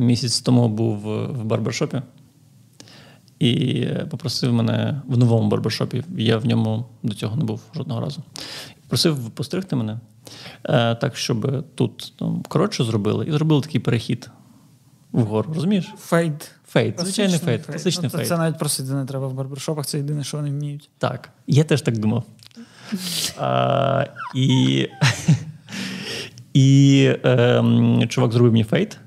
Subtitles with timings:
[0.00, 0.96] місяць тому був
[1.32, 2.02] в барбершопі
[3.38, 6.04] і попросив мене в новому барбершопі.
[6.16, 8.22] Я в ньому до цього не був жодного разу.
[8.88, 10.00] Просив постригти мене
[10.64, 14.30] е, так, щоб тут там, коротше зробили, і зробили такий перехід
[15.12, 15.52] вгору.
[15.54, 15.94] Розумієш?
[15.98, 16.50] Fade.
[16.66, 18.28] Fade, звичайний fade, класичний ну, fade.
[18.28, 20.90] Це навіть просити не треба в барбершопах, це єдине, що вони вміють.
[20.98, 22.24] Так, я теж так думав.
[23.38, 24.88] А, І
[26.54, 28.98] і е, чувак зробив мені фейт,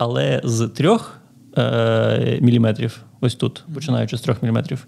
[0.00, 1.20] але з трьох
[1.56, 4.86] е, міліметрів, ось тут, починаючи з трьох міліметрів,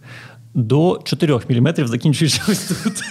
[0.54, 3.02] до 4 міліметрів закінчуючи ось тут.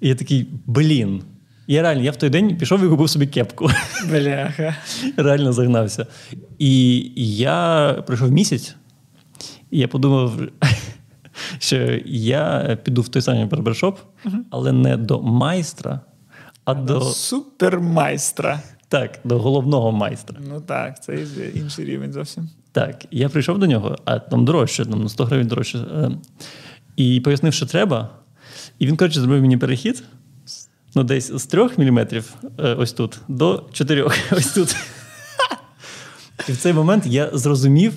[0.00, 1.22] І я такий, блін.
[1.66, 3.70] Я реально, я в той день пішов і купив собі кепку.
[4.10, 4.76] Бляха.
[5.16, 6.06] Реально загнався.
[6.58, 6.96] І
[7.36, 8.76] я пройшов місяць,
[9.70, 10.40] і я подумав,
[11.58, 13.98] що я піду в той самий барбершоп,
[14.50, 16.00] але не до майстра,
[16.64, 18.62] а до супермайстра.
[18.94, 20.36] Так, до головного майстра.
[20.48, 21.18] Ну так, це
[21.54, 22.48] інший рівень зовсім.
[22.72, 25.78] Так, я прийшов до нього, а там дорожче, там на 100 гривень дорожче.
[25.78, 26.10] Е,
[26.96, 28.08] і пояснив, що треба.
[28.78, 30.02] І він, коротше, зробив мені перехід.
[30.94, 32.06] Ну, десь з 3 мм
[32.78, 34.76] ось тут до 4 ось тут.
[36.48, 37.92] І в цей момент я зрозумів,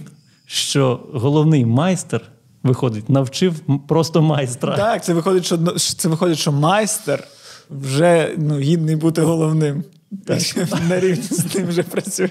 [0.46, 2.22] що головний майстер
[2.64, 4.76] виходить, навчив просто майстра.
[4.76, 7.24] Так, це виходить, що це виходить, що майстер
[7.70, 9.84] вже ну, гідний бути головним.
[10.26, 10.42] Так.
[10.90, 12.30] На рівні з ним вже працює.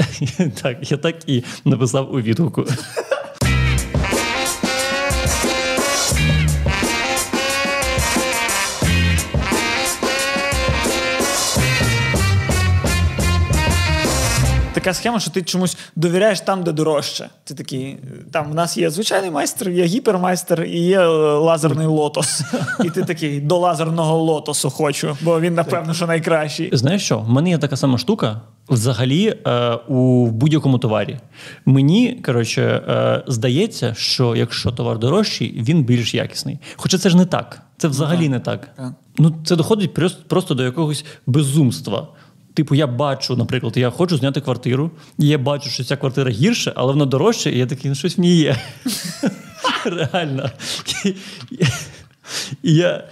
[0.62, 2.66] Так, я так і написав у відгуку.
[14.82, 17.28] Така схема, що ти чомусь довіряєш там, де дорожче.
[17.44, 17.98] Ти такий,
[18.32, 22.42] там в нас є звичайний майстер, є гіпермайстер і є е, лазерний лотос.
[22.84, 26.70] І ти такий до лазерного лотосу хочу, бо він, напевно, що найкращий.
[26.72, 27.18] Знаєш що?
[27.18, 28.40] В мене є така сама штука.
[28.68, 31.18] Взагалі, е, у будь-якому товарі.
[31.66, 36.58] Мені коротше, е, здається, що якщо товар дорожчий, він більш якісний.
[36.76, 37.62] Хоча це ж не так.
[37.78, 38.68] Це взагалі не так.
[39.18, 39.94] Ну, Це доходить
[40.28, 42.08] просто до якогось безумства.
[42.54, 46.72] Типу, я бачу, наприклад, я хочу зняти квартиру, і я бачу, що ця квартира гірша,
[46.76, 48.56] але вона дорожча, і я такий, ну щось в ній є.
[49.84, 50.50] Реально.
[52.62, 53.08] І я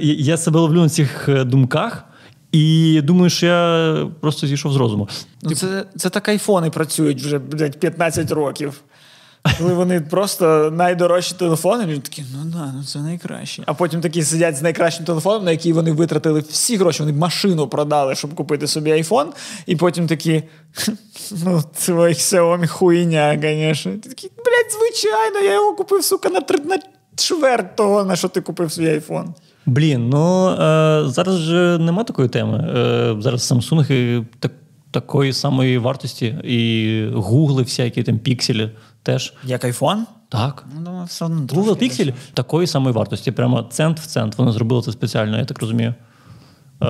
[0.00, 2.04] я себе ловлю на цих е, думках.
[2.52, 5.08] І думаю, що я просто зійшов з розуму.
[5.42, 8.80] Ну, Це це так айфони працюють вже блядь, 15 років.
[9.58, 13.62] Коли вони просто найдорожчі телефони, люди такі, ну да, ну це найкраще.
[13.66, 17.02] А потім такі сидять з найкращим телефоном, на який вони витратили всі гроші.
[17.02, 19.32] Вони машину продали, щоб купити собі айфон.
[19.66, 20.42] І потім такі,
[21.44, 23.92] ну, твій Xiaomi хуйня, звісно.
[23.92, 26.78] Ти блядь, звичайно, я його купив, сука, на на
[27.16, 29.34] чверть того, на що ти купив свій айфон.
[29.66, 30.56] Блін, ну е,
[31.06, 32.58] зараз же нема такої теми.
[32.58, 34.52] Е, Зараз Samsung так,
[34.90, 38.70] такої самої вартості, і гугли всякі там пікселі
[39.02, 39.34] теж.
[39.44, 40.06] Як айфон?
[40.28, 40.64] Так.
[40.74, 44.38] Ну, думаю, все одно Google Pixel такої самої вартості, прямо цент в цент.
[44.38, 45.94] Вони зробили це спеціально, я так розумію.
[46.82, 46.86] Е,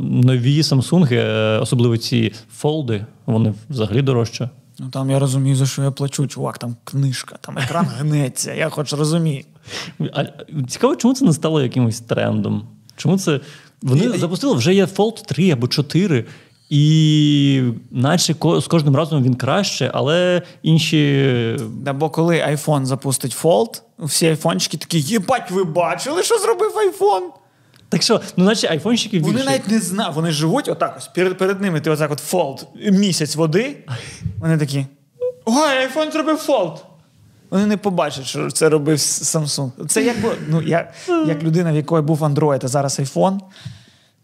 [0.00, 4.50] Нові Samsung, е, особливо ці фолди, вони взагалі дорожче.
[4.78, 8.68] Ну там я розумію, за що я плачу, чувак, там книжка, там екран гнеться, я
[8.68, 9.44] хоч розумію.
[10.14, 10.24] А,
[10.68, 12.66] Цікаво, чому це не стало якимось трендом?
[12.96, 13.40] Чому це.
[13.82, 16.24] Вони і, запустили вже є Fold 3 або 4,
[16.70, 21.56] і наче з кожним разом він краще, але інші.
[21.76, 27.22] Да, Бо коли iPhone запустить Fold, всі айфончики такі, єбать, ви бачили, що зробив iPhone?
[27.88, 29.32] Так що, ну наче айфончики більше.
[29.32, 31.06] Вони навіть не знають, вони живуть отак ось.
[31.06, 33.76] Перед перед ними ти отак от Fold, місяць води.
[34.38, 34.86] Вони такі.
[35.44, 36.76] Ой, айфон зробив Fold.
[37.50, 39.86] Вони не побачать, що це робив Samsung.
[39.86, 40.16] Це як
[40.48, 43.38] ну, я, як людина, в якої був Android, а зараз iPhone.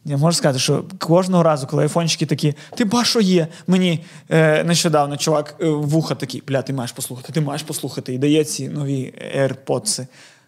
[0.08, 3.48] Я можу сказати, що кожного разу, коли айфончики такі, ти ба, що є?
[3.66, 8.14] Мені е, нещодавно чувак е, вуха такий, бля, ти маєш послухати, ти маєш послухати.
[8.14, 10.06] І дає ці нові AirPods.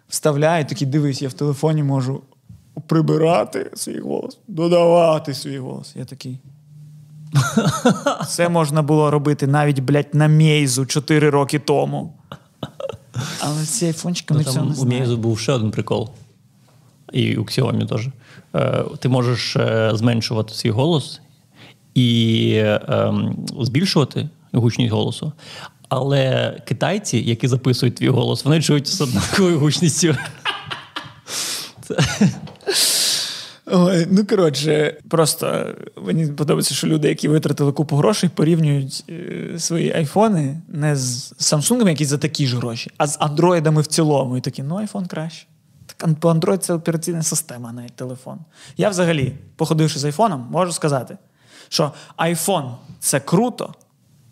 [0.09, 2.23] Вставляє, такий, дивись, я в телефоні можу
[2.87, 5.97] прибирати свій голос, додавати свій голос.
[5.97, 6.39] Я такий.
[8.29, 12.15] Це можна було робити навіть, блядь, на Мейзу 4 роки тому.
[13.41, 14.75] Але ці айфончики ми ну, цього не.
[14.75, 16.11] У Мейзу був ще один прикол.
[17.13, 18.09] І у Xiaomi теж.
[18.55, 21.21] Е, ти можеш е, зменшувати свій голос
[21.95, 25.33] і ем, збільшувати гучність голосу.
[25.89, 30.17] Але китайці, які записують твій голос, вони чують з однаковою гучністю.
[33.67, 39.93] Ой, Ну, коротше, просто мені подобається, що люди, які витратили купу грошей, порівнюють е, свої
[39.93, 44.37] айфони не з Samsung, які за такі ж гроші, а з андроїдами в цілому.
[44.37, 45.47] І такі, ну, айфон краще.
[46.21, 48.39] По Android це операційна система, не телефон.
[48.77, 51.19] Я взагалі, походивши з айфоном, можу сказати,
[51.69, 53.75] що iPhone це круто,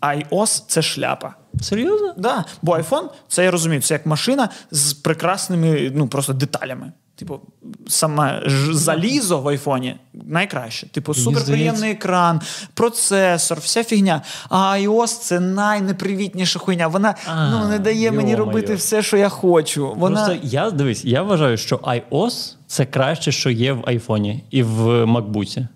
[0.00, 1.34] а iOS це шляпа.
[1.60, 2.14] Серйозно?
[2.16, 2.44] Да.
[2.62, 6.92] Бо iPhone, це я розумію, це як машина з прекрасними ну, просто деталями.
[7.16, 7.40] Типу,
[7.86, 10.86] саме ж залізо в айфоні найкраще.
[10.86, 12.40] Типу, суперприємний екран,
[12.74, 14.22] процесор, вся фігня.
[14.48, 16.88] А iOS це найнепривітніша хуйня.
[16.88, 19.94] Вона А, ну, не дає мені робити все, що я хочу.
[19.96, 20.24] Вона...
[20.26, 25.04] Просто я дивись, я вважаю, що iOS це краще, що є в айфоні і в
[25.04, 25.66] MacBook.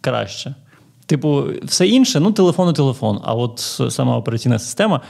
[0.00, 0.54] Краще.
[1.06, 3.20] Типу, все інше, ну, телефон і телефон.
[3.24, 5.00] А от сама операційна система.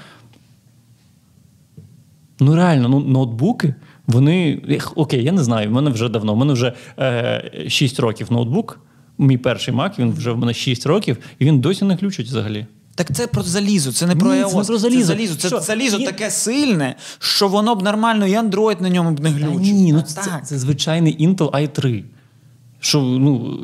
[2.41, 3.75] Ну, реально, ну, ноутбуки,
[4.10, 4.62] вони.
[4.94, 6.34] Окей, я не знаю, в мене вже давно.
[6.34, 8.80] В мене вже е, 6 років ноутбук.
[9.18, 12.66] Мій перший Mac, він вже в мене 6 років, і він досі не ключить взагалі.
[12.94, 15.00] Так це про залізо, це не про Ні, це не про залізо.
[15.00, 15.60] Це залізо, це Що?
[15.60, 16.04] залізо Ні.
[16.06, 19.60] таке сильне, що воно б нормально і Android на ньому б не Та глючив.
[19.60, 20.46] ні, ну Та це, так.
[20.46, 22.02] це звичайний Intel i3.
[22.80, 23.58] Що, ну,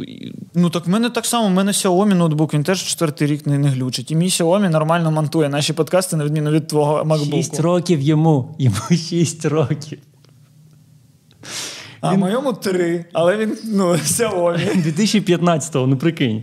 [0.55, 3.59] Ну так в мене так само, в мене Xiaomi ноутбук, він теж четвертий рік не,
[3.59, 4.11] не глючить.
[4.11, 7.31] І мій Xiaomi нормально монтує наші подкасти, на відміну від твого MacBook.
[7.37, 8.55] 6 років йому.
[8.59, 9.99] Йому 6 років.
[12.01, 14.87] А моєму три, але він ну, Xiaomi.
[14.87, 16.43] 2015-го, ну прикинь.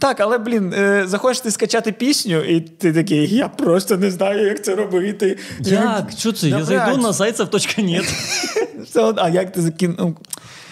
[0.00, 4.46] так, але блін, е, захочеш ти скачати пісню, і ти такий, я просто не знаю,
[4.46, 5.38] як це робити.
[5.60, 6.10] Як?
[6.18, 6.48] Що це?
[6.48, 7.12] Я зайду на.
[8.90, 10.16] Це от- А як ти закинув?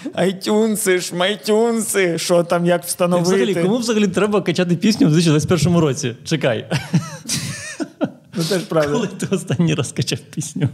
[0.04, 3.28] iTunes, ж, майтюнси, що там, як встановити.
[3.28, 6.16] Взагалі, кому взагалі треба качати пісню в 2021 році?
[6.24, 6.70] Чекай.
[8.34, 8.92] Ну теж правда.
[8.92, 10.68] Коли ти останній раз качав пісню?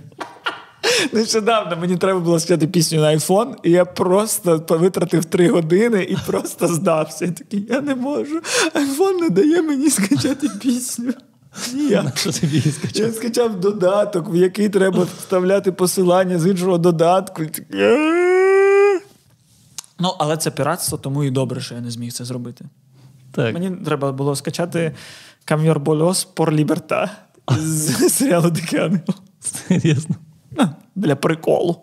[1.12, 6.17] Нещодавно мені треба було скачати пісню на iPhone, і я просто витратив три години і
[6.26, 7.25] просто здався.
[7.25, 8.41] Я такий, я не можу.
[8.75, 11.12] iPhone не дає мені скачати пісню.
[12.14, 13.06] Що тобі скачав?
[13.06, 17.43] Я скачав додаток, в який треба вставляти посилання з іншого додатку.
[19.99, 22.64] Ну, але це піратство, тому і добре, що я не зміг це зробити.
[23.32, 23.55] Так.
[23.55, 24.94] Мені треба було скачати
[25.44, 27.11] Кам'єр Больос Пор Ліберта
[27.58, 29.14] з серіалу Дикий Ангел.
[29.41, 30.14] Серйозно.
[30.94, 31.76] Для приколу.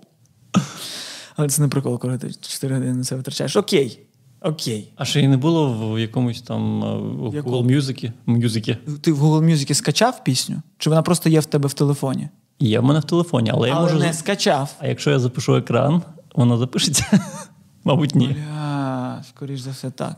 [1.36, 3.56] Але це не прикол, коли ти 4 години на це витрачаєш.
[3.56, 4.00] Окей.
[4.42, 4.94] Окей.
[4.96, 8.12] А ще й не було в якомусь там е, в Google Music?
[8.26, 8.78] Мюзикі.
[9.02, 10.62] Ти в Google Music скачав пісню?
[10.78, 12.30] Чи вона просто є в тебе в телефоні?
[12.60, 14.00] Є в мене в телефоні, але я Але можу.
[14.06, 14.76] не скачав.
[14.80, 16.02] А якщо я запишу екран,
[16.36, 17.20] вона запишеться?
[17.84, 18.28] Мабуть, ні.
[18.28, 20.18] Бля, скоріш за все так.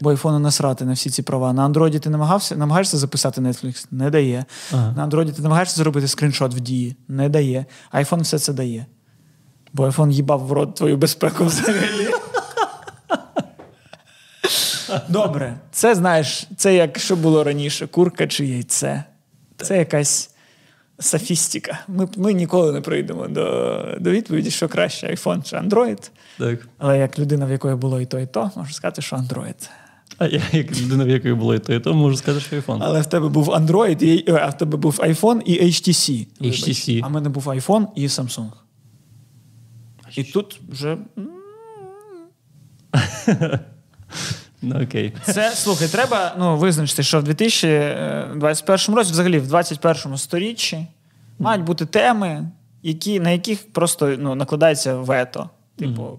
[0.00, 1.52] Бо айфону насрати на всі ці права.
[1.52, 3.86] На Андроїді ти намагався, намагаєшся записати Netflix?
[3.90, 4.44] Не дає.
[4.72, 4.92] Ага.
[4.96, 6.96] На Андроїді ти намагаєшся зробити скріншот в дії?
[7.08, 7.66] Не дає.
[7.90, 8.86] Айфон все це дає.
[9.72, 12.08] Бо айфон їбав в рот твою безпеку взагалі.
[15.08, 19.04] Добре, це знаєш, це як що було раніше: курка чи яйце.
[19.56, 20.30] Це якась
[21.00, 21.78] софістика.
[21.88, 26.10] Ми, ми ніколи не прийдемо до, до відповіді, що краще iPhone чи Android.
[26.38, 26.68] Так.
[26.78, 29.68] Але як людина, в якої було і то, і то, можу сказати, що Android.
[30.18, 32.78] А я, як людина, в якої було і то, і то, можу сказати, що iPhone.
[32.80, 36.26] Але в тебе був Android, і, е, а в тебе був iPhone і HTC.
[36.40, 36.68] вибач.
[36.68, 37.00] HTC.
[37.04, 38.50] А в мене був iPhone і Samsung.
[40.16, 40.98] І тут вже.
[44.62, 45.12] Ну, окей.
[45.22, 50.86] Це слухай, треба ну, визначити, що в 2021 році, взагалі в 2021 сторіччі,
[51.38, 52.50] мають бути теми,
[52.82, 55.50] які, на яких просто ну, накладається вето.
[55.76, 56.18] Типу,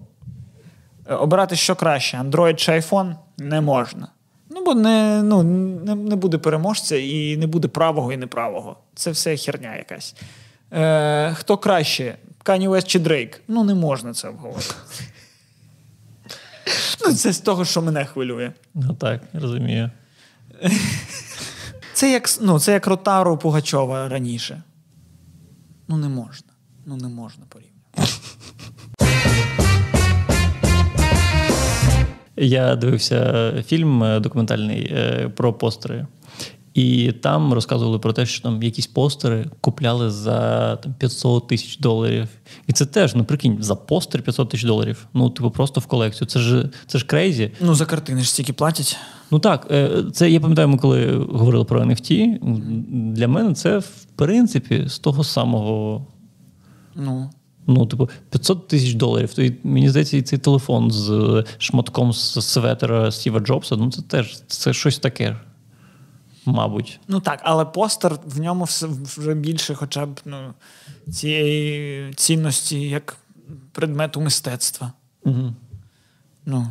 [1.06, 4.08] е, обирати що краще, Android чи iPhone не можна.
[4.50, 8.76] Ну, бо не, ну, не, не буде переможця і не буде правого і неправого.
[8.94, 10.14] Це все херня якась.
[10.72, 13.40] Е, хто краще, Kanye West чи Дрейк?
[13.48, 14.74] Ну, не можна це обговорити.
[17.06, 18.52] Ну, це з того, що мене хвилює.
[18.74, 19.90] Ну так, розумію.
[21.92, 24.62] Це як, ну, це як Ротару Пугачова раніше.
[25.88, 26.48] Ну, не можна.
[26.86, 27.69] Ну, не можна порівняти.
[32.40, 36.06] Я дивився фільм е, документальний е, про постери.
[36.74, 42.28] І там розказували про те, що там якісь постери купляли за там, 500 тисяч доларів.
[42.66, 45.06] І це теж, ну прикинь, за постер 500 тисяч доларів.
[45.14, 46.28] Ну, типу, просто в колекцію.
[46.28, 47.52] Це ж це ж crazy.
[47.60, 48.96] Ну, за картини ж стільки платять.
[49.30, 52.38] Ну так, е, це я пам'ятаю, ми коли говорили про NFT,
[53.12, 56.06] для мене це в принципі з того самого.
[56.94, 57.30] Ну.
[57.70, 59.34] Ну, типу, 500 тисяч доларів.
[59.34, 64.02] То й, мені здається, і цей телефон з шматком з светера Стіва Джобса, ну це
[64.02, 65.36] теж це щось таке.
[66.44, 67.00] Мабуть.
[67.08, 68.64] Ну так, але постер в ньому
[69.18, 70.36] вже більше, хоча б ну,
[71.12, 73.16] цієї цінності як
[73.72, 74.92] предмету мистецтва.
[75.24, 75.54] Угу.
[76.46, 76.66] Ну,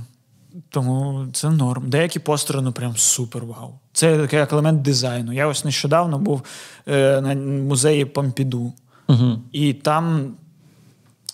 [0.70, 1.90] тому це норм.
[1.90, 3.80] Деякі постери, ну прям супер вау.
[3.94, 5.34] Це такий як елемент дизайну.
[5.34, 6.42] Я ось нещодавно був
[6.88, 8.74] е, на музеї Помпіду,
[9.08, 9.40] Угу.
[9.52, 10.36] і там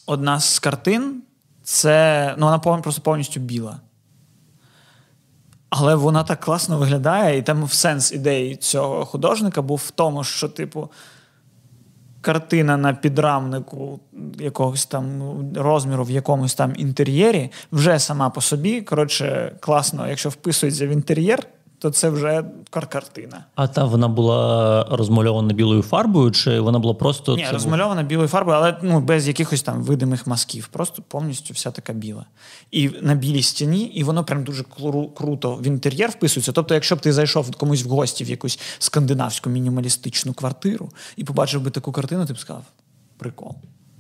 [0.05, 1.21] одна з картин
[1.63, 3.79] це ну, вона просто повністю біла.
[5.69, 10.49] Але вона так класно виглядає, і там сенс ідеї цього художника був в тому, що,
[10.49, 10.91] типу,
[12.21, 13.99] картина на підрамнику
[14.39, 18.81] якогось там розміру в якомусь там інтер'єрі вже сама по собі.
[18.81, 21.47] Коротше, класно, якщо вписується в інтер'єр,
[21.85, 23.45] то це вже картина.
[23.55, 27.35] А та вона була розмальована білою фарбою, чи вона була просто.
[27.35, 30.67] Ні, розмальована білою фарбою, але ну, без якихось там видимих мазків.
[30.67, 32.25] Просто повністю вся така біла.
[32.71, 36.51] І на білій стіні, і воно прям дуже кру- круто в інтер'єр вписується.
[36.51, 41.61] Тобто, якщо б ти зайшов комусь в гості в якусь скандинавську мінімалістичну квартиру і побачив
[41.61, 42.63] би таку картину, ти б сказав:
[43.17, 43.55] прикол.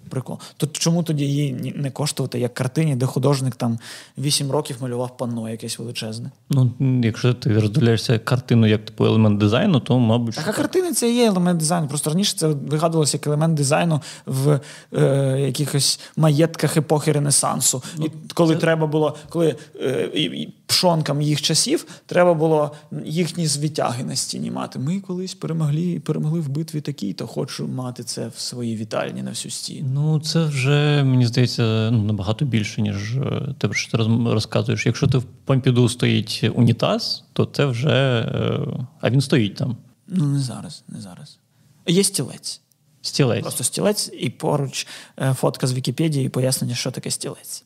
[0.09, 0.39] Прикол.
[0.57, 3.79] То чому тоді її не коштувати як картині, де художник там
[4.17, 6.31] 8 років малював панно якесь величезне?
[6.49, 6.71] Ну,
[7.03, 10.35] якщо ти роздивляєшся картину як типу елемент дизайну, то мабуть.
[10.35, 11.87] Так, а картини це є елемент дизайну.
[11.87, 14.59] Просто раніше це вигадувалося як елемент дизайну в
[14.93, 17.83] е, якихось маєтках епохи Ренесансу.
[17.97, 18.61] Ну, і коли це...
[18.61, 22.71] треба було, коли е, і, пшонкам їх часів треба було
[23.05, 24.79] їхні звитяги на стіні мати.
[24.79, 29.29] Ми колись перемогли перемогли в битві такій, то хочу мати це в своїй вітальні на
[29.29, 29.89] всю стіну.
[29.93, 34.85] Ну, це вже, мені здається, ну, набагато більше, ніж е, те, що ти розказуєш.
[34.85, 37.89] Якщо ти в Помпіду стоїть унітаз, то це вже.
[37.89, 39.77] Е, а він стоїть там.
[40.07, 41.39] Ну, не зараз, не зараз.
[41.87, 42.61] Є стілець.
[43.01, 43.41] Стілець.
[43.41, 44.87] Просто стілець, і поруч
[45.19, 47.63] е, фотка з Вікіпедії і пояснення, що таке стілець.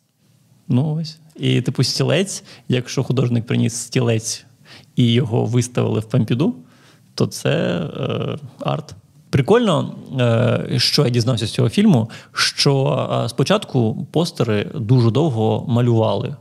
[0.67, 1.17] Ну ось.
[1.39, 4.45] І, типу, стілець, якщо художник приніс стілець
[4.95, 6.55] і його виставили в Помпіду,
[7.15, 8.95] то це е, арт.
[9.29, 16.35] Прикольно, е, що я дізнався з цього фільму, що е, спочатку постери дуже довго малювали.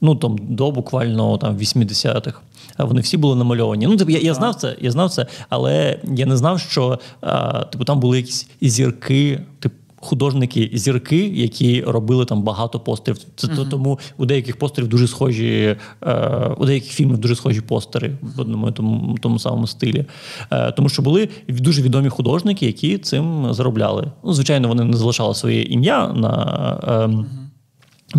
[0.00, 2.40] Ну там до буквально там 80-х.
[2.78, 3.86] Вони всі були намальовані.
[3.86, 7.60] Ну, типу, я я знав це, я знав це, але я не знав, що а,
[7.60, 9.74] е, типу, там були якісь зірки, типу
[10.04, 13.18] художники зірки, які робили там багато постерів.
[13.36, 13.68] Це uh-huh.
[13.68, 18.72] тому у деяких постерів дуже схожі, е, у деяких фільмів дуже схожі постери в одному
[18.72, 20.04] тому, тому самому стилі.
[20.50, 24.12] Е, тому що були дуже відомі художники, які цим заробляли.
[24.24, 27.08] Ну, звичайно, вони не залишали своє ім'я на.
[27.10, 27.24] Е.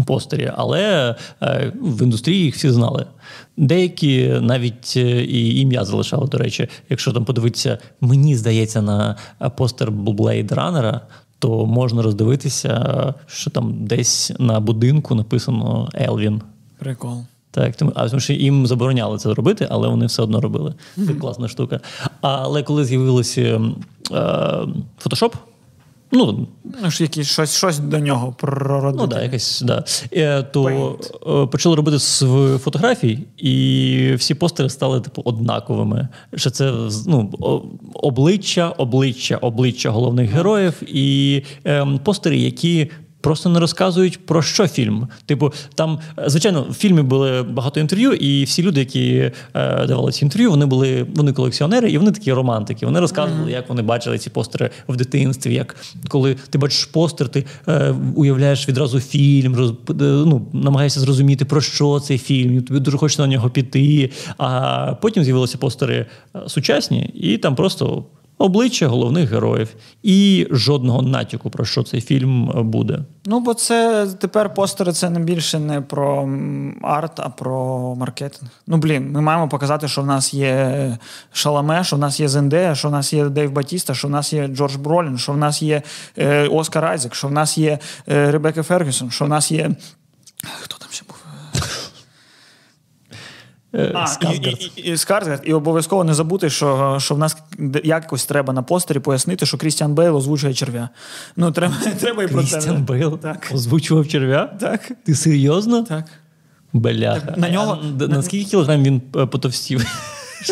[0.03, 3.05] Постері, але е, в індустрії їх всі знали.
[3.57, 9.15] Деякі навіть е, і ім'я залишали, до речі, якщо там подивитися, мені здається, на
[9.57, 10.99] постер Blade Runner,
[11.45, 16.41] то можна роздивитися, що там десь на будинку написано Елвін.
[16.79, 17.17] Прикол.
[17.51, 20.73] Так, тому, а тому що їм забороняли це робити, але вони все одно робили.
[20.95, 21.79] Це класна штука.
[22.21, 23.61] Але коли з'явилося
[24.11, 24.57] е,
[26.11, 26.45] Photoshop,
[26.83, 29.03] Ну, ж якісь щось щось до нього прородити.
[29.03, 29.83] Ну, да, якесь, да.
[30.13, 31.43] Е, то Paint.
[31.43, 32.19] Е, почали робити з
[32.63, 36.07] фотографій, і всі постери стали типу однаковими.
[36.35, 36.73] Що це
[37.07, 37.31] ну,
[37.93, 42.91] обличчя, обличчя, обличчя головних героїв, і е, постери, які
[43.25, 45.07] просто не розказують про що фільм.
[45.25, 50.25] Типу, там, звичайно, в фільмі були багато інтерв'ю, і всі люди, які е, давали ці
[50.25, 52.85] інтерв'ю, вони були вони колекціонери, і вони такі романтики.
[52.85, 53.55] Вони розказували, mm-hmm.
[53.55, 55.53] як вони бачили ці постери в дитинстві.
[55.53, 55.75] Як
[56.07, 61.61] коли ти бачиш постер, ти е, уявляєш відразу фільм, роз, е, ну, намагаєшся зрозуміти, про
[61.61, 62.61] що цей фільм.
[62.61, 64.09] Тобі дуже хочеться на нього піти.
[64.37, 66.05] А потім з'явилися постери
[66.35, 68.03] е, сучасні, і там просто
[68.37, 72.99] обличчя головних героїв і жодного натяку про що цей фільм е, буде.
[73.25, 76.29] Ну бо це тепер постери це не більше не про
[76.81, 78.51] арт, а про маркетинг.
[78.67, 80.97] Ну блін, ми маємо показати, що в нас є
[81.33, 84.33] Шаламе, що в нас є Зендея, що в нас є Дейв Батіста, що в нас
[84.33, 85.81] є Джордж Бролін, що в нас є
[86.17, 89.71] е, Оскар Айзек, що в нас є е, Ребекка Фергюсон, що в нас є.
[90.61, 91.17] Хто там ще був?
[93.64, 94.61] Е, а, Скарсгард.
[94.75, 95.41] І, і, і, Скарсгард.
[95.45, 97.37] І обов'язково не забути, що що в нас
[97.83, 100.89] якось треба на постері пояснити, що Крістіан Бейл озвучує черв'яка.
[101.35, 102.51] Ну, треба треба і про це.
[102.51, 103.51] Крістіан Бейл так.
[103.53, 104.45] озвучував черв'яка?
[104.45, 104.91] Так.
[105.05, 105.83] Ти серйозно?
[105.83, 106.05] Так.
[106.73, 107.33] Бляха.
[107.37, 107.79] На нього...
[108.01, 109.85] А, на скільки кілограм він е, потовстів?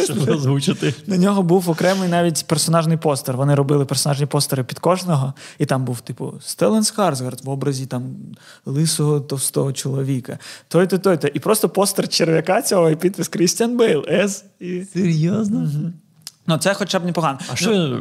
[0.02, 0.94] Щоб озвучити.
[1.08, 3.38] На нього був окремий навіть персонажний постер.
[3.38, 8.16] Вони робили персонажні постери під кожного, і там був, типу, Стеллан Скарсгард в образі там
[8.66, 10.40] лисого товстого чоловіка.
[10.68, 11.28] Той-то, той-то.
[11.28, 14.06] І просто постер черв'яка цього і підпис Крістіан Бейл.
[14.10, 14.46] С.
[14.60, 14.84] І...
[14.94, 15.58] Серйозно?
[15.58, 15.92] Угу.
[16.48, 17.40] Ну, це хоча б непогано.
[17.52, 18.00] А що він.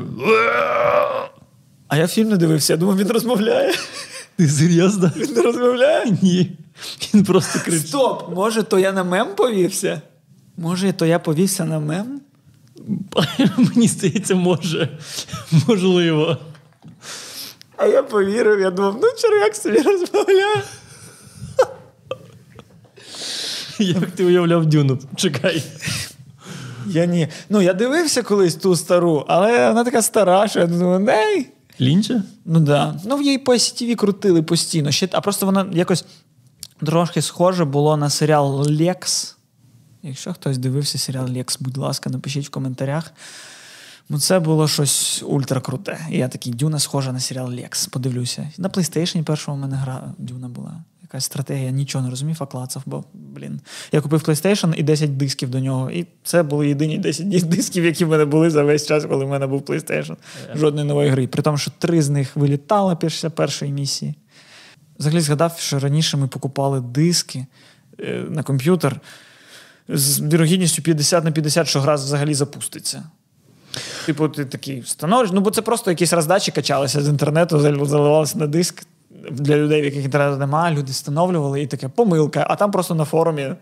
[1.89, 3.75] А я фільм не дивився, я думав, він розмовляє.
[4.37, 5.11] Ти серйозно?
[5.17, 6.17] Він не розмовляє?
[6.23, 6.51] Ні.
[7.15, 7.89] Він просто кричить.
[7.89, 8.35] Стоп!
[8.35, 10.01] Може, то я на мем повівся?
[10.56, 12.21] Може, то я повівся на мем?
[13.56, 14.99] Мені здається, може.
[15.68, 16.37] Можливо.
[17.76, 20.62] А я повірив, я думав, ну черв'як собі розмовляє.
[23.78, 24.99] Як ти уявляв дюну?
[25.16, 25.62] Чекай.
[26.87, 27.28] Я ні.
[27.49, 31.49] Ну, я дивився колись ту стару, але вона така стара, що я думаю, ней.
[31.80, 32.23] Лінча?
[32.44, 32.64] Ну так.
[32.64, 33.00] Да.
[33.04, 34.90] Ну, в її по STV крутили постійно.
[35.12, 36.04] А просто вона якось
[36.87, 39.37] трошки схоже було на серіал Лекс.
[40.02, 43.12] Якщо хтось дивився серіал Лекс, будь ласка, напишіть в коментарях.
[44.09, 45.99] Ну, це було щось ультракруте.
[46.11, 47.87] І я такий, Дюна схожа на серіал Лекс.
[47.87, 48.50] Подивлюся.
[48.59, 50.85] На PlayStation першому в мене гра Дюна була.
[51.02, 53.61] Якась стратегія, нічого не розумів, а клацав, бо, блін.
[53.92, 55.90] Я купив PlayStation і 10 дисків до нього.
[55.90, 59.28] І це були єдині 10 дисків, які в мене були за весь час, коли в
[59.28, 60.16] мене був PlayStation.
[60.54, 61.26] Жодної нової гри.
[61.26, 64.14] При тому, що три з них вилітали після першої місії.
[64.99, 67.47] Взагалі згадав, що раніше ми покупали диски
[68.00, 69.00] е, на комп'ютер
[69.89, 73.03] з вірогідністю 50 на 50, що гра взагалі запуститься.
[74.07, 78.47] Типу, ти такий встановлюєш, ну бо це просто якісь роздачі качалися з інтернету, заливалися на
[78.47, 78.87] диск
[79.31, 82.47] для людей, в яких інтернету немає, люди встановлювали і таке помилка.
[82.51, 83.55] А там просто на форумі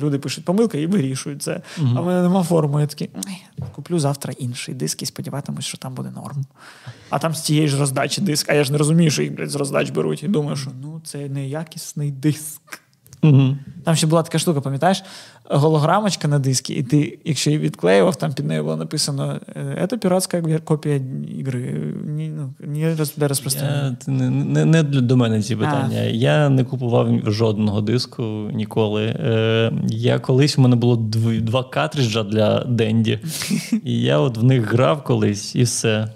[0.00, 1.52] люди пишуть помилка і вирішують це.
[1.52, 1.98] Uh-huh.
[1.98, 2.80] А в мене немає форуму.
[2.80, 3.10] Я такий
[3.74, 6.44] куплю завтра інший диск і сподіватимусь, що там буде норм.
[7.10, 9.50] А там з тієї ж роздачі диск, а я ж не розумію, що їх блядь,
[9.50, 10.22] з роздач беруть.
[10.22, 12.81] І думаю, що ну це неякісний диск.
[13.22, 13.56] Угу.
[13.84, 15.04] Там ще була така штука, пам'ятаєш,
[15.50, 19.40] голограмочка на дискі, і ти, якщо її відклеював, там під нею було написано:
[19.90, 21.00] це піратська копія
[21.38, 21.80] ігри.
[22.06, 22.86] Ні, ну, ні
[23.16, 23.96] для розпространення.
[24.06, 25.98] Не, не не, до мене ці питання.
[26.00, 26.04] А.
[26.04, 29.04] Я не купував жодного диску ніколи.
[29.04, 33.18] Е, Я колись у мене було дв, два картриджа для Денді,
[33.84, 36.08] і я от в них грав колись і все.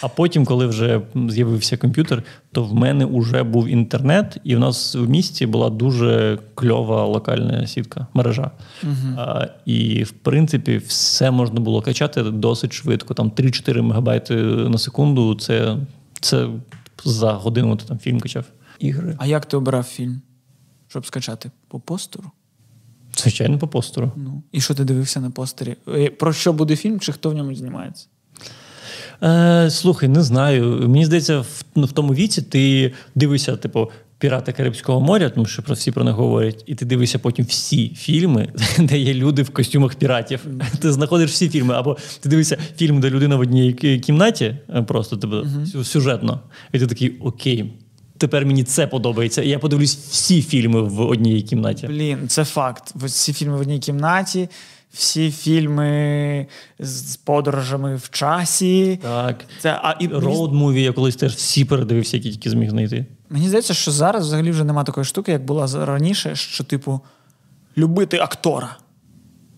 [0.00, 4.94] А потім, коли вже з'явився комп'ютер, то в мене вже був інтернет, і в нас
[4.94, 8.50] в місті була дуже кльова локальна сітка, мережа.
[8.84, 13.14] uh А, І в принципі все можна було качати досить швидко.
[13.14, 15.34] Там 3-4 мегабайти на секунду.
[15.34, 15.76] Це
[16.20, 16.48] це
[17.04, 18.44] за годину ти там фільм качав.
[18.78, 19.16] Ігри.
[19.18, 20.20] А як ти обирав фільм?
[20.88, 21.50] Щоб скачати?
[21.68, 22.30] По постеру?
[23.16, 24.12] Звичайно, по постеру.
[24.16, 25.76] Ну, І що ти дивився на постері?
[25.88, 28.06] Е, про що буде фільм, чи хто в ньому знімається?
[29.22, 30.88] Е, Слухай, не знаю.
[30.88, 33.90] Мені здається, в, ну, в тому віці ти дивишся, типу.
[34.20, 37.88] Пірати Карибського моря, тому що про всі про них говорять, і ти дивишся потім всі
[37.88, 38.48] фільми,
[38.78, 40.46] де є люди в костюмах піратів.
[40.80, 43.72] Ти знаходиш всі фільми, або ти дивишся фільм, де людина в одній
[44.02, 45.84] кімнаті, е, просто тебе mm-hmm.
[45.84, 46.40] сюжетно,
[46.72, 47.72] і ти такий окей.
[48.18, 49.42] Тепер мені це подобається.
[49.42, 51.86] І я подивлюсь всі фільми в одній кімнаті.
[51.86, 52.94] Блін, це факт.
[52.96, 54.48] Всі фільми в одній кімнаті
[54.98, 56.46] всі фільми
[56.78, 58.98] з подорожами в часі.
[59.02, 59.44] Так.
[59.60, 63.06] Це, а, і Роуд-муві я колись теж всі передивився, які тільки зміг знайти.
[63.30, 67.00] Мені здається, що зараз взагалі вже немає такої штуки, як була раніше, що, типу,
[67.76, 68.76] любити актора.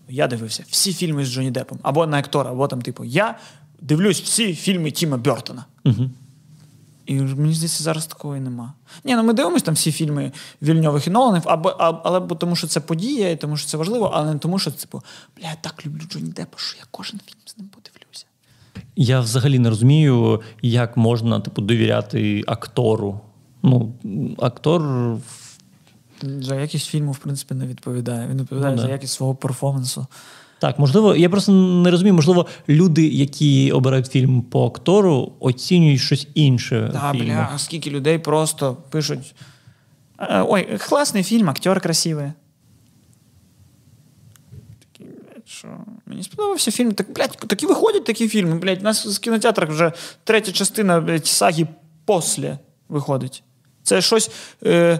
[0.09, 1.79] Я дивився всі фільми з Джонні Деппом.
[1.81, 3.35] Або на актора, або там, типу, я
[3.81, 5.65] дивлюсь всі фільми Тіма Бертона.
[5.85, 6.09] Угу.
[7.11, 8.73] І мені здається, зараз такого і нема.
[9.03, 12.67] Ні, ну ми дивимося там всі фільми Вільньових і Ноланів, або, але бо тому, що
[12.67, 15.01] це подія, і тому що це важливо, але не тому, що типу,
[15.37, 18.25] бля, я так люблю Джонні Деппа, що я кожен фільм з ним подивлюся.
[18.95, 23.19] Я взагалі не розумію, як можна типу, довіряти актору.
[23.63, 23.93] Ну,
[24.39, 24.81] актор.
[26.39, 28.27] За якість фільму, в принципі, не відповідає.
[28.27, 30.07] Він відповідає ну, за якість свого перформансу.
[30.61, 36.27] Так, можливо, я просто не розумію, можливо, люди, які обирають фільм по актору, оцінюють щось
[36.33, 36.89] інше.
[36.93, 39.35] Так, бля, скільки людей просто пишуть:
[40.19, 42.31] «Е, ой, класний фільм, актер красивий.
[45.45, 45.67] Що?
[46.05, 46.91] Мені сподобався фільм.
[46.91, 48.55] Так, блядь, такі виходять такі фільми.
[48.55, 49.91] Блядь, у нас в кінотеатрах вже
[50.23, 51.67] третя частина блядь, саги
[52.05, 52.57] «После»
[52.89, 53.43] виходить.
[53.83, 54.31] Це щось
[54.65, 54.99] е,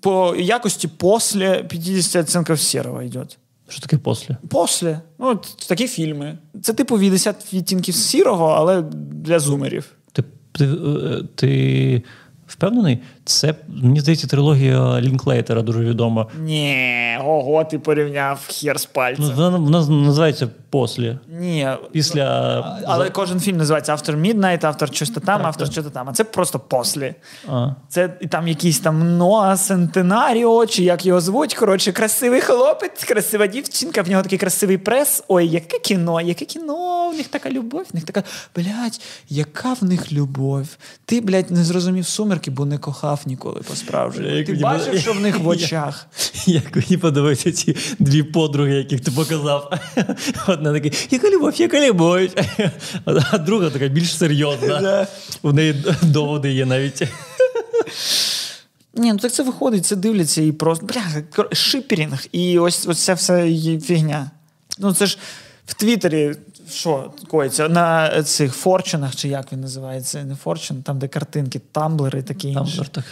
[0.00, 3.26] по якості «После» 50 оцінків серого йде.
[3.72, 4.36] Що таке после?
[4.48, 5.00] После.
[5.18, 6.38] Ну, такі фільми.
[6.62, 8.82] Це типу 50 відтінків сірого, але
[9.12, 9.92] для зумерів.
[10.12, 12.02] Ти, ти, е, ти
[12.52, 16.26] Впевнений, це мені здається трилогія Лінклейтера дуже відома.
[16.40, 19.24] Ні, ого, ти порівняв хер з пальцем.
[19.24, 21.18] Ну, вона, вона називається «Послі».
[21.40, 21.68] Ні.
[21.92, 22.24] Після...
[22.86, 26.08] Але кожен фільм називається After Midnight, автор щось там, автор щось там.
[26.08, 27.14] А це просто «Послі».
[27.48, 27.68] А.
[27.88, 31.54] Це там якийсь там Ноа Сентенаріо, чи як його звуть.
[31.54, 35.24] Коротше, красивий хлопець, красива дівчинка, в нього такий красивий прес.
[35.28, 38.22] Ой, яке кіно, яке кіно, в них така любов, в них така,
[38.56, 40.66] блядь, яка в них любов.
[41.04, 44.44] Ти, блядь, не зрозумів сумерки, бо не кохав ніколи по-справжньому.
[44.44, 46.06] Ти бачив, що в них в очах.
[46.46, 49.72] Як мені подобаються ці дві подруги, яких ти показав.
[50.46, 52.18] Одна така, яка любов, яка любов.
[53.04, 55.06] А друга така більш серйозна.
[55.42, 57.02] У неї доводи є навіть.
[58.94, 60.86] Ні, ну так це виходить, це дивляться і просто.
[60.86, 63.46] Бля, шиперінг, і ось ось ця вся
[63.80, 64.30] фігня.
[64.78, 65.18] Ну, це ж
[65.66, 66.34] в Твіттері
[66.70, 70.24] що коїться на цих форчинах, чи як він називається?
[70.24, 72.82] Не форчин, там, де картинки, тамблери такі інші.
[72.92, 73.04] так.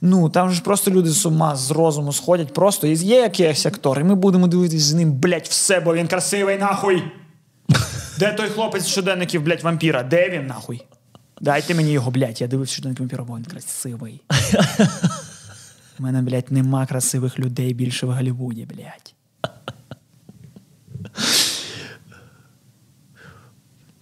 [0.00, 4.00] Ну, там ж просто люди з ума з розуму сходять, просто і є якийсь актор,
[4.00, 7.02] і ми будемо дивитися з ним, блядь, все, бо він красивий, нахуй.
[8.18, 10.02] Де той хлопець щоденників, блядь, вампіра?
[10.02, 10.82] Де він, нахуй?
[11.40, 14.22] Дайте мені його, блядь, я дивився щоденник вампіра, бо він красивий.
[15.98, 19.14] У мене, блядь, нема красивих людей більше в Голлівуді, блядь.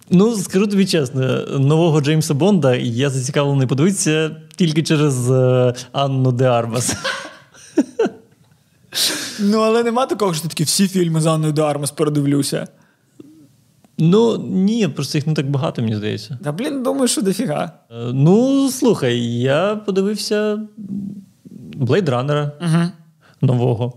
[0.09, 6.45] Ну, скажу тобі чесно, нового Джеймса Бонда я зацікавлений подивитися тільки через е, Анну де
[6.45, 6.95] Армас.
[9.39, 12.67] Ну, але нема такого, що ти такі всі фільми з Анною Дармас передивлюся.
[13.97, 16.39] Ну, ні, просто їх не так багато, мені здається.
[16.43, 17.71] Та блін, думаю, що дофіга.
[17.91, 20.59] Е, Ну, слухай, я подивився
[21.75, 22.83] Блейд Раннера Угу.
[23.41, 23.93] нового.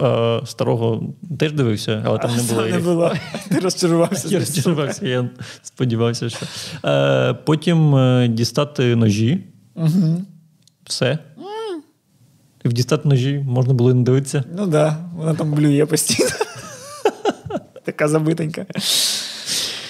[0.00, 1.02] Е, Старого
[1.38, 2.66] теж дивився, але там не було.
[2.66, 3.12] не було.
[3.48, 4.28] Ти розчарувався.
[4.28, 5.28] Я розчарувався, я
[5.62, 6.46] сподівався, що.
[6.88, 9.44] Е, потім е, дістати ножі.
[9.74, 10.22] Угу.
[10.86, 11.18] Все.
[12.64, 14.44] В дістати ножі можна було і не дивитися.
[14.50, 16.30] Ну так, да, вона там блює постійно.
[17.84, 18.66] Така забитенька.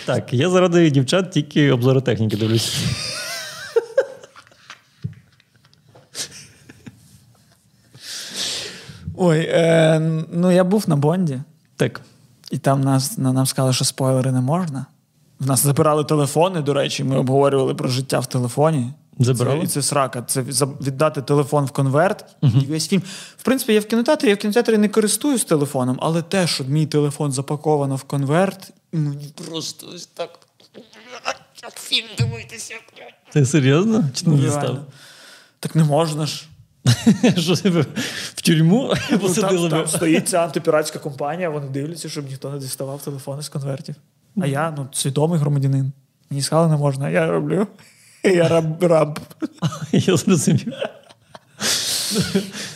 [0.06, 2.76] Так, я заради дівчат тільки обзоротехніки дивлюсь.
[9.24, 10.00] Ой, е,
[10.32, 11.40] ну я був на Бонді,
[11.76, 12.00] Так.
[12.50, 14.86] і там нас, на- нам сказали, що спойлери не можна.
[15.40, 18.92] В нас забирали телефони, до речі, ми обговорювали про життя в телефоні.
[19.18, 19.58] Забирали?
[19.58, 20.22] Це, і це срака.
[20.22, 23.02] Це віддати телефон в конверт і весь фільм.
[23.36, 26.86] В принципі, я в кінотеатрі, я в кінотеатрі не користуюсь телефоном, але те, що мій
[26.86, 30.38] телефон запаковано в конверт, мені просто ось так.
[31.62, 32.74] Як фільм дивитися.
[33.32, 34.04] Ти серйозно?
[34.14, 34.78] Чи не Ну, дістав?
[35.60, 36.44] Так не можна ж.
[37.38, 37.84] Що тебе
[38.34, 39.68] в тюрму Ну, посадили?
[39.70, 43.94] там, стоїть ця антипіратська компанія, вони дивляться, щоб ніхто не діставав телефони з конвертів.
[44.40, 45.92] А я ну, свідомий громадянин.
[46.30, 47.66] Мені сказали, не можна, я роблю.
[48.24, 48.82] Я раб.
[48.82, 49.20] раб.
[49.92, 50.72] Я зрозумів.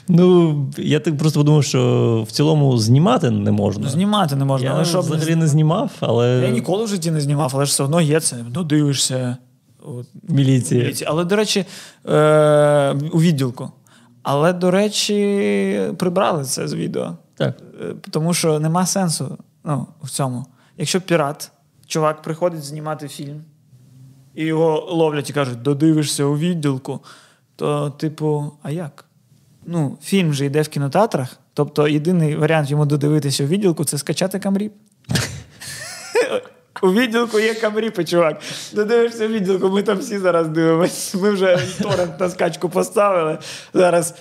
[0.08, 3.88] Ну, я так просто подумав, що в цілому знімати не можна.
[3.88, 4.68] Знімати не можна.
[4.68, 7.70] Я але щоб взагалі не знімав, але Я ніколи в житті не знімав, але ж
[7.70, 8.36] все одно є це.
[8.54, 9.36] Ну, дивишся.
[9.84, 10.80] От, міліція.
[10.80, 11.64] Дивіться, Але, до речі,
[12.08, 13.70] е, у відділку.
[14.28, 17.16] Але, до речі, прибрали це з відео.
[17.34, 17.56] Так.
[17.82, 20.46] Е, Тому що нема сенсу ну, в цьому.
[20.76, 21.50] Якщо пірат,
[21.86, 23.44] чувак приходить знімати фільм,
[24.34, 27.00] і його ловлять і кажуть, додивишся у відділку,
[27.56, 29.04] то, типу, а як?
[29.66, 34.38] Ну, фільм же йде в кінотеатрах, тобто єдиний варіант йому додивитися у відділку це скачати
[34.38, 34.72] камріп.
[36.82, 38.40] У відділку є камріпи, чувак.
[38.72, 41.14] Додивишся у відділку, ми там всі зараз дивимось.
[41.14, 43.38] Ми вже торрент на скачку поставили.
[43.74, 44.14] Зараз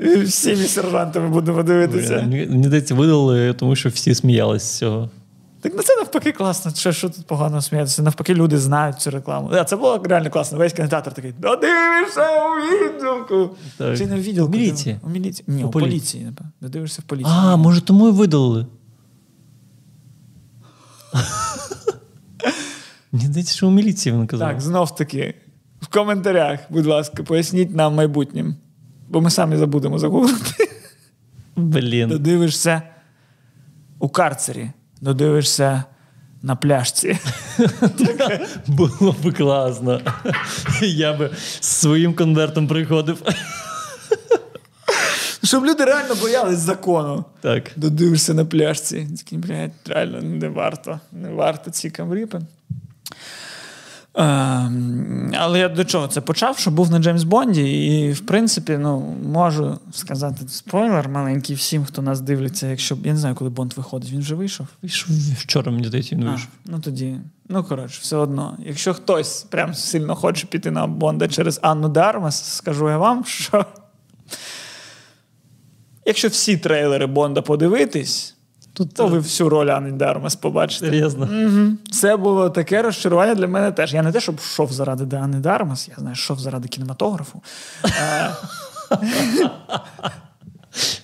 [0.00, 2.24] е, всіми сержантами будемо дивитися.
[2.28, 5.10] Мені здається, видали, тому що всі сміялись з цього.
[5.60, 6.72] Так ну це навпаки класно.
[6.74, 8.02] Що, що тут погано сміятися?
[8.02, 9.50] Навпаки, люди знають цю рекламу.
[9.52, 10.58] А, це було реально класно.
[10.58, 13.56] Весь кінотеатр такий: додивишся у відділку.
[13.78, 13.98] Так.
[13.98, 14.50] Чи не в відділку?
[14.52, 14.98] Міліції.
[15.02, 15.44] У міліції.
[15.48, 15.90] Ні, У у, поліції.
[15.90, 16.52] поліції, напевно.
[16.60, 17.34] Додивишся в поліції.
[17.38, 18.66] А, може, тому і видалили.
[23.12, 24.48] Мені здається, що у міліції він казав.
[24.48, 25.34] Так, знов таки.
[25.80, 28.56] В коментарях, будь ласка, поясніть нам майбутнім.
[29.08, 30.68] Бо ми самі забудемо загуглити.
[31.56, 32.08] Блін.
[32.08, 32.82] Додивишся
[33.98, 34.70] у карцері.
[35.00, 35.84] Додивишся
[36.42, 37.18] на пляшці.
[38.66, 40.00] Було б класно.
[40.82, 43.22] Я би з своїм конвертом приходив.
[45.42, 47.24] Щоб люди реально боялись закону.
[47.40, 47.70] Так.
[47.76, 49.08] Додивишся на пляшці.
[49.18, 51.00] Такий, блядь, реально не варто.
[51.12, 52.40] Не варто ці камріпи.
[54.14, 58.78] Ем, але я до чого це почав, що був на Джеймс Бонді, і в принципі,
[58.80, 63.72] ну, можу сказати спойлер маленький всім, хто нас дивиться, якщо я не знаю, коли Бонд
[63.72, 64.66] виходить, він вже вийшов.
[64.82, 67.16] Вийшов вчора, мені здається, він А, ну тоді,
[67.48, 68.56] ну коротше, все одно.
[68.66, 73.66] Якщо хтось прям сильно хоче піти на Бонда через Анну Дармас, скажу я вам, що
[76.06, 78.34] якщо всі трейлери Бонда подивитись,
[78.74, 80.86] Тут то ви всю роль Анни Дармас побачите.
[80.86, 81.28] серйозно.
[81.46, 81.72] Угу.
[81.92, 83.94] Це було таке розчарування для мене теж.
[83.94, 87.42] Я не те, щоб йшов заради Анни Дармас, я знаю, йшов заради кінематографу.
[87.84, 88.30] Е,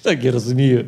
[0.02, 0.86] Так, я розумію.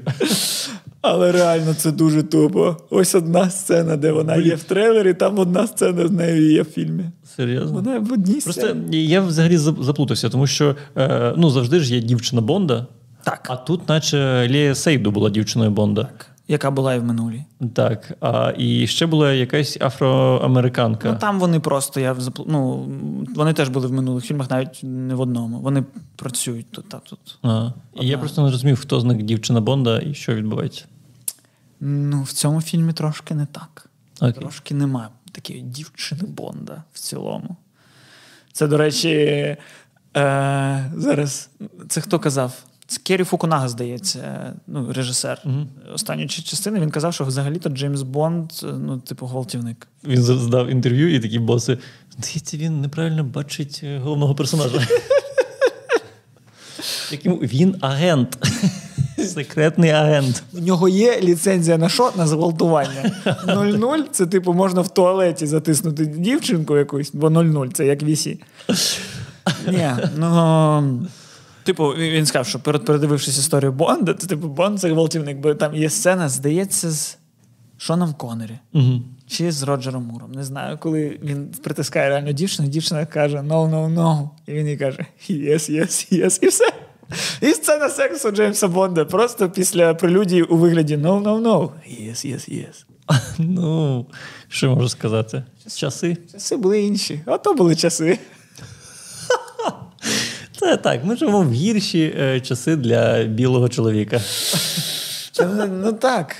[1.03, 2.77] але реально це дуже тупо.
[2.91, 6.65] Ось одна сцена, де вона є в трейлері, там одна сцена з нею є в
[6.65, 7.05] фільмі.
[7.37, 7.73] Серйозно.
[7.73, 9.07] Вона в одній Просто сцені.
[9.07, 12.87] я взагалі заплутався, тому що е, ну, завжди ж є дівчина Бонда,
[13.25, 13.47] Так.
[13.51, 16.03] а тут, наче Лія Сейду була дівчиною Бонда.
[16.05, 16.27] Так.
[16.49, 17.45] Яка була і в минулій.
[17.75, 18.13] Так.
[18.21, 21.13] А, і ще була якась афроамериканка.
[21.13, 22.89] Ну там вони просто я запл- ну,
[23.37, 25.61] вони теж були в минулих фільмах, навіть не в одному.
[25.61, 25.85] Вони
[26.17, 27.39] працюють тут та тут.
[27.43, 30.85] А, і я просто не розумів, хто з них дівчина Бонда і що відбувається.
[31.81, 33.91] Ну, в цьому фільмі трошки не так.
[34.21, 34.33] Окей.
[34.33, 37.57] Трошки немає такої дівчини Бонда в цілому.
[38.53, 39.09] Це, до речі,
[40.17, 41.51] е, зараз
[41.89, 42.63] це хто казав?
[42.91, 45.43] Це Керрі Фукунага, здається, ну, режисер
[45.95, 46.81] останньої частини.
[46.81, 49.89] Він казав, що взагалі-то Джеймс Бонд, ну, типу, гвалтівник.
[50.05, 51.79] Він здав інтерв'ю, і такі боси.
[52.19, 54.81] Здається, він неправильно бачить е, головного персонажа.
[57.11, 58.39] Яким він агент.
[59.19, 60.43] Секретний агент.
[60.53, 62.13] У нього є ліцензія на що?
[62.17, 63.13] На зґвалтування.
[63.47, 68.41] 0-0 це, типу, можна в туалеті затиснути дівчинку якусь, бо 0-0 це як вісі.
[69.69, 71.09] Ні, ну.
[71.63, 75.75] Типу, він сказав, що перед передивившись історію Бонда, то типу Бонд це гвалтівник, бо там
[75.75, 77.19] є сцена, здається, з
[77.79, 78.59] Шоном Коннері.
[78.73, 79.01] Угу.
[79.27, 80.33] Чи з Роджером Муром.
[80.33, 84.29] Не знаю, коли він притискає реально дівчину, дівчина каже no, no, no.
[84.47, 86.73] І він їй каже yes, yes, yes, і все.
[87.41, 91.71] І сцена сексу Джеймса Бонда просто після прелюдії у вигляді no, no, no.
[91.89, 92.85] Yes, yes, yes.
[93.39, 94.07] Ну,
[94.49, 95.43] що можу сказати?
[95.77, 96.17] Часи.
[96.33, 97.21] Часи були інші.
[97.27, 98.19] Ото були часи.
[100.61, 104.21] Це так, ми живемо в гірші е, часи для білого чоловіка.
[105.69, 106.37] Ну, так.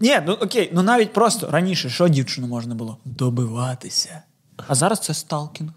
[0.00, 2.98] Ні, ну окей, ну навіть просто раніше що дівчину можна було?
[3.04, 4.22] Добиватися.
[4.68, 5.70] А зараз це сталкінг.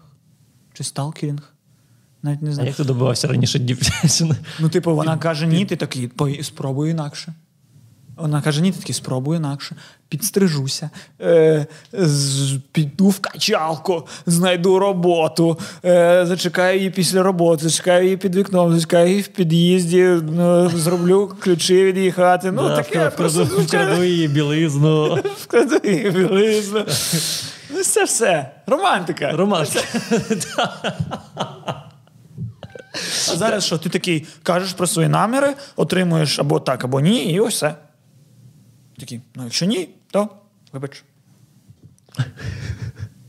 [0.72, 1.52] Чи сталкерінг?
[2.22, 2.68] Навіть не А знаю.
[2.68, 4.34] як ти добивався раніше дівчини?
[4.60, 7.34] Ну, типу, вона каже, ні, ти такий, «Пой- спробуй інакше.
[8.16, 9.76] Вона каже, ні, ти такий, спробуй інакше.
[10.08, 18.16] Підстрижуся, е, з- піду в качалку, знайду роботу, е, зачекаю її після роботи, зачекаю її
[18.16, 20.02] під вікном, зачекаю її в під'їзді,
[20.32, 22.52] ну, зроблю ключі від її хати.
[22.52, 25.14] Ну, Да, таке вкраду- просто вкраду її білизну.
[25.38, 26.84] вкладу її білизну.
[27.74, 28.50] Ну, це все.
[28.66, 29.32] Романтика.
[29.32, 29.66] Роман.
[33.32, 33.78] А зараз що?
[33.78, 37.74] Ти такий кажеш про свої наміри, отримуєш або так, або ні, і ось все.
[38.98, 40.28] Такий, ну якщо ні, то
[40.72, 41.04] вибач.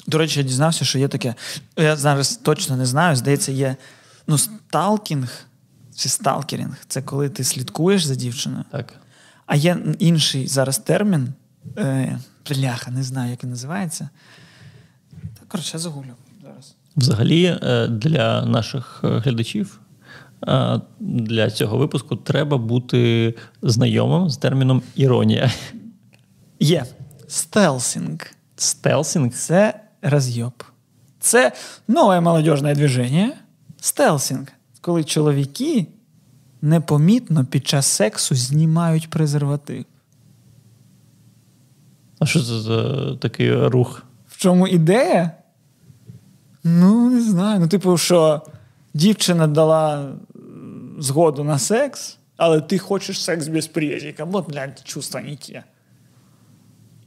[0.07, 1.35] До речі, я дізнався, що є таке.
[1.77, 3.15] Я зараз точно не знаю.
[3.15, 3.75] Здається, є
[4.27, 5.45] ну, сталкінг
[5.95, 8.63] чи сталкерінг це коли ти слідкуєш за дівчиною.
[8.71, 8.93] Так.
[9.45, 11.33] А є інший зараз термін.
[11.77, 14.09] Е, бляха, не знаю, як він називається.
[15.11, 16.75] Та, коротше, я загуглю зараз.
[16.95, 19.79] Взагалі, е, для наших е, глядачів
[20.99, 25.51] для цього випуску треба бути знайомим з терміном іронія.
[26.59, 26.85] Є
[27.27, 28.17] стелсінг.
[28.55, 30.63] Стелсінг Це разъеб.
[31.19, 31.51] Це
[31.87, 33.33] нове молодіжне движення.
[33.81, 34.47] Стелсінг.
[34.81, 35.87] Коли чоловіки
[36.61, 39.85] непомітно під час сексу знімають презерватив.
[42.19, 44.03] А що це за такий рух?
[44.27, 45.31] В чому ідея?
[46.63, 47.59] Ну, не знаю.
[47.59, 48.41] Ну, типу, що
[48.93, 50.13] дівчина дала
[50.97, 54.23] згоду на секс, але ти хочеш секс без презика.
[54.23, 55.63] Вот, блядь, чувства не ті.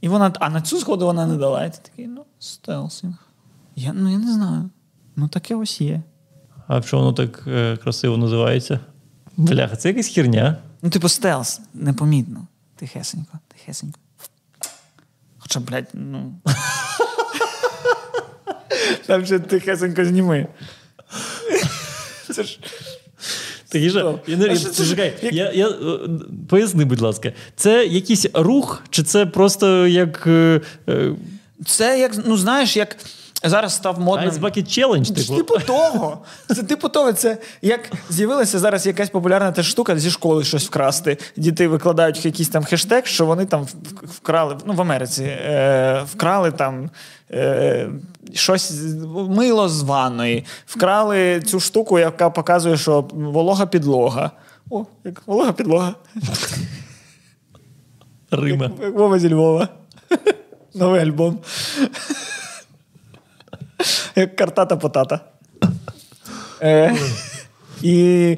[0.01, 1.65] І вона, а на цю згоду вона не дала.
[1.65, 3.13] І ти такий, ну, стелсінг.
[3.75, 4.69] Я, ну, я не знаю.
[5.15, 6.01] Ну, таке ось є.
[6.67, 8.79] А чому воно так е, красиво називається?
[9.37, 10.57] Бляха, це якась херня.
[10.81, 12.47] Ну, типу, стелс, непомітно.
[12.75, 13.99] Тихесенько, тихесенько.
[15.37, 16.33] Хоча, блядь, ну.
[19.05, 20.47] Там ще тихесенько зніми.
[22.33, 22.59] Це ж.
[24.27, 25.73] Не- А це чекай, як- я, я, е,
[26.49, 31.15] поясни, будь ласка, це якийсь рух, чи це просто як е, е,
[31.65, 32.97] Це як, ну знаєш, як
[33.43, 34.29] зараз став модним.
[34.29, 35.35] Ice Bucket Challenge, Це типу?
[35.35, 36.17] типу того.
[36.47, 37.13] Це типу того.
[37.13, 41.17] Це як з'явилася зараз якась популярна теж штука зі школи щось вкрасти.
[41.37, 43.67] Діти викладають якийсь там хештег, що вони там
[44.03, 46.89] вкрали, ну в Америці, е, вкрали там
[47.31, 47.89] е,
[48.33, 48.73] щось
[49.29, 54.31] мило з ванної, вкрали цю штуку, яка показує, що волога підлога.
[54.69, 55.95] О, як волога підлога.
[58.31, 58.71] Рима.
[58.81, 59.67] Як Вова зі Львова.
[60.73, 61.39] Новий альбом.
[64.15, 65.19] Як картата потата.
[66.61, 66.95] Е,
[67.81, 68.37] і,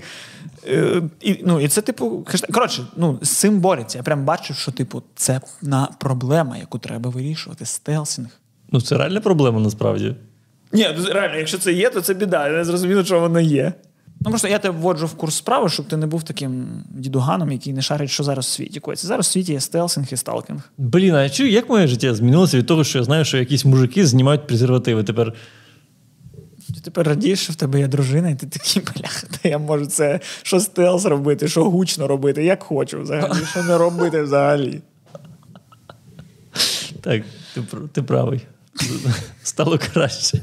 [0.68, 2.26] е, і, ну, і це, типу.
[2.52, 3.98] Коротше, ну, з цим борються.
[3.98, 7.66] Я прям бачив, що, типу, це на проблема, яку треба вирішувати.
[7.66, 8.30] Стелсінг.
[8.72, 10.16] Ну, це реальна проблема насправді.
[10.72, 12.48] Ні, ну, реально, якщо це є, то це біда.
[12.48, 13.74] Я не зрозуміло, що воно є.
[14.26, 17.74] Ну, просто я тебе вводжу в курс справи, щоб ти не був таким дідуганом, який
[17.74, 19.08] не шарить, що зараз в світі коїться.
[19.08, 20.72] Зараз в світі є стелсинг і сталкінг.
[20.78, 24.08] Блін, а чи як моє життя змінилося від того, що я знаю, що якісь мужики
[24.08, 25.34] знімають презервативи тепер.
[26.76, 29.86] Ти тепер радієш, що в тебе є дружина, і ти такий, бляха, та я можу
[29.86, 34.82] це що стелс робити, що гучно робити, як хочу взагалі, що не робити взагалі.
[37.02, 37.62] Так, ти,
[37.94, 38.42] ти правий.
[39.44, 40.42] Стало краще.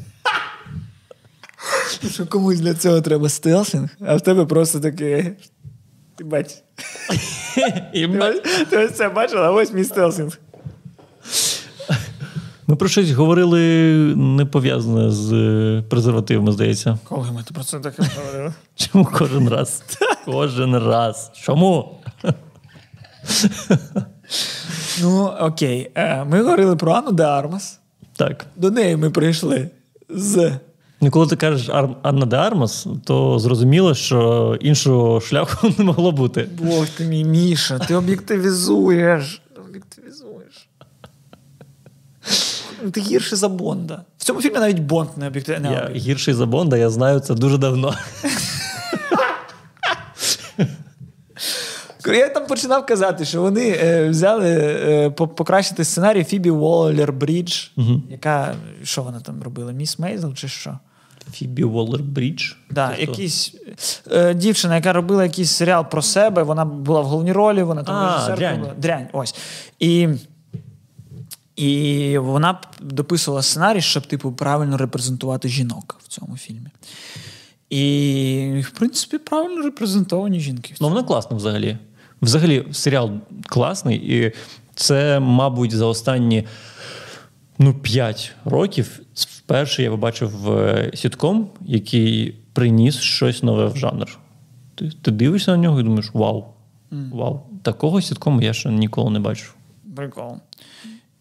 [2.12, 5.32] Що комусь для цього треба стелсинг, а в тебе просто таке.
[6.16, 6.46] Ти бач.
[8.70, 10.38] Ти ось- це бачила, а ось мій стелсинг.
[12.66, 13.60] ми про щось говорили
[14.16, 16.98] не пов'язане з е, презервативами, здається.
[17.04, 18.52] Коли ми про це таке говорили?
[18.74, 19.82] Чому кожен раз?
[20.24, 21.30] Кожен раз.
[21.34, 21.98] Чому?
[25.02, 25.90] Ну, окей.
[25.94, 27.80] Е, Ми говорили про Анну де Армас.
[28.16, 28.46] Так.
[28.56, 29.70] До неї ми прийшли
[30.08, 30.52] з
[31.00, 31.68] Ну, коли ти кажеш
[32.02, 36.48] Анна де Армас, то зрозуміло, що іншого шляху не могло бути.
[36.62, 39.42] Бог ти мій Міша, ти об'єктивізуєш.
[39.68, 40.68] Об'єктивізуєш.
[42.92, 44.02] Ти гірше за Бонда.
[44.18, 45.72] В цьому фільмі навіть Бонд не об'єктивний.
[45.72, 47.94] Я гірший за Бонда, я знаю це дуже давно.
[52.06, 57.64] Я там починав казати, що вони е, взяли е, по- покращити сценарій Фібі Уоллер Брідж,
[58.10, 59.72] яка що вона там робила?
[59.72, 60.78] Міс Мейзел чи що?
[61.32, 62.52] Фібі Уоллер Брідж.
[62.70, 63.00] Да, хто?
[63.00, 63.54] якісь
[64.12, 67.94] е, дівчина, яка робила якийсь серіал про себе, вона була в головній ролі, вона там
[67.94, 68.60] А, режисерка дрянь.
[68.60, 68.74] була.
[68.74, 69.34] Дрянь, ось.
[69.78, 70.08] І,
[71.56, 76.68] і вона дописувала сценарій, щоб, типу, правильно репрезентувати жінок в цьому фільмі.
[77.70, 80.74] І, в принципі, правильно репрезентовані жінки.
[80.80, 81.78] Ну, вона класна взагалі.
[82.22, 83.10] Взагалі, серіал
[83.46, 84.32] класний, і
[84.74, 86.46] це, мабуть, за останні
[87.58, 89.00] ну, 5 років
[89.50, 94.18] вперше я побачив е, сітком, який приніс щось нове в жанр.
[94.74, 96.44] Ти, ти дивишся на нього і думаєш: вау,
[96.90, 99.54] вау, такого сіткому я ще ніколи не бачив.
[99.96, 100.36] Прикол.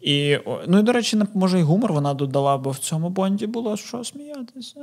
[0.02, 0.38] І,
[0.68, 4.04] ну і, до речі, може, і гумор вона додала, бо в цьому бонді було що
[4.04, 4.80] сміятися.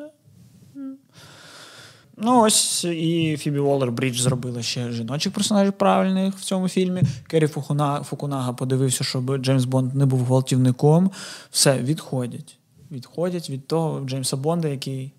[2.16, 7.02] Ну, ось і Фібі Уоллер Брідж зробила ще жіночих персонажів правильних в цьому фільмі.
[7.26, 11.10] Керрі Фукуна, Фукунага подивився, щоб Джеймс Бонд не був гвалтівником.
[11.50, 12.58] Все, відходять.
[12.90, 15.12] Відходять від того Джеймса Бонда, який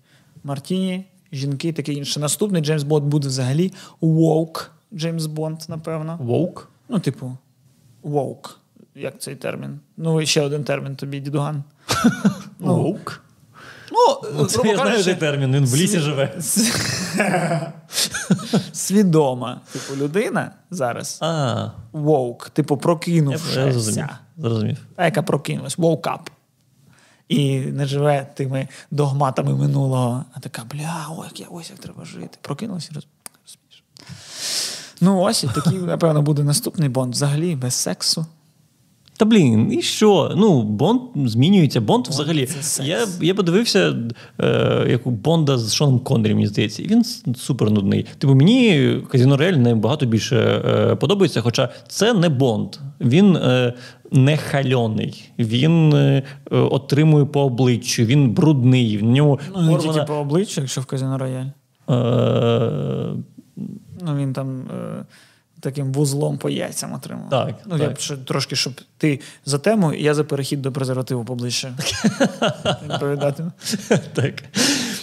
[0.44, 2.20] Мартіні, жінки, таке інше.
[2.20, 6.18] Наступний Джеймс Бонд буде взагалі woke Джеймс Бонд, напевно.
[6.20, 6.68] Woke?
[6.88, 7.32] Ну, типу,
[8.04, 8.50] woke.
[8.94, 9.80] Як цей термін?
[9.96, 11.64] Ну, ще один термін тобі, дідуган.
[12.58, 13.22] Воук?
[13.92, 16.38] Ну, Ну, це я знаю цей термін, він в лісі живе.
[18.72, 21.18] Свідома, типу, людина зараз.
[21.92, 23.72] Woke, типу, прокинувшися.
[23.72, 24.08] зрозумів.
[24.36, 24.76] зрозумів.
[24.96, 26.20] Та, яка прокинулась, woke up.
[27.28, 32.38] І не живе тими догматами минулого, а така, бля, ой, як ось як треба жити.
[32.42, 33.06] Прокинулась і роз...
[33.44, 33.84] розумієш.
[35.00, 37.12] Ну, ось і такий, напевно, буде наступний бонд.
[37.12, 38.26] Взагалі без сексу.
[39.18, 40.32] Та блін, і що?
[40.36, 41.80] Ну, Бонд змінюється.
[41.80, 42.48] Бонд взагалі.
[42.84, 43.94] Я, я подивився
[44.40, 47.04] е, як у Бонда з Шоном Коннері, мені здається, і він
[47.36, 48.06] супер нудний.
[48.18, 52.68] Типу, мені Казіно Рояль набагато більше е, подобається, хоча це не Бонд.
[53.00, 53.72] Він е,
[54.12, 58.98] не холёный, він е, отримує по обличчю, він брудний.
[58.98, 61.46] В ньому Ну, не порвана- тільки по обличчю, якщо в казино рояль.
[61.90, 63.12] е,
[64.06, 65.04] Ну, він там е,
[65.60, 67.30] таким вузлом по яйцям отримав.
[67.30, 67.94] Так, Ну, я так.
[67.96, 71.72] б ще трошки, щоб ти за тему, я за перехід до презервативу поближче.
[72.90, 73.52] Відповідатиму.
[74.14, 74.34] Так.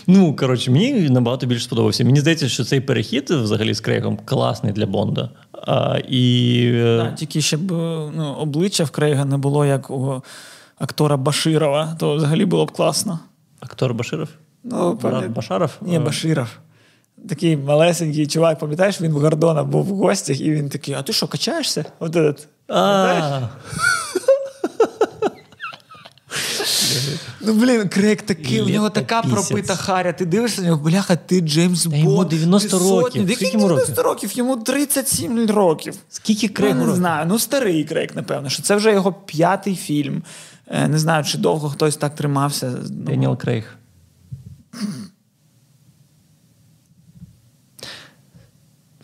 [0.07, 2.03] Ну, коротше, мені набагато більше сподобався.
[2.03, 5.29] Мені здається, що цей перехід взагалі з Крейгом класний для Бонда.
[5.67, 7.71] А, і, е, Да, тільки щоб
[8.15, 10.23] ну, обличчя в Крейга не було як у
[10.79, 13.19] актора Баширова, то взагалі було б класно.
[13.59, 14.29] Актор Баширов?
[14.63, 15.71] Ну, пам'ят- Башаров?
[15.81, 16.47] Ні, Е, Баширов.
[17.29, 21.13] Такий малесенький чувак, пам'ятаєш, він в Гордона був в гостях, і він такий: а ти
[21.13, 21.85] що, качаєшся?
[21.99, 22.45] От этот.
[27.41, 30.13] Ну, блін, Крейг такий, у нього така пропита харя.
[30.13, 33.19] Ти дивишся на нього, бляха, ти Джеймс Та йому 90 ти сотні.
[33.21, 33.35] років.
[33.35, 34.38] Скільки йому 90 років?
[34.38, 35.93] Йому 37 років.
[36.09, 37.25] Скільки Я не знаю.
[37.29, 40.23] Ну, старий Крейг, напевно, що це вже його п'ятий фільм.
[40.67, 42.73] Е, Не знаю, чи довго хтось так тримався.
[42.81, 43.75] Ну, Деніел Крейг.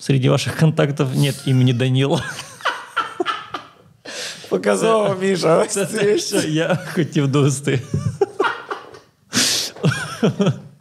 [0.01, 2.23] Среди ваших контактов нет імені Даніла.
[4.49, 5.65] Показово, Міша.
[5.65, 7.81] Це те, що я хотів довести.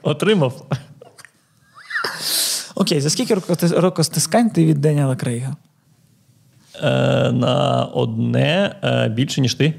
[0.03, 0.67] Отримав.
[2.75, 5.57] Окей, за скільки рокостискань ти від Деніела Крейга?
[6.83, 9.75] Е, на одне е, більше, ніж ти.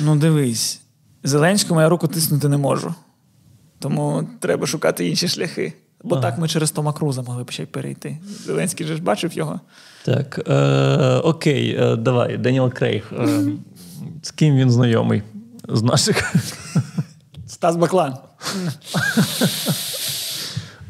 [0.00, 0.80] Ну, дивись,
[1.22, 2.94] Зеленському я руку тиснути не можу.
[3.78, 5.72] Тому треба шукати інші шляхи.
[6.02, 8.18] Бо так ми через Тома Круза могли б ще й перейти.
[8.44, 9.60] Зеленський же ж бачив його.
[10.04, 13.12] Так, е, окей, е, давай, Деніел Крейг.
[13.12, 13.42] Е,
[14.22, 15.22] з ким він знайомий?
[15.68, 16.34] З наших.
[17.46, 18.16] Стас Баклан.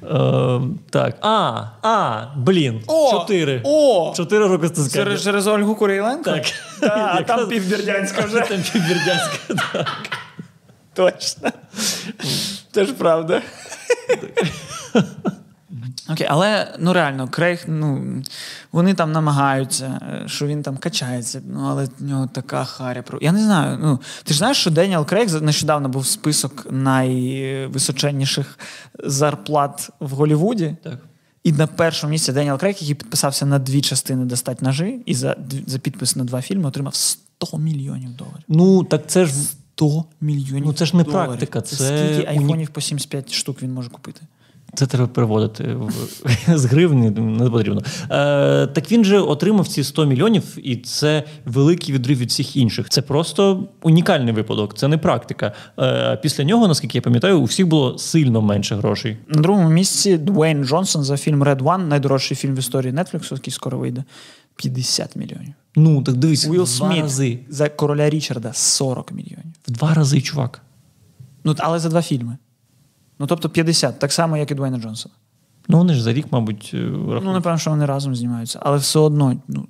[0.03, 1.17] Е, так.
[1.21, 2.83] А, а, блін.
[2.87, 3.11] О!
[3.11, 3.61] Чотири.
[3.65, 4.13] О!
[4.17, 5.05] Чотири роки стискання.
[5.05, 6.25] Через, через Ольгу Куріленко?
[6.31, 6.45] Так.
[6.81, 8.41] Та, а там півбердянська вже.
[8.49, 9.87] Там півбердянська, так.
[10.95, 11.51] Точно.
[12.73, 13.43] Це ж правда.
[16.09, 18.05] Окей, але ну реально, Крейг, ну
[18.73, 23.03] вони там намагаються, е, що він там качається, ну але в нього така харя.
[23.03, 23.79] про- Я не знаю.
[23.83, 28.59] Ну ти ж знаєш, що Деніел Крейг нещодавно був список найвисоченніших
[29.05, 30.77] зарплат в Голлівуді.
[30.83, 30.99] Так.
[31.45, 35.37] І на першому місці Деніел Крейг, який підписався на дві частини достать ножи, і за,
[35.67, 38.45] за підпис на два фільми отримав 100 мільйонів доларів.
[38.49, 40.67] Ну, так це ж 100 мільйонів.
[40.67, 41.29] Ну, це ж не доларів.
[41.29, 44.21] практика, це скільки айфонів по 75 штук він може купити.
[44.75, 45.77] Це треба переводити
[46.49, 47.83] з гривні, не потрібно.
[48.03, 52.89] Е, так він же отримав ці 100 мільйонів, і це великий відрив від всіх інших.
[52.89, 55.53] Це просто унікальний випадок, це не практика.
[55.79, 59.17] Е, після нього, наскільки я пам'ятаю, у всіх було сильно менше грошей.
[59.29, 63.53] На другому місці Дуейн Джонсон за фільм Red One, найдорожчий фільм в історії Netflix, який
[63.53, 64.05] скоро вийде.
[64.57, 65.53] 50 мільйонів.
[65.77, 67.39] Ну так дивись, Уілл Сміт рази.
[67.49, 69.53] за короля Річарда 40 мільйонів.
[69.69, 70.63] В два рази, чувак.
[71.45, 72.37] Ну, але за два фільми.
[73.19, 75.15] Ну, тобто 50, так само, як і Дуейна Джонсона.
[75.69, 77.25] Ну вони ж за рік, мабуть, е, рахують.
[77.25, 79.37] Ну, напевно, що вони разом знімаються, але все одно.
[79.49, 79.67] Ну,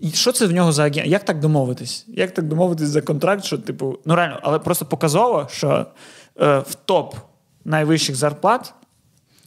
[0.00, 1.06] і що це в нього за агент?
[1.06, 2.04] Як так домовитись?
[2.08, 5.86] Як так домовитись за контракт, що, типу, ну реально, але просто показово, що
[6.40, 7.14] е, в топ
[7.64, 8.74] найвищих зарплат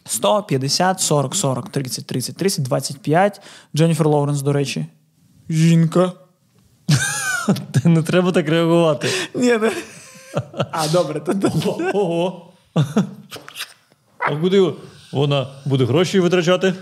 [0.05, 3.41] 100, 50, 40, 40, 30, 30, 30, 25.
[3.75, 4.85] Дженніфер Лоуренс, до речі.
[5.49, 6.11] Жінка.
[7.83, 9.07] Не треба так реагувати.
[9.35, 9.71] Ні, не.
[10.71, 11.33] А, добре, то
[11.93, 12.50] Ого.
[14.17, 14.73] А куди
[15.11, 16.73] вона буде гроші витрачати?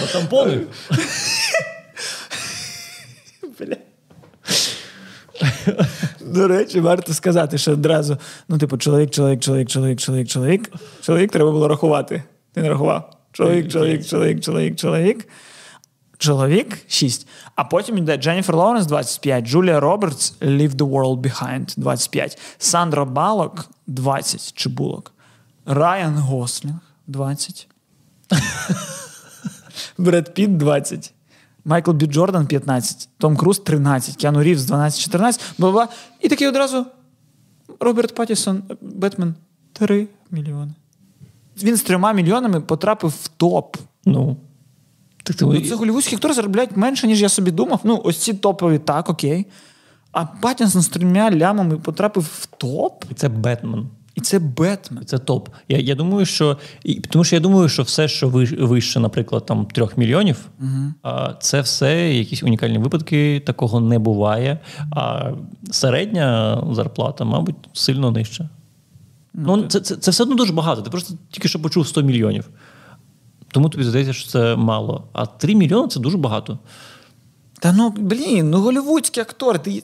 [0.00, 0.60] На тампони?
[3.60, 3.76] Бля.
[6.20, 8.18] До речі, варто сказати, що одразу,
[8.48, 10.70] ну, типу, чоловік, чоловік, чоловік, чоловік, чоловік, чоловік.
[11.02, 12.22] Чоловік треба було рахувати.
[12.52, 13.10] Ти не рахував.
[13.32, 15.28] Чоловік, чоловік, чоловік, чоловік, чоловік.
[16.18, 17.28] Чоловік 6.
[17.54, 23.70] А потім йде Дженніфер Лоуренс 25, Джулія Робертс Leave the World Behind 25, Сандра Балок
[23.86, 25.12] 20 чи Булок,
[25.68, 26.74] Райан Гослінг
[27.06, 27.68] 20.
[29.98, 31.12] Бред Піт 20.
[31.64, 35.88] Майкл Бі Джордан 15, Том Круз 13, Кіану Рівз 12, 14, бла-бла.
[36.20, 36.86] І такий одразу
[37.80, 39.34] Роберт Паттінсон, Бетмен
[39.72, 40.72] 3 мільйони.
[41.62, 43.76] Він з трьома мільйонами потрапив в топ.
[44.04, 44.36] Ну.
[45.22, 47.80] Так ти Ну, це голівудські актори заробляють менше, ніж я собі думав.
[47.84, 49.46] Ну, ось ці топові, так, окей.
[50.12, 53.88] А Паттінсон з трьома лямами потрапив в топ, І це Бетмен.
[54.18, 55.04] І це Бетмен.
[55.04, 55.48] Це топ.
[55.68, 59.66] Я, я думаю, що і, тому що я думаю, що все, що вище, наприклад, там
[59.66, 60.48] трьох мільйонів,
[61.02, 64.58] а, це все якісь унікальні випадки, такого не буває.
[64.90, 65.30] А
[65.70, 68.48] середня зарплата, мабуть, сильно нижча.
[69.34, 70.82] Ну, це, це, це все одно дуже багато.
[70.82, 72.48] Ти просто тільки що почув 100 мільйонів.
[73.50, 75.04] Тому тобі здається, що це мало.
[75.12, 76.58] А 3 мільйони це дуже багато.
[77.58, 79.58] Та ну блін, ну голівудський актор.
[79.58, 79.82] Ти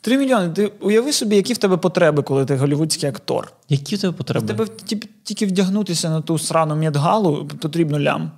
[0.00, 0.48] три мільйони.
[0.48, 3.52] Ти уяви собі, які в тебе потреби, коли ти голівудський актор.
[3.68, 4.46] Які в тебе потреби?
[4.46, 8.30] В тебе тільки вдягнутися на ту срану медгалу потрібно лям.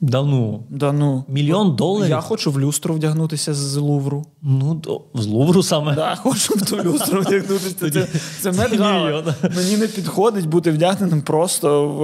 [0.00, 0.66] Да ну.
[0.70, 1.24] Да ну.
[1.28, 2.10] Мільйон доларів?
[2.10, 4.26] Я хочу в люстру вдягнутися з Лувру.
[4.42, 5.94] Ну, до, з Лувру саме.
[5.94, 7.90] Да, хочу в ту люстру вдягнутися.
[7.90, 8.08] Це,
[8.40, 9.04] це медгала.
[9.04, 9.24] мільйон.
[9.56, 12.02] Мені не підходить бути вдягненим просто в,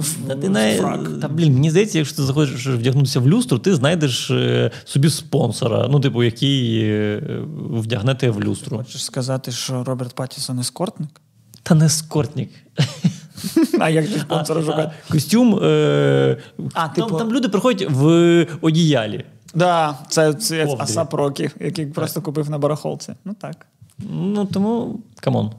[0.00, 1.08] в, Та, ти в не, фрак.
[1.20, 5.88] та блін, мені здається, якщо ти захочеш вдягнутися в люстру, ти знайдеш е, собі спонсора,
[5.90, 7.22] ну, типу, який е,
[7.70, 8.76] вдягне тебе в люстру.
[8.76, 11.20] Хочеш сказати, що Роберт Паттісон ескортник?
[11.62, 12.50] Та не скортник.
[13.80, 14.90] А як же спонсора шукати?
[15.10, 15.58] Костюм.
[15.62, 16.38] Е,
[16.74, 19.24] А, там, типу- там люди приходять в одіялі.
[19.54, 20.82] Да, це, це Ковдрі.
[20.82, 23.12] Асап Рокі, який просто купив на барахолці.
[23.24, 23.66] Ну так.
[23.98, 25.50] Ну, тому, come on.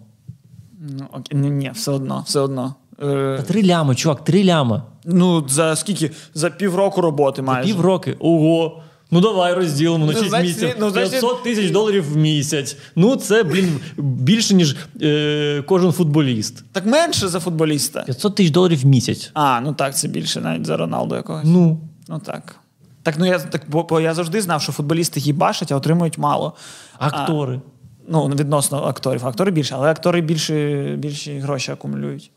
[0.80, 1.40] Ну, окей.
[1.40, 2.76] Ні, ні, все одно, все одно.
[3.04, 4.84] Е, Та три лями, чувак, три ляма.
[5.06, 6.12] ну, за скільки?
[6.34, 7.68] За півроку роботи майже.
[7.74, 8.16] Пів роки.
[8.20, 8.82] Ого.
[9.16, 10.76] Ну давай розділимо на Ну, 6 значить, місяців.
[10.80, 12.78] ну, значить- 500 тисяч доларів в місяць.
[12.96, 16.64] Ну, це, блін, більше, ніж е, кожен футболіст.
[16.72, 18.02] Так менше за футболіста.
[18.02, 19.32] 500 тисяч доларів в місяць.
[19.34, 21.46] А, ну так, це більше навіть за Роналду якогось.
[21.46, 21.80] Ну.
[22.08, 22.56] Ну так.
[23.04, 26.54] Так, ну я так, бо, бо я завжди знав, що футболісти їбашать, а отримують мало.
[27.00, 27.62] Актори.
[28.08, 29.28] Ну, відносно акторів.
[29.28, 32.32] Актори більше, але актори більше, більші гроші акумулюють.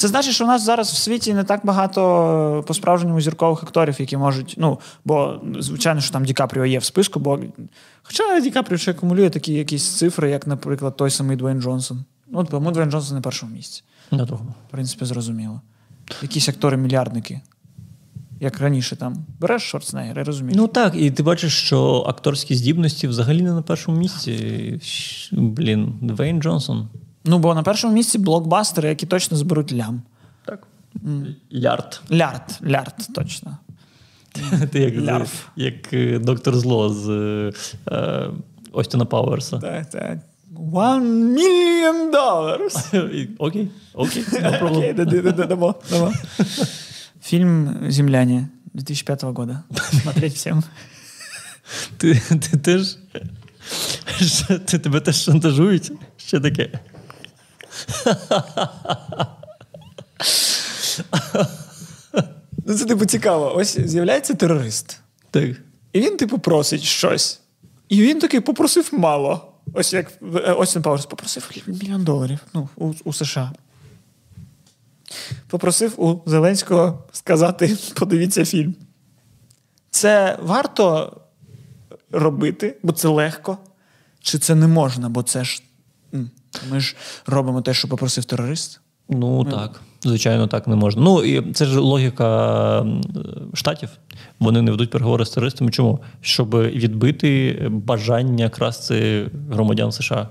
[0.00, 4.16] Це значить, що у нас зараз в світі не так багато по-справжньому зіркових акторів, які
[4.16, 4.54] можуть.
[4.58, 7.40] Ну, бо, звичайно, що там Ді Капріо є в списку, бо.
[8.02, 12.04] Хоча Ді Капріо ще акумулює такі якісь цифри, як, наприклад, той самий Дуейн Джонсон.
[12.28, 13.82] Ну, тому Дуейн Джонсон на першому місці.
[14.10, 14.54] На другому.
[14.68, 15.60] В принципі, зрозуміло.
[16.22, 17.40] Якісь актори-мільярдники.
[18.40, 19.16] Як раніше там.
[19.40, 20.54] Береш Шварценеггера, я розумію.
[20.56, 24.80] Ну так, і ти бачиш, що акторські здібності взагалі не на першому місці.
[25.32, 26.88] Блін, Двейн Джонсон.
[27.24, 30.02] Ну, бо на першому місці блокбастери, які точно зберуть лям.
[30.44, 30.66] Так.
[31.52, 32.00] Лярд.
[32.12, 33.58] Лярд, лярд, точно.
[34.72, 35.48] Ти як, Лярв.
[35.56, 37.52] як е, доктор Зло з е,
[37.92, 38.30] е,
[38.72, 39.58] Остіна Пауерса.
[39.58, 40.18] Так, так.
[40.72, 42.96] One million dollars.
[43.38, 44.22] Окей, окей.
[44.62, 46.12] Окей, да- да- да- дамо, дамо.
[47.22, 49.62] Фильм «Земляне» 2005 года.
[50.02, 50.62] Смотреть всем.
[51.96, 52.56] Ти, ти
[54.66, 55.92] ти, тебе теж шантажують?
[56.16, 56.70] Що таке?
[62.66, 63.56] Ну, це типу цікаво.
[63.56, 65.00] Ось з'являється терорист.
[65.30, 65.50] Так.
[65.92, 67.40] І він, типу, просить щось.
[67.88, 69.52] І він такий попросив мало.
[69.72, 73.52] Ось як е, Остін Пауерс попросив мільйон доларів ну, у, у США.
[75.48, 78.74] Попросив у Зеленського сказати: подивіться фільм.
[79.90, 81.16] Це варто
[82.10, 83.58] робити, бо це легко.
[84.20, 85.62] Чи це не можна, бо це ж.
[86.70, 86.96] Ми ж
[87.26, 88.80] робимо те, що попросив терорист.
[89.08, 91.02] Ну так, звичайно, так не можна.
[91.02, 92.86] Ну і це ж логіка
[93.54, 93.88] штатів.
[94.40, 95.70] Вони не ведуть переговори з терористами.
[95.70, 96.00] Чому?
[96.20, 100.28] Щоб відбити бажання красти громадян США.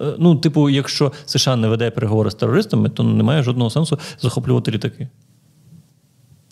[0.00, 4.70] Е, ну, типу, якщо США не веде переговори з терористами, то немає жодного сенсу захоплювати
[4.70, 5.08] літаки.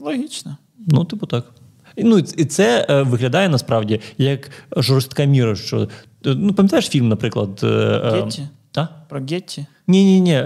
[0.01, 0.57] Логічно.
[0.79, 1.45] Ну, типу, так.
[1.99, 5.57] Ну, І це е, виглядає насправді як жорстка міра.
[5.57, 5.89] що
[6.25, 7.61] Ну, Пам'ятаєш фільм, наприклад.
[8.05, 8.49] Гетті?
[8.75, 8.87] А?
[9.09, 9.67] Про Гетті?
[9.87, 10.43] Ні-ні, ні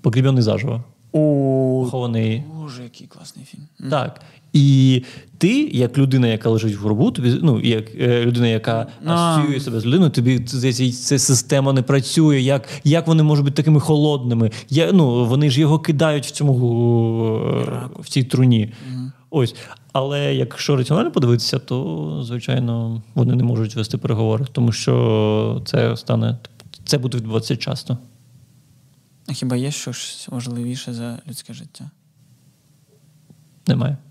[0.00, 0.84] Погребений заживо.
[1.12, 1.82] У...
[1.84, 2.42] Похований.
[2.54, 3.90] Боже, який класний фільм.
[3.90, 4.20] Так.
[4.52, 5.02] І
[5.38, 9.80] ти, як людина, яка лежить в гробу, тобі, ну, як е, людина, яка асоціює себе
[9.80, 12.40] з людиною, тобі ця система не працює.
[12.40, 14.50] Як як вони можуть бути такими холодними?
[14.68, 16.52] Я, ну, Вони ж його кидають в цьому
[17.98, 18.72] в цій труні.
[18.92, 19.10] Угу.
[19.30, 19.54] Ось.
[19.92, 26.38] Але якщо раціонально подивитися, то звичайно вони не можуть вести переговори, тому що це стане
[26.84, 27.98] це буде відбуватися часто.
[29.26, 31.90] А хіба є щось важливіше за людське життя?
[33.66, 33.96] Немає.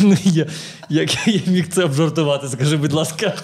[0.00, 0.46] Ну, я,
[0.88, 3.34] Як я міг це обжартувати, скажи, будь ласка.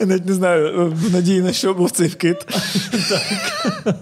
[0.00, 2.46] Я навіть не знаю, надії на що був цей вкид.
[3.08, 3.96] Так.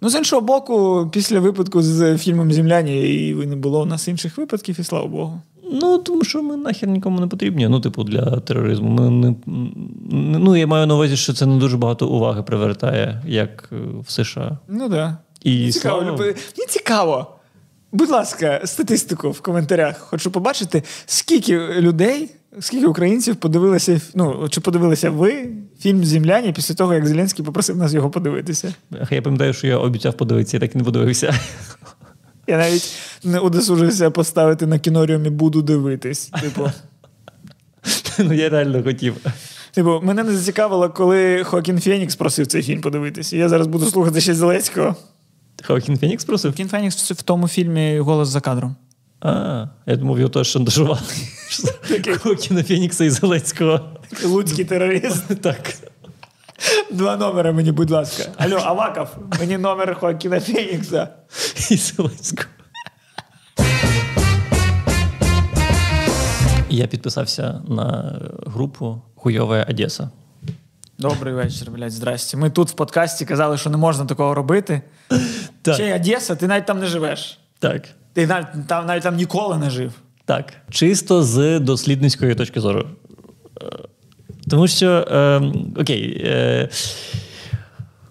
[0.00, 4.38] Ну, з іншого боку, після випадку з фільмом Земляні і не було у нас інших
[4.38, 5.40] випадків, і слава Богу.
[5.72, 7.68] Ну, тому що ми нахер нікому не потрібні.
[7.68, 8.88] Ну, типу, для тероризму.
[8.88, 9.34] Ми не,
[10.38, 13.76] Ну, я маю на увазі, що це не дуже багато уваги привертає, як е,
[14.06, 14.58] в США.
[14.68, 14.90] Ну так.
[14.90, 15.16] Да.
[15.42, 16.00] І цікаво.
[16.00, 16.18] слава...
[16.18, 17.26] Мені цікаво.
[17.92, 19.98] Будь ласка, статистику в коментарях.
[19.98, 22.30] Хочу побачити, скільки людей,
[22.60, 25.48] скільки українців подивилися, ну, чи подивилися ви
[25.82, 28.74] фільм Земляні після того, як Зеленський попросив нас його подивитися.
[29.10, 31.34] Я пам'ятаю, що я обіцяв подивитися, я так і не подивився.
[32.46, 32.92] Я навіть
[33.24, 36.30] не удосужився поставити на кіноріумі буду дивитись.
[36.40, 36.70] Типу.
[38.18, 39.16] Ну, я реально хотів.
[39.72, 43.36] Типу, мене не зацікавило, коли Хоакін Фенікс просив цей фільм подивитися.
[43.36, 44.96] Я зараз буду слухати ще Зеленського.
[45.64, 46.50] Хоакін Фенікс просив?
[46.50, 48.76] Хоакін Фенікс в тому фільмі Голос за кадром.
[49.20, 51.00] А, я думав, його теж шантажували.
[52.18, 53.80] Хоакіна Фенікса і Зеленського.
[54.24, 55.24] Луцький терорист.
[55.42, 55.74] Так.
[56.90, 58.24] Два номери мені, будь ласка.
[58.36, 59.08] Алло, Аваков,
[59.40, 61.08] мені номер Хоакіна Фенікса.
[61.70, 62.48] І Зеленського.
[66.70, 70.10] Я підписався на групу Хуйова Одеса.
[70.98, 72.36] Добрий вечір, блядь, здрасте.
[72.36, 74.82] Ми тут в подкасті казали, що не можна такого робити.
[75.62, 75.74] Так.
[75.74, 77.38] Ще Одеса, ти навіть там не живеш.
[77.58, 77.88] Так.
[78.12, 79.92] Ти навіть там навіть там ніколи не жив.
[80.24, 80.52] Так.
[80.70, 82.88] Чисто з дослідницької точки зору.
[84.46, 86.68] Е, тому що, е, окей, е,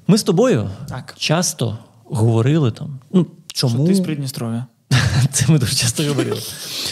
[0.07, 1.15] ми з тобою так.
[1.17, 2.99] часто говорили там.
[3.13, 3.75] ну, чому...
[3.75, 4.65] Що ти з Придністров'я.
[5.31, 6.41] Це ми дуже часто говорили.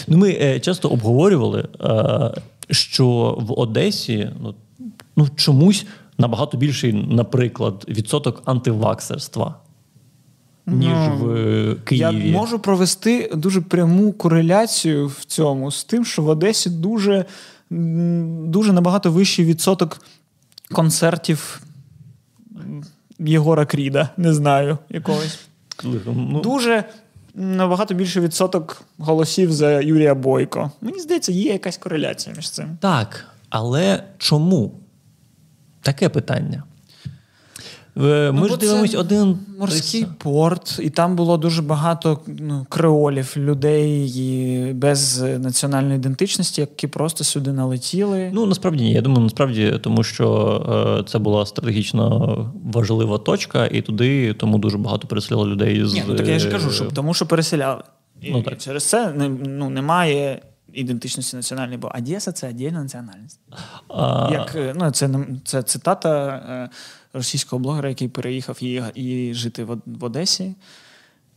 [0.08, 4.54] Ну, Ми е, часто обговорювали, е, що в Одесі ну,
[5.16, 5.86] ну, чомусь
[6.18, 9.54] набагато більший, наприклад, відсоток антиваксерства.
[10.66, 12.28] Ніж ну, в Києві.
[12.28, 17.24] Я можу провести дуже пряму кореляцію в цьому з тим, що в Одесі дуже
[17.70, 20.00] дуже набагато вищий відсоток
[20.72, 21.60] концертів
[23.18, 25.38] Єгора Кріда, не знаю якогось.
[25.84, 26.84] Ну, Дуже
[27.34, 30.70] набагато більший відсоток голосів за Юрія Бойко.
[30.80, 32.76] Мені здається, є якась кореляція між цим.
[32.80, 34.72] Так, але чому?
[35.82, 36.62] Таке питання.
[37.94, 44.72] Ми ну, ж дивимось один морський порт, і там було дуже багато ну, креолів, людей
[44.74, 48.30] без національної ідентичності, які просто сюди налетіли.
[48.34, 48.92] Ну насправді ні.
[48.92, 54.78] Я думаю, насправді, тому що е, це була стратегічно важлива точка, і туди тому дуже
[54.78, 55.94] багато переселяло людей з.
[55.94, 57.82] Ні, ну так я ж кажу, що тому що переселяли.
[58.22, 58.58] І, ну, так.
[58.58, 59.14] через це
[59.46, 60.42] ну, немає.
[60.72, 63.40] Ідентичності національної, бо Одеса це віддільна національність.
[63.88, 64.28] А...
[64.32, 65.10] Як, е, ну, Це
[65.44, 66.70] це цитата е,
[67.12, 70.54] російського блогера, який переїхав і, і жити в, в Одесі.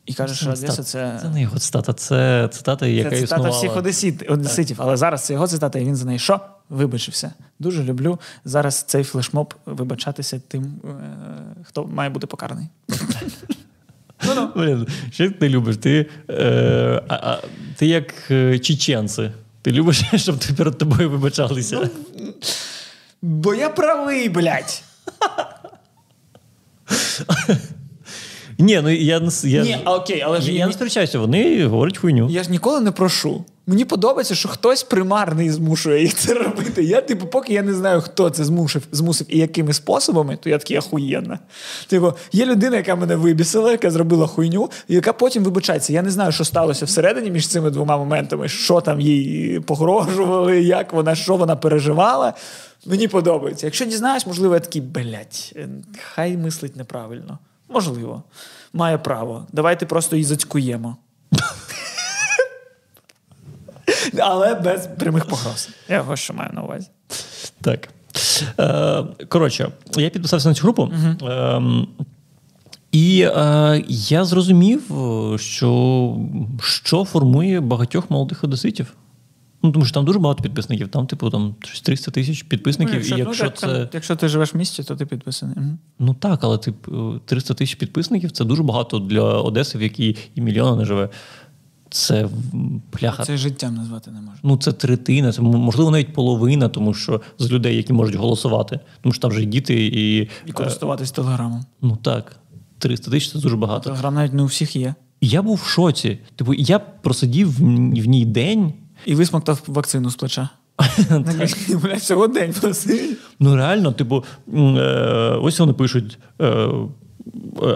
[0.05, 1.19] І каже, що Одеса це.
[1.21, 3.57] Це не його цитата, це цитата, яка Це цитата існувала.
[3.57, 4.77] всіх одесит, одеситів.
[4.79, 6.39] Але зараз це його цитата, і він за неї що?
[6.69, 7.33] Вибачився.
[7.59, 10.87] Дуже люблю зараз цей флешмоб вибачатися тим, е,
[11.63, 12.67] хто має бути покараний.
[14.35, 15.77] Ну, Блін, Що ти любиш?
[15.77, 17.39] Ти е, а, а,
[17.75, 19.31] ти як е, чеченці.
[19.61, 21.89] Ти любиш, щоб ти перед тобою вибачалися?
[22.15, 22.33] Ну,
[23.21, 24.83] бо я правий, блядь.
[28.57, 31.97] Ні, ну я, я, Ні, а окей, але ж я, я- не сперечаюся, вони говорять
[31.97, 32.27] хуйню.
[32.29, 33.45] Я ж ніколи не прошу.
[33.67, 36.83] Мені подобається, що хтось примарний змушує їх це робити.
[36.83, 40.57] Я, типу, поки я не знаю, хто це змусив, змусив і якими способами, то я
[40.57, 41.39] такий ахуєнна.
[41.87, 45.93] Типу, є людина, яка мене вибісила, яка зробила хуйню, і яка потім вибачається.
[45.93, 50.93] Я не знаю, що сталося всередині між цими двома моментами, що там їй погрожували, як
[50.93, 52.33] вона, що вона переживала.
[52.85, 53.67] Мені подобається.
[53.67, 55.69] Якщо дізнаюсь, можливо, я такий, блядь, е,
[56.13, 57.39] хай мислить неправильно.
[57.69, 58.23] Можливо,
[58.73, 59.47] має право.
[59.51, 60.97] Давайте просто її зацькуємо.
[64.19, 65.69] Але без прямих погроз.
[65.89, 66.87] Я ось що маю на увазі.
[67.61, 67.89] Так.
[68.59, 70.91] Е, коротше, я підписався на цю групу.
[71.21, 71.87] Ем,
[72.91, 74.83] і е, я зрозумів,
[75.39, 76.17] що,
[76.61, 78.93] що формує багатьох молодих одеситів.
[79.63, 83.13] Ну, тому що там дуже багато підписників, там, типу, там 300 тисяч підписників.
[83.13, 83.89] і якщо ну, так, це.
[83.93, 85.55] якщо ти живеш в місті, то ти підписаний.
[85.99, 90.41] Ну так, але типу, 300 тисяч підписників це дуже багато для Одеси, в якій і
[90.41, 91.09] мільйона не живе.
[91.89, 92.29] Це
[92.89, 93.23] пляха.
[93.23, 94.39] Це життям назвати не можна.
[94.43, 98.79] Ну, це третина, це можливо навіть половина, тому що з людей, які можуть голосувати.
[99.01, 100.17] Тому що там вже діти, і.
[100.17, 101.65] І е, користуватись телеграмом.
[101.81, 102.35] ну так,
[102.79, 103.83] 300 тисяч це дуже багато.
[103.83, 104.95] Телеграм навіть не у всіх є.
[105.21, 106.19] Я був в шоці.
[106.35, 108.73] Типу, я просидів в ній день.
[109.05, 110.49] І висмоктав вакцину з плеча.
[111.95, 113.17] Всього день просив.
[113.39, 114.23] Ну реально, типу,
[114.53, 114.59] е,
[115.41, 116.81] ось вони пишуть: е, е,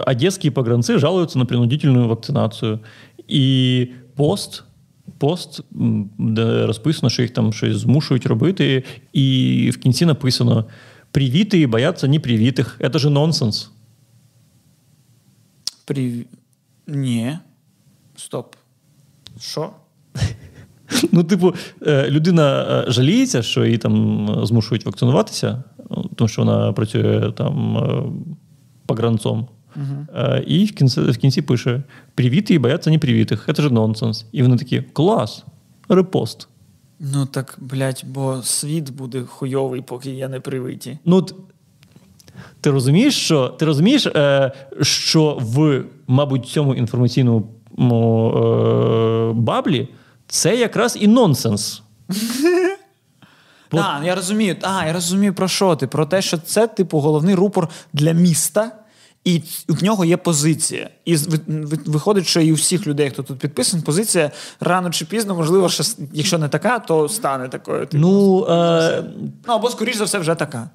[0.06, 2.78] одесские погранцы на принудительную вакцинацію.
[3.28, 4.64] І пост.
[5.18, 5.60] Пост,
[6.18, 10.64] де розписано, що їх там щось змушують робити, і в кінці написано:
[11.10, 12.80] привіти і бояться непривітих.
[12.92, 13.70] Це же нонсенс.
[15.84, 16.26] Привіт.
[16.86, 17.38] Ні.
[18.16, 18.54] Стоп.
[19.40, 19.70] Що?
[21.12, 21.54] Ну, типу,
[21.86, 27.32] е, людина е, жаліється, що її там е, змушують вакцинуватися, ну, тому що вона працює
[27.32, 27.78] там
[28.86, 29.46] погранцом.
[30.14, 31.82] Е, І в кінці, в кінці пише:
[32.14, 33.48] Привіти і бояться непривітих.
[33.56, 34.26] Це ж нонсенс.
[34.32, 35.44] І вони такі: клас,
[35.88, 36.48] репост.
[37.00, 40.98] Ну так, блядь, бо світ буде хуйовий, поки я не привиті.
[41.04, 41.26] Ну,
[42.60, 44.06] ти розумієш, що ти розумієш,
[44.82, 47.50] що в, мабуть, цьому інформаційному
[49.34, 49.88] баблі
[50.28, 51.82] це якраз і нонсенс.
[53.70, 54.56] Бо- А, я розумію.
[54.62, 55.86] А, я розумію про що ти.
[55.86, 58.72] Про те, що це, типу, головний рупор для міста,
[59.24, 60.90] і в нього є позиція.
[61.04, 61.16] І
[61.86, 65.84] виходить, що і у всіх людей, хто тут підписаний, позиція рано чи пізно, можливо, ще,
[66.12, 67.86] якщо не така, то стане такою.
[67.86, 68.00] Типу.
[68.00, 69.04] Ну, е,
[69.46, 70.70] ну або, скоріш за все, вже така.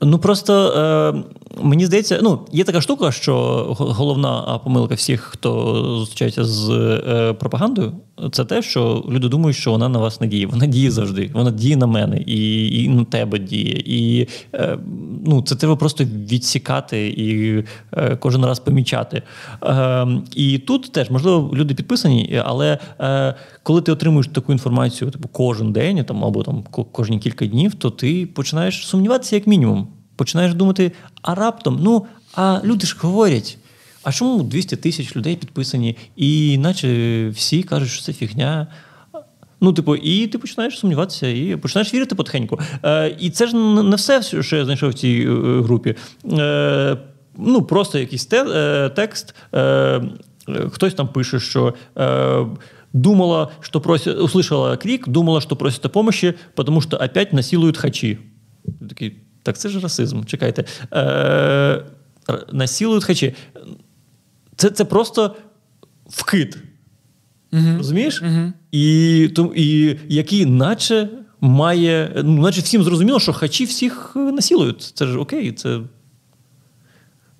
[0.00, 6.44] Ну просто е, мені здається, ну є така штука, що головна помилка всіх, хто зустрічається
[6.44, 7.92] з е, пропагандою,
[8.32, 10.46] це те, що люди думають, що вона на вас не діє.
[10.46, 11.30] Вона діє завжди.
[11.34, 13.82] Вона діє на мене і, і на тебе діє.
[13.86, 14.78] І е,
[15.26, 17.58] ну, це треба просто відсікати і
[17.92, 19.22] е, кожен раз помічати.
[19.62, 25.28] Е, і тут теж можливо люди підписані, але е, коли ти отримуєш таку інформацію, типу
[25.32, 29.87] кожен день там або там кожні кілька днів, то ти починаєш сумніватися як мінімум.
[30.18, 30.92] Починаєш думати,
[31.22, 33.58] а раптом, ну а люди ж говорять.
[34.02, 38.66] А чому 200 тисяч людей підписані, і наче всі кажуть, що це фігня.
[39.60, 42.60] Ну, типу, і ти починаєш сумніватися, і починаєш вірити потихеньку.
[42.84, 45.94] Е, і це ж не все, що я знайшов в цій е, групі.
[46.32, 46.96] Е,
[47.38, 49.34] ну, просто якийсь те, е, текст.
[49.54, 50.02] Е,
[50.70, 51.74] хтось там пише, що.
[51.98, 52.46] Е,
[52.92, 58.18] Думала, что просят, услышала крик, думала, что просят о помощи, потому что опять насилуют хачи.
[58.80, 60.24] Я Такий, так це ж расизм.
[60.24, 60.64] Чекайте.
[60.92, 61.82] Е,
[62.52, 63.34] насилують хачі.
[64.56, 65.36] Це, це просто
[66.06, 66.58] вкид.
[67.76, 68.22] Розумієш?
[68.72, 71.08] І, то- і який наче
[71.40, 72.12] має.
[72.24, 74.82] Ну, наче всім зрозуміло, що хачі всіх е, насилують.
[74.94, 75.80] Це ж окей, це.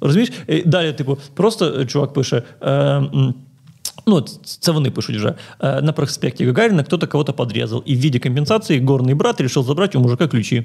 [0.00, 0.32] Розумієш?
[0.50, 2.42] Е, Далі, типу, просто е, чувак пише.
[2.62, 3.02] Е,
[4.06, 5.34] Ну, це вони пишуть вже.
[5.60, 7.84] На проспекте Гагарина кто-то кого-то подрезал.
[7.88, 10.64] И в виде компенсации горный брат решил забрать у мужика ключі.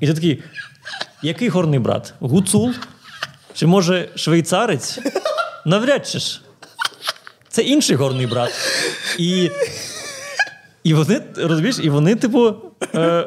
[0.00, 0.42] І ти такий,
[1.22, 2.14] який горний брат?
[2.20, 2.72] Гуцул?
[3.54, 4.98] Чи може швейцарець?
[5.66, 6.42] Навряд чи ж.
[7.48, 8.50] Це інший горний брат.
[9.18, 9.50] І,
[10.84, 12.54] і вони, розумієш, і вони, типу.
[12.94, 13.26] Е,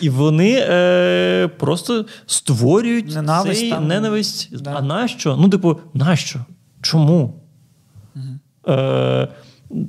[0.00, 3.86] і вони е, просто створюють Ненависть цей там.
[3.88, 4.56] ненависть.
[4.62, 4.74] Да.
[4.76, 5.36] А нащо?
[5.36, 6.40] Ну, типу, нащо?
[6.82, 7.42] Чому?
[8.68, 9.28] Е,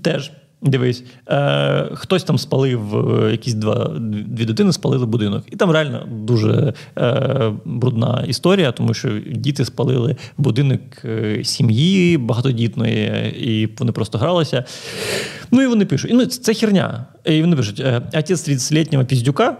[0.04, 0.32] теж
[0.64, 2.95] дивись, е, хтось там спалив
[3.26, 5.43] е, якісь два дві дитини, спалили будинок.
[5.51, 13.30] І там реально дуже е, брудна історія, тому що діти спалили будинок е, сім'ї багатодітної,
[13.39, 14.64] і вони просто гралися.
[15.51, 17.05] Ну і вони пишуть: і, ну, це херня.
[17.26, 19.57] І вони пишуть: е, отець 30-літнього піздюка,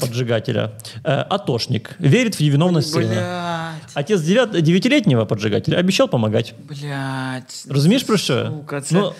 [0.00, 0.70] поджигателя,
[1.04, 3.72] атошник, вірить в невиновність сина.
[3.94, 6.54] Отец девят- девятилетнего поджигателя обещал помогать.
[6.68, 7.66] Блять.
[7.70, 8.46] Розумієш, про що?
[8.46, 8.94] Сука, це...
[8.94, 9.12] Ну-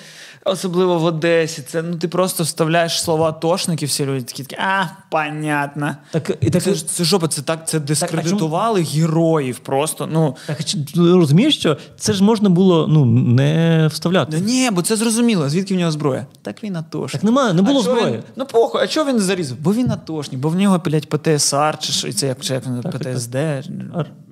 [0.45, 1.62] Особливо в Одесі.
[1.62, 5.97] Це ну ти просто вставляєш слова атошники, всі люди такі, такі а, понятно.
[6.11, 9.59] Так, і так, Це ж це жопа, це так це дискредитували героїв.
[9.59, 10.59] Просто ну так
[10.97, 14.32] розумієш, що це ж можна було ну, не вставляти.
[14.32, 15.49] да ні, бо це зрозуміло.
[15.49, 16.26] Звідки в нього зброя?
[16.43, 17.12] Так він атошник.
[17.12, 18.12] Так немає, не було А зброї.
[18.12, 19.59] Він, ну похуй, а чого він зарізав?
[19.61, 22.66] Бо він атошник, бо в нього, блядь, ПТСР, чи що, і це як, чи як
[22.66, 23.62] він, ПТСД е,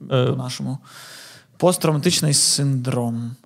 [0.08, 0.78] по-нашому.
[1.56, 3.36] Посттравматичний синдром.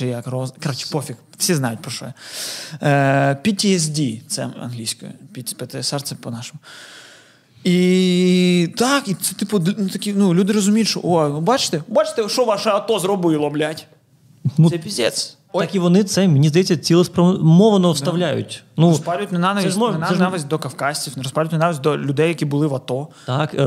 [0.00, 0.54] Як роз...
[0.62, 1.16] Коротше, пофіг.
[1.38, 2.04] Всі знають про що.
[2.04, 2.14] я.
[2.82, 5.12] Е, PTSD це англійською.
[5.56, 6.60] ПТСР це по-нашому.
[7.64, 12.28] І так, і це типу, ну, такі, ну, люди розуміють, що о, ну, бачите, бачите,
[12.28, 13.86] що ваше АТО зробило, блядь.
[14.58, 15.35] Ну, це піздець.
[15.60, 18.64] Так і вони це, мені здається, цілеспромовано вставляють.
[18.76, 22.44] Ну, розпалюють ненависть, це ж мож- не це до кавказців, розпалюють ненависть до людей, які
[22.44, 23.08] були в АТО.
[23.26, 23.62] Так, е-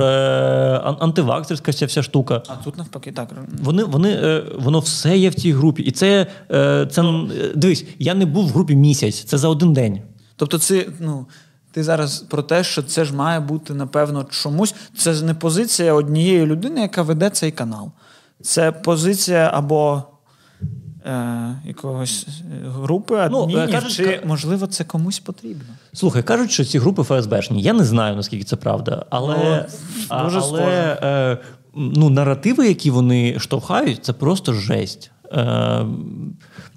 [0.84, 2.42] ан- антиваксерська ця вся штука.
[2.48, 3.30] А тут навпаки, так.
[3.64, 5.84] Вони, вони, е, воно все є в цій групі.
[5.84, 9.48] І це, е, це м, е, дивись, я не був в групі місяць, це за
[9.48, 10.02] один день.
[10.36, 11.26] Тобто, це, ну,
[11.72, 14.76] ти зараз про те, що це ж має бути, напевно, чомусь.
[14.98, 17.92] Це не позиція однієї людини, яка веде цей канал.
[18.42, 20.04] Це позиція або
[21.06, 25.66] е, якогось е, групи адмінів, е, кажуть, чи, можливо, це комусь потрібно.
[25.94, 27.62] Слухай, кажуть, що ці групи ФСБшні.
[27.62, 29.06] Я не знаю, наскільки це правда.
[29.10, 29.68] Але,
[30.12, 31.38] Ну, дуже але е,
[31.76, 35.12] ну, наративи, які вони штовхають, це просто жесть.
[35.32, 35.86] Е,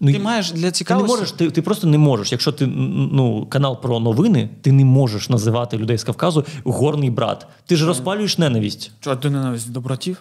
[0.00, 2.32] ну, Ти маєш для Ти не можеш, ти, ти просто не можеш.
[2.32, 7.46] Якщо ти ну, канал про новини, ти не можеш називати людей з Кавказу горний брат.
[7.66, 8.90] Ти ж розпалюєш ненависть.
[9.00, 10.16] Чого ти ненависть до братів?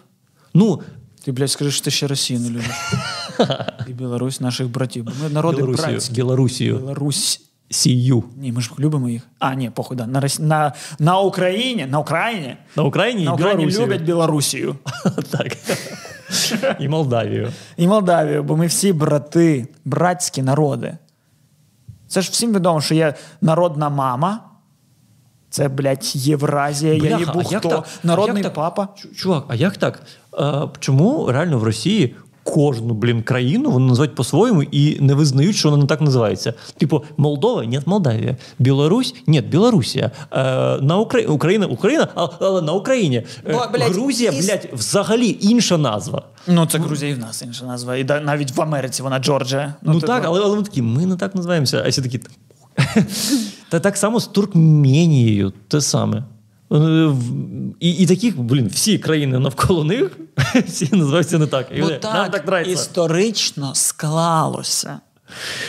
[0.54, 0.82] Ну,
[1.24, 2.66] Ти, блядь, скажи, що ти ще Росію не любиш.
[3.88, 5.04] І Білорусь наших братів.
[5.04, 6.14] Бо ми народи братські.
[6.14, 7.42] Білорусію, Білорусь.
[7.70, 8.24] сію.
[8.38, 9.22] Ні, ми ж любимо їх.
[9.39, 10.08] А, ні, похуй, да.
[10.08, 13.86] На, на, на Україні, на Україні, На Україні на Україні Білорусію.
[13.86, 14.76] люблять Білорусію.
[15.30, 15.58] так.
[16.80, 17.52] І Молдавію.
[17.78, 20.98] І Молдавію, бо ми всі брати, братські народи.
[22.08, 24.39] Це ж всім відомо, що є народна мама.
[25.50, 27.84] Це, блядь, Євразія, я Бляха, їбу а як хто.
[28.04, 28.54] Народний А як так?
[28.54, 28.88] папа.
[29.16, 30.02] Чувак, а як так?
[30.38, 32.16] А, чому реально в Росії
[32.52, 36.54] кожну, блін, країну вони називають по-своєму і не визнають, що вона не так називається?
[36.78, 38.38] Типу, Молдова, ні, Молдавія.
[38.60, 40.12] Білорусь, ні, Білорусія.
[40.32, 40.43] Е,
[40.82, 41.22] на Укра...
[41.22, 43.16] Україна, Україна, а- але на Україні.
[43.18, 46.24] Е, Бо, блядь, Грузія, із- блядь, взагалі інша назва.
[46.47, 47.97] Ну, це Грузія і в нас інша назва.
[47.97, 49.74] І навіть в Америці вона Джорджія.
[49.82, 52.20] Ну, типу, так, але, але ми такі, ми не так називаємося, а всі такі.
[53.70, 56.24] Та так само з Туркменією, те саме.
[56.72, 57.15] Е,
[57.80, 60.17] І, і таких, блін, всі країни навколо них
[60.67, 61.67] всі називаються не так.
[61.76, 62.74] І Бо вони, Нам так нравиться.
[62.74, 64.99] історично склалося.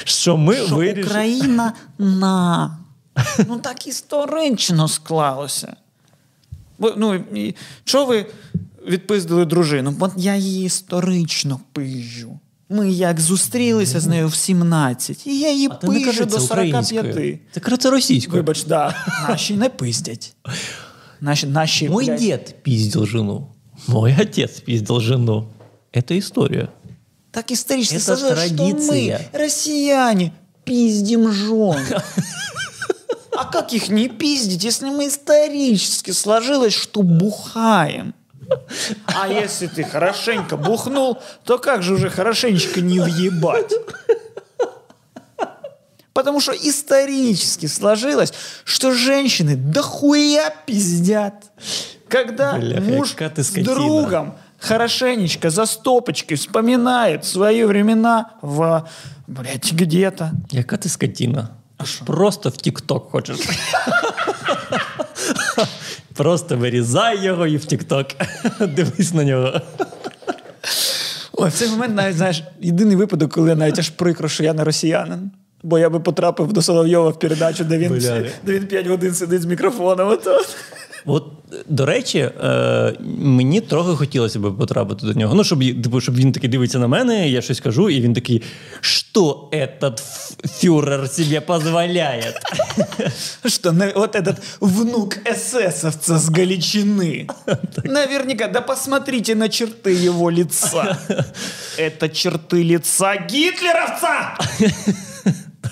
[0.04, 1.06] Що ми що вирішили.
[1.06, 2.78] Україна на.
[3.48, 5.76] Ну так історично склалося.
[6.78, 8.26] Бо, ну, і, чого ви
[8.88, 9.90] відпиздили дружину?
[9.90, 12.38] Бо я її історично пижу.
[12.68, 17.40] Ми як зустрілися з нею в 17, і я її А пижу до це 45.
[17.52, 18.36] Це це російською.
[18.42, 18.94] Вибач, да.
[19.28, 20.34] Наші не пиздять.
[21.22, 23.46] Наші, наші, Мой блядь, дед пиздил жену.
[23.86, 25.44] Мой отец пиздил жену.
[25.92, 26.68] Это история.
[27.30, 29.28] Так исторически Это сложилось, что традиция.
[29.32, 30.32] мы, россияне,
[30.64, 31.86] пиздим жен.
[33.34, 38.14] А как их не пиздить, если мы исторически сложилось, что бухаем?
[39.06, 43.72] А если ты хорошенько бухнул, то как же уже хорошенечко не въебать?
[46.13, 51.33] Потому что исторически сложилось, что женщины дохуя пиздят.
[52.07, 53.75] Когда Бляха, муж яка ти с скотина.
[53.75, 58.87] другом хорошенечко за стопочкой вспоминает свои времена в,
[59.27, 60.31] блядь, где-то.
[60.51, 61.49] Яка ти скотина?
[62.05, 63.37] Просто в Тік-Ток хочеш.
[66.13, 68.07] Просто вирізай його і в Тік-Ток.
[68.59, 69.61] Дивись на нього.
[71.33, 74.53] Ой, в цей момент навіть, знаєш, єдиний випадок, коли я навіть аж прикро, що я
[74.53, 75.31] не росіянин.
[75.63, 78.23] Бо я би потрапив до Соловйова в передачу, де він, Бля.
[78.43, 80.09] де він 5 годин сидить з мікрофоном.
[80.09, 80.41] Ото.
[81.05, 81.25] От,
[81.69, 85.35] до речі, е, мені трохи хотілося б потрапити до нього.
[85.35, 88.13] Ну, щоб, й- типу, щоб він такий дивиться на мене, я щось кажу, і він
[88.13, 88.43] такий:
[88.81, 92.33] що этот ф- фюрер себе дозволяє?
[93.45, 97.29] Что на- вот этот внук эсэсовца с Галичины.
[97.85, 100.97] Наверняка, да посмотрите на черты его лица.
[101.79, 104.37] Это черты лица гитлеровца!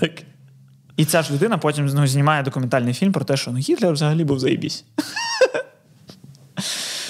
[0.01, 0.11] Так.
[0.97, 4.25] І ця ж людина потім ну, знімає документальний фільм про те, що ну, Гітлер взагалі
[4.25, 4.85] був заєбісь.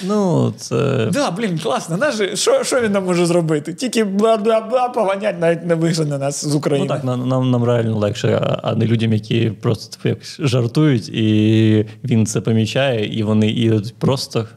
[0.07, 1.09] Ну, це.
[1.13, 1.97] Да, блін, класно.
[1.97, 3.73] Наже, що, що він нам може зробити?
[3.73, 6.87] Тільки бла-бла-бла пованять навіть не вижене нас з України.
[6.89, 10.47] Ну так, нам, нам, нам реально легше, а- а не людям, які просто типу, як
[10.49, 14.47] жартують, і він це помічає, і вони і просто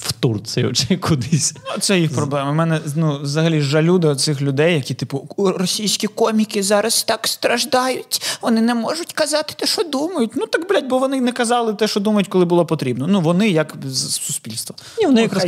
[0.00, 1.54] в Турцію чи кудись.
[1.56, 2.50] Ну, Це їх проблема.
[2.50, 8.38] У мене ну, взагалі жалю до цих людей, які, типу, російські коміки зараз так страждають,
[8.42, 10.30] вони не можуть казати те, що думають.
[10.34, 13.06] Ну так, блядь, бо вони не казали те, що думають, коли було потрібно.
[13.06, 14.76] Ну, вони як з- суспільство.
[14.98, 15.44] Ні, вони Ну, якраз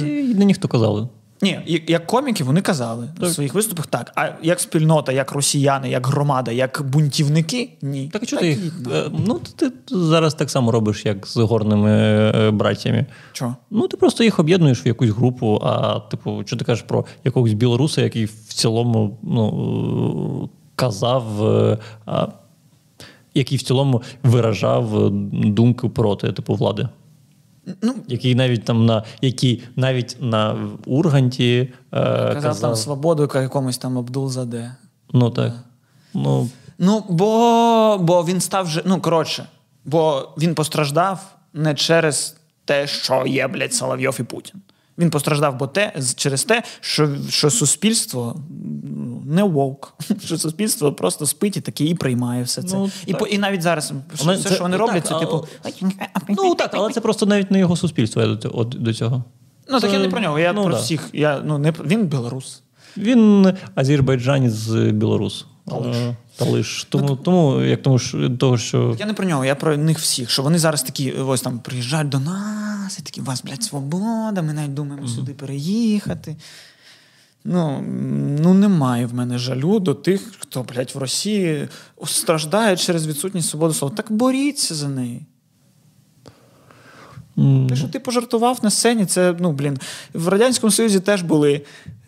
[0.00, 1.08] вони, вони ніхто казали.
[1.42, 4.12] Ні, як- коміки вони казали у своїх виступах так.
[4.16, 8.10] А як спільнота, як росіяни, як громада, як бунтівники ні.
[8.12, 8.80] Так а чого ти їх?
[8.94, 13.06] е, Ну, ти зараз так само робиш, як з горними е, братями.
[13.32, 13.56] Чого?
[13.70, 17.52] Ну, ти просто їх об'єднуєш в якусь групу, а типу, що ти кажеш про якогось
[17.52, 22.26] білоруса, який в цілому ну, е, казав, е, а,
[23.34, 26.88] який в цілому виражав е, думки проти типу влади.
[27.82, 33.78] Ну, Який навіть там на який навіть на Урганті е, казав, казав, там свободу якомусь
[33.78, 34.70] там Абдул-Заде.
[35.12, 35.52] ну так.
[36.14, 36.48] Ну,
[36.78, 38.82] Ну, бо, бо він став же.
[38.84, 39.46] Ну, коротше,
[39.84, 44.60] бо він постраждав не через те, що є, блядь, Соловйов і Путін.
[44.98, 48.36] Він постраждав бо те, через те, що, що суспільство
[48.96, 49.94] ну, не вовк.
[50.24, 52.76] Що суспільство просто спить і таке і приймає все це.
[52.76, 55.46] Ну, і, по, і навіть зараз Але все це- що вони так, роблять, це типу.
[56.28, 59.24] ну так, але це просто навіть не його суспільство я до До цього.
[59.68, 60.80] Ну, так я не про нього, я ну, про да.
[60.80, 61.08] всіх.
[61.12, 62.62] Я, ну, не, він білорус.
[62.96, 65.46] Він азербайджанець з Білорус.
[65.68, 66.86] Е, Талиш.
[66.88, 67.98] Тому, тому, як тому
[68.38, 71.42] того, що Я не про нього, я про них всіх, що вони зараз такі ось
[71.42, 76.36] там приїжджають до нас, і такі, у вас, блядь, свобода, ми навіть думаємо сюди переїхати.
[77.44, 77.84] Ну,
[78.40, 81.68] ну, немає в мене жалю до тих, хто, блядь, в Росії
[82.04, 83.94] страждає через відсутність свободи слова.
[83.96, 85.26] Так боріться за неї.
[87.68, 89.78] Те, що ти пожартував на сцені, це, ну, блін,
[90.14, 91.62] в Радянському Союзі теж були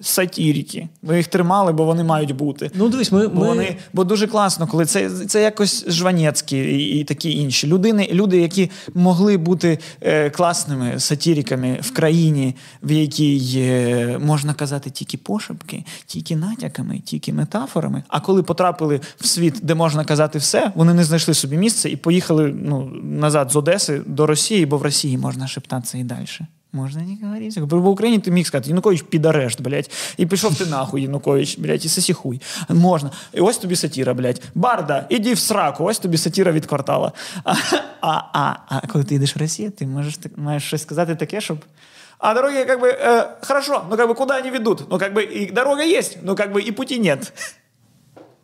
[0.05, 0.89] сатірики.
[1.03, 2.71] Ми їх тримали, бо вони мають бути.
[2.75, 3.47] Ну, дивись, ми, Бо, ми...
[3.47, 7.67] вони, бо дуже класно, коли це, це якось Жванецький і, і такі інші.
[7.67, 14.91] Людини, люди, які могли бути е, класними сатіриками в країні, в якій е, можна казати
[14.91, 18.03] тільки пошепки, тільки натяками, тільки метафорами.
[18.09, 21.97] А коли потрапили в світ, де можна казати все, вони не знайшли собі місце і
[21.97, 26.27] поїхали ну, назад з Одеси до Росії, бо в Росії можна шептатися і далі.
[26.74, 27.62] Можна не говорити.
[27.62, 29.92] Бо в Україні ти міг сказати, Янукович під арешт, блядь.
[30.18, 32.42] І пішов ти нахуй, Янукович, блядь, і сосі хуй.
[32.70, 33.12] Можна.
[33.34, 34.42] І ось тобі сатіра, блядь.
[34.56, 37.12] Барда, іди в сраку, ось тобі сатіра від квартала.
[37.44, 37.54] А,
[38.02, 41.42] а, а, а коли ти йдеш в Росію, ти можеш так- маєш щось сказати таке,
[41.42, 41.58] щоб.
[42.18, 44.92] А дороги, как бы, э, хорошо, но как бы куда они ведут?
[44.92, 47.34] Ну, как бы и дорога есть, но как бы и пути нет.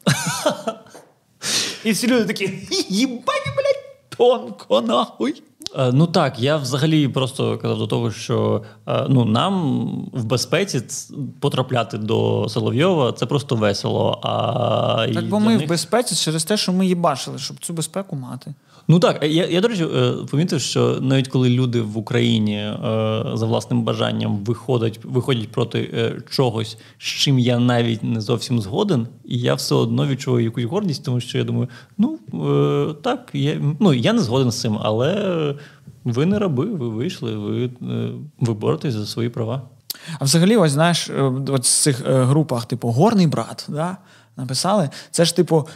[1.86, 2.50] И все люди такие,
[2.90, 5.44] ебать, блядь, тонко, нахуй.
[5.79, 10.83] Е, Ну так, я взагалі просто казав до того, що е, ну нам в безпеці
[11.41, 14.21] потрапляти до Соловйова це просто весело.
[14.23, 18.17] А Так, бо ми них- в безпеці через те, що ми їбашили, щоб цю безпеку
[18.17, 18.55] мати.
[18.89, 22.77] Ну так, я, я до речі, е, помітив, що навіть коли люди в Україні е,
[23.35, 29.07] за власним бажанням виходять, виходять проти е, чогось, з чим я навіть не зовсім згоден,
[29.25, 31.69] і я все одно відчуваю якусь гордість, тому що я думаю,
[31.99, 35.55] ну е, так, я, ну, я не згоден з цим, але
[36.05, 37.71] ви не раби, ви вийшли, ви, е,
[38.39, 39.63] ви боретесь за свої права.
[40.19, 43.97] А взагалі, ось знаєш, е, от з цих е, групах, типу, горний брат, да,
[44.37, 45.69] написали, це ж, типу,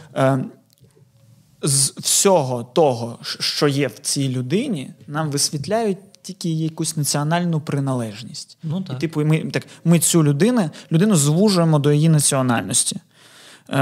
[1.62, 8.58] з всього того, що є в цій людині, нам висвітляють тільки якусь національну приналежність.
[8.62, 8.96] Ну, так.
[8.96, 12.96] І, типу, ми, так, ми цю людину, людину звужуємо до її національності.
[13.68, 13.76] Е,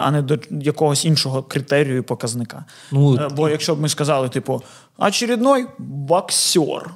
[0.00, 2.64] а не до якогось іншого критерію і показника.
[2.92, 4.62] Ну, Е, бо якщо б ми сказали, типу,
[4.98, 6.90] очередной боксер.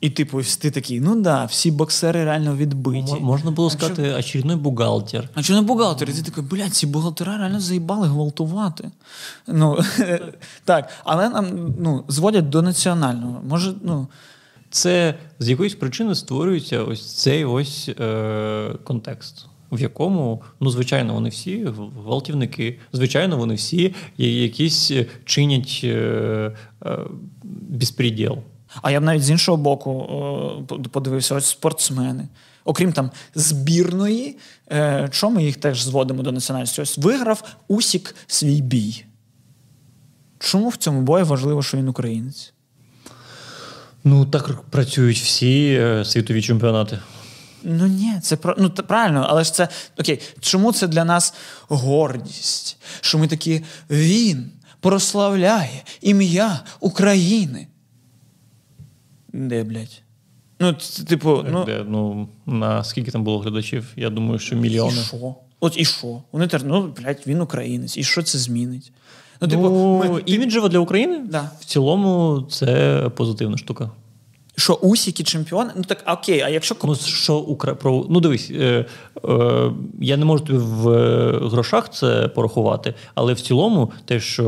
[0.00, 3.14] І, типу, ти такий, ну да, всі боксери реально відбиті.
[3.20, 5.28] Можна було сказати очередной бухгалтер.
[5.34, 6.10] А чого не бухгалтер?
[6.10, 8.90] І ти такий, блядь, ці бухгалтера реально заїбали гвалтувати.
[9.46, 9.78] Ну,
[10.64, 13.40] так, але нам ну, зводять до національного.
[13.48, 14.06] Може, ну,
[14.70, 21.28] Це з якоїсь причини створюється ось цей ось е, контекст, в якому, ну, звичайно, вони
[21.28, 21.66] всі
[22.04, 25.88] гвалтівники, звичайно, вони всі якісь е, чинять е,
[26.86, 26.98] е,
[27.68, 28.38] безпреділ.
[28.82, 30.06] а я б навіть з іншого боку
[30.90, 32.28] подивився, ось спортсмени.
[32.64, 34.36] Окрім там збірної,
[34.72, 36.82] е, що ми їх теж зводимо до національності?
[36.82, 39.04] Ось виграв Усік свій бій.
[40.38, 42.52] Чому в цьому бою важливо, що він українець?
[44.04, 46.98] Ну, так працюють всі е, світові чемпіонати.
[47.62, 49.68] Ну ні, це про ну та- правильно, але ж це
[50.00, 50.20] окей.
[50.40, 51.34] Чому це для нас
[51.68, 52.76] гордість?
[53.00, 54.50] Що ми такі він
[54.80, 57.66] прославляє ім'я України?
[59.32, 60.02] Де, блядь?
[60.60, 63.86] Ну, типу, ну Де, ну, на скільки там було глядачів?
[63.96, 65.34] Я думаю, що і що?
[65.60, 66.22] От і що?
[66.32, 67.96] Вони теж, ну, блядь, він українець.
[67.96, 68.92] І що це змінить?
[69.40, 71.50] Ну, типу, Ну, ми, іміджево для України Да.
[71.60, 73.90] в цілому це позитивна штука.
[74.58, 75.70] Що Усік і чемпіон?
[75.76, 77.74] Ну так окей, а якщо Ну, що Укра...
[77.74, 78.06] про...
[78.08, 78.84] ну дивись, е,
[79.24, 84.44] е, я не можу тобі в е, грошах це порахувати, але в цілому, те, що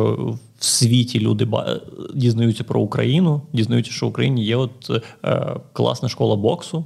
[0.58, 1.80] в світі люди ба...
[2.14, 4.90] дізнаються про Україну, дізнаються, що в Україні є от
[5.24, 6.84] е, класна школа боксу.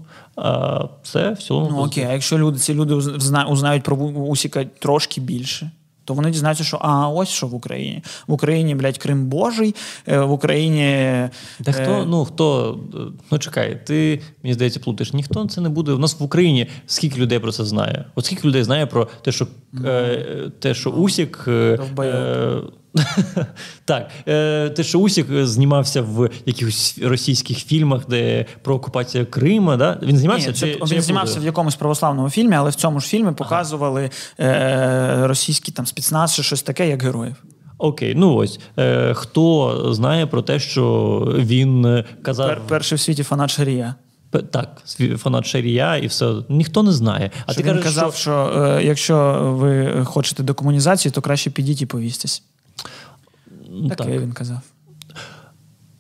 [1.03, 5.20] Це в цілому Ну окей, а якщо люди, ці люди узна- узнають про Усіка трошки
[5.20, 5.70] більше,
[6.05, 8.03] то вони дізнаються, що а ось що в Україні.
[8.27, 9.75] В Україні, блядь, Крим Божий,
[10.09, 10.85] е, в Україні.
[11.65, 12.99] Та хто, е, ну хто, е,
[13.31, 15.13] ну чекай, ти мені здається, плутиш.
[15.13, 15.93] Ніхто це не буде.
[15.93, 18.05] У нас в Україні скільки людей про це знає?
[18.15, 19.47] От скільки людей знає про те, що
[19.85, 21.45] е, те, що Усік.
[21.49, 21.79] е,
[23.84, 29.99] так, е, те, що Усік знімався в якихось російських фільмах, де про окупацію Крима, да?
[30.03, 30.49] Він знімався?
[30.49, 33.32] Ні, це, чи, він чи знімався в якомусь православному фільмі, але в цьому ж фільмі
[33.32, 37.36] показували е, російський там спецназ чи щось таке, як героїв.
[37.78, 38.61] Окей, ну ось.
[38.78, 42.49] Е, хто знає про те, що він е, казав.
[42.49, 43.95] Пер, перший в світі фанат Шарія.
[44.51, 44.82] Так,
[45.18, 46.34] фанат Шарія і все.
[46.49, 47.30] Ніхто не знає.
[47.47, 48.20] А Що ти він кажеш, казав, що...
[48.20, 52.42] що, е, якщо ви хочете декомунізації, то краще підіть і повістесь.
[53.83, 54.22] Ну, Таке так.
[54.22, 54.61] він казав.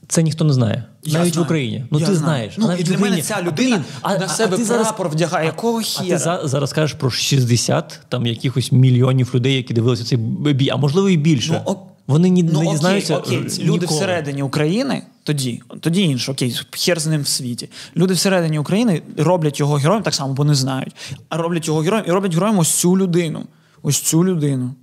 [0.08, 0.84] Це ніхто не знає.
[1.04, 1.44] Я навіть знаю.
[1.44, 1.84] в Україні.
[1.90, 2.18] Ну Я ти знаю.
[2.24, 2.54] знаєш.
[2.58, 4.94] Ну, навіть і для мене ця А, людина блін, а- на а себе ти зараз-
[4.98, 5.46] вдягає.
[5.46, 10.18] Якого А ти за, зараз кажеш про 60 там якихось мільйонів людей, які дивилися цей
[10.18, 11.52] бій, а можливо і більше.
[11.52, 13.16] Ну, о- Вони ні, Ну, не окей, дізнаються.
[13.16, 13.86] окей, люди ніколи.
[13.86, 17.68] всередині України тоді, тоді інше, окей, хер з ним в світі.
[17.96, 20.94] Люди всередині України роблять його героєм так само, бо не знають.
[21.28, 23.44] А роблять його героєм і роблять героєм ось цю людину.
[23.82, 24.74] Ось цю людину.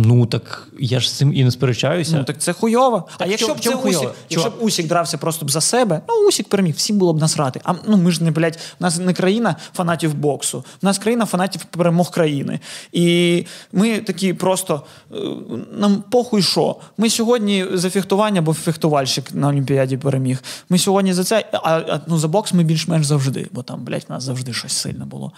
[0.00, 2.16] Ну так я ж з цим і не сперечаюся.
[2.16, 3.08] Ну так це хуйово.
[3.18, 4.14] а в якщо б це чому Усік, хуйово?
[4.30, 7.60] якщо б Усік дрався просто б за себе, ну Усік переміг, всім було б насрати.
[7.64, 11.26] А ну ми ж не блядь, у нас не країна фанатів боксу, у нас країна
[11.26, 12.60] фанатів перемог країни.
[12.92, 14.82] І ми такі просто
[15.12, 15.16] е,
[15.72, 16.76] нам похуй що.
[16.96, 20.42] Ми сьогодні за фехтування, бо фехтувальщик на Олімпіаді переміг.
[20.68, 24.04] Ми сьогодні за це, а, а ну за бокс ми більш-менш завжди, бо там, блядь,
[24.08, 25.32] в нас завжди щось сильне було.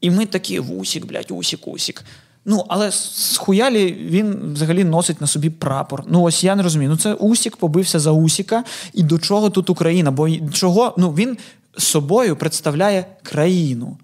[0.00, 2.04] І ми такі Усік, блядь, Усік, Усік.
[2.44, 6.04] Ну, але з хуялі він взагалі носить на собі прапор.
[6.06, 6.90] Ну, ось я не розумію.
[6.90, 8.64] Ну, це Усік побився за Усіка.
[8.92, 10.10] І до чого тут Україна?
[10.10, 10.94] Бо чого?
[10.98, 11.36] Ну, він
[11.78, 13.96] собою представляє країну.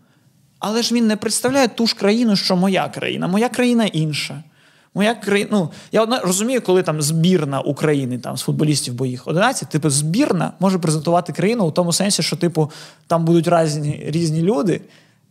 [0.58, 3.28] Але ж він не представляє ту ж країну, що моя країна.
[3.28, 4.42] Моя країна інша.
[4.94, 9.28] Моя країна, ну я одна розумію, коли там збірна України там з футболістів, бо їх
[9.28, 12.70] 11, типу, збірна може презентувати країну у тому сенсі, що типу
[13.06, 14.80] там будуть різні, різні люди,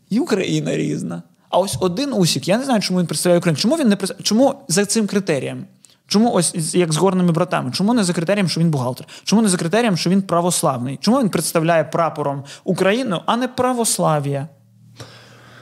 [0.09, 1.23] і Україна різна.
[1.49, 3.57] А ось один Усік, я не знаю, чому він представляє Україну.
[3.61, 4.23] Чому він не представляє?
[4.23, 5.65] Чому за цим критерієм?
[6.07, 7.71] Чому ось як з горними братами?
[7.71, 9.07] Чому не за критерієм, що він бухгалтер?
[9.23, 10.97] Чому не за критерієм, що він православний?
[11.01, 14.47] Чому він представляє прапором Україну, а не православ'я?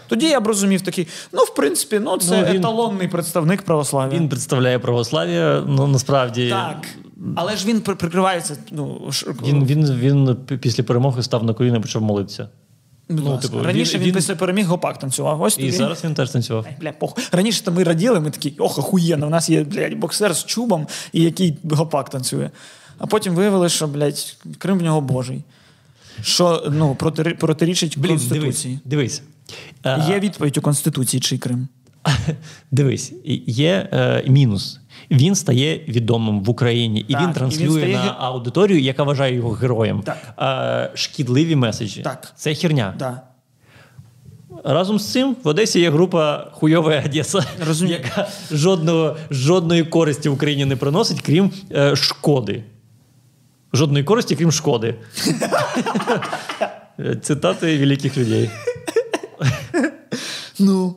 [0.07, 4.19] Тоді я б розумів такий, ну, в принципі, ну це Ну, він- еталонний представник православ'я.
[4.19, 6.49] Він представляє православ'я, ну насправді.
[6.49, 6.77] Так.
[7.35, 8.57] Але ж він прикривається.
[8.71, 12.49] Ну, ш- Він, він, він після перемоги став на коліна і почав молитися.
[13.09, 13.47] Ну, ласка.
[13.47, 15.41] типу, Раніше він- він, після переміг гопак танцював.
[15.41, 15.71] Ось І тобі.
[15.71, 16.65] зараз він теж танцював.
[16.67, 17.23] Ай, Бля, похуй.
[17.31, 20.87] Раніше то ми раділи, ми такі, ох, охуєнно, у нас є блядь, боксер з чубом,
[21.13, 22.49] і який гопак танцює.
[22.97, 25.43] А потім виявили, що, блядь, Крим в нього божий.
[26.21, 28.79] Що ну, протири- протирічить Блін, Конституції.
[28.85, 29.21] дивись.
[29.85, 31.67] Е, Є відповідь у Конституції, чий Крим.
[32.71, 33.13] Дивись,
[33.47, 34.79] є е, мінус.
[35.11, 39.03] Він стає відомим в Україні, і Так, і він він транслює стає на аудиторію, яка
[39.03, 40.01] вважає його героєм.
[40.01, 40.17] Так.
[40.93, 42.01] Е, шкідливі меседжі.
[42.01, 42.33] Так.
[42.35, 42.93] Це херня.
[42.99, 43.21] Да.
[44.63, 47.99] Разом з цим в Одесі є група Хуйова Одеса, Розумію.
[48.03, 52.63] яка жодного, жодної користі Україні не приносить, крім е, шкоди.
[53.73, 54.95] Жодної користі, крім шкоди.
[57.21, 58.49] Цитати великих людей.
[60.59, 60.95] Ну.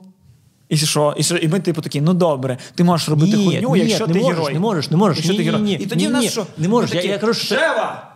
[0.70, 1.14] І що?
[1.16, 1.36] І, що?
[1.36, 4.20] і ми, типу, такі, ну добре, ти можеш робити Ні, хуйню, ні, якщо не ти
[4.20, 4.52] можеш, герой.
[4.54, 5.16] не можеш, не можеш.
[5.16, 5.60] Якщо Ні, ти герой.
[5.60, 6.46] ні, і тоді ні, в нас ні, що?
[6.58, 6.90] не можеш.
[6.90, 8.09] Ми Я- такі, я кажу, що- Шева!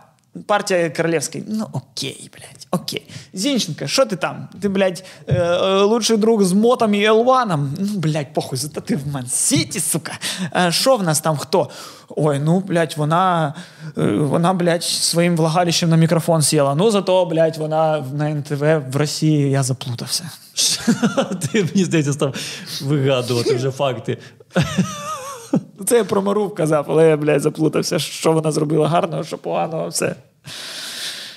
[0.47, 1.39] Партія королевська.
[1.47, 3.07] Ну окей, блядь, окей.
[3.33, 4.47] Зінченка, що ти там?
[4.61, 7.73] Ти, блядь, е, е, лучший друг з Мотом і Елваном?
[7.79, 10.11] Ну, блядь, похуй, зато ти в Ман-Сіті, сука.
[10.69, 11.69] Що в нас там хто?
[12.09, 13.53] Ой, ну, блядь, вона,
[13.97, 16.75] е, вона, блядь, своїм влагалищем на мікрофон сіла.
[16.75, 20.29] Ну, зато, блядь, вона на НТВ в Росії, я заплутався.
[21.51, 22.35] Ти мені здається, став
[22.81, 24.17] вигадувати вже факти.
[25.85, 29.87] Це я про Мару казав, але я, блядь, заплутався, що вона зробила гарного, що поганого,
[29.87, 30.15] все.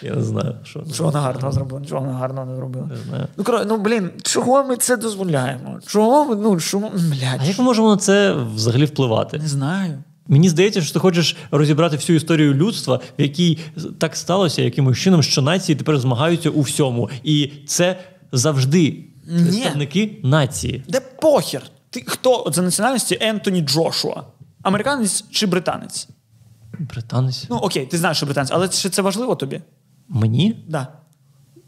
[0.03, 0.85] Я не знаю, що.
[0.95, 2.87] Що вона гарного зробила, нічого вона гарного не зробила.
[2.87, 3.27] Не знаю.
[3.37, 5.79] Ну, кро- ну, блін, чого ми це дозволяємо?
[5.87, 9.39] Чого ми, ну, чому, блядь, А як ми можемо на це взагалі впливати?
[9.39, 10.03] не знаю.
[10.31, 13.59] Мені здається, що ти хочеш розібрати всю історію людства, в якій
[13.99, 17.11] так сталося якимось чином, що нації тепер змагаються у всьому.
[17.23, 17.99] І це
[18.33, 20.85] завжди представники нації.
[20.89, 21.63] Де похер?
[21.91, 24.23] Ти хто за національності Ентоні Джошуа?
[24.63, 26.09] Американець чи британець?
[26.79, 27.47] Британець.
[27.51, 29.61] Ну окей, ти знаєш, що британець, але чи це важливо тобі?
[30.09, 30.57] Мені?
[30.69, 30.89] Да.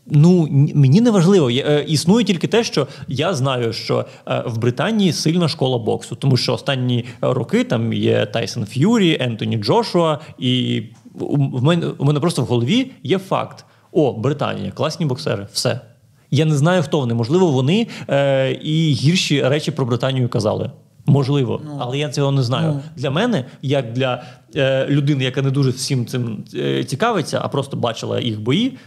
[0.07, 1.51] Ну, мені не важливо.
[1.51, 6.37] Е, Існує тільки те, що я знаю, що е, в Британії сильна школа боксу, тому
[6.37, 10.83] що останні роки там є Тайсон Ф'юрі, Ентоні Джошуа, і
[11.15, 15.81] в мене, у мене просто в голові є факт: о, Британія, класні боксери, все.
[16.31, 17.15] Я не знаю, хто вони.
[17.15, 20.71] Можливо, вони е, і гірші речі про Британію казали.
[21.07, 22.81] Можливо, але я цього не знаю.
[22.97, 24.23] Для мене, як для
[24.57, 28.79] е, людини, яка не дуже всім цим е, цікавиться, а просто бачила їх бої,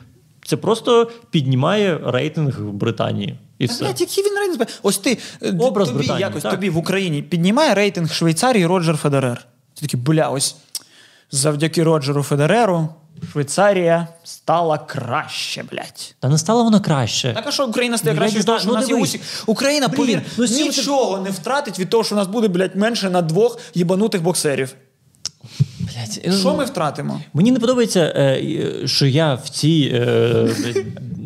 [0.45, 3.39] це просто піднімає рейтинг Британії.
[3.59, 3.85] І все.
[3.85, 4.67] блядь, який він рейтинг?
[4.83, 6.51] Ось ти е, Образ тобі Британії, якось так.
[6.51, 9.45] тобі в Україні піднімає рейтинг Швейцарії Роджер Федерер.
[9.73, 10.55] Ти такий, бля, ось
[11.31, 12.89] завдяки Роджеру Федереру
[13.31, 16.15] Швейцарія стала краще, блядь.
[16.19, 17.33] Та не стала вона краще.
[17.33, 19.17] Так а що Україна стає Ну, краще від того, що знаю, у ну, нас є
[19.17, 19.21] усі.
[19.45, 21.23] Україна, Блін, повір, ну, нічого ти...
[21.23, 24.75] не втратить від того, що у нас буде, блядь, менше на двох їбанутих боксерів.
[25.79, 27.21] Блядь, Що ну, ми втратимо?
[27.33, 30.47] Мені не подобається, е, е, що я в цій е,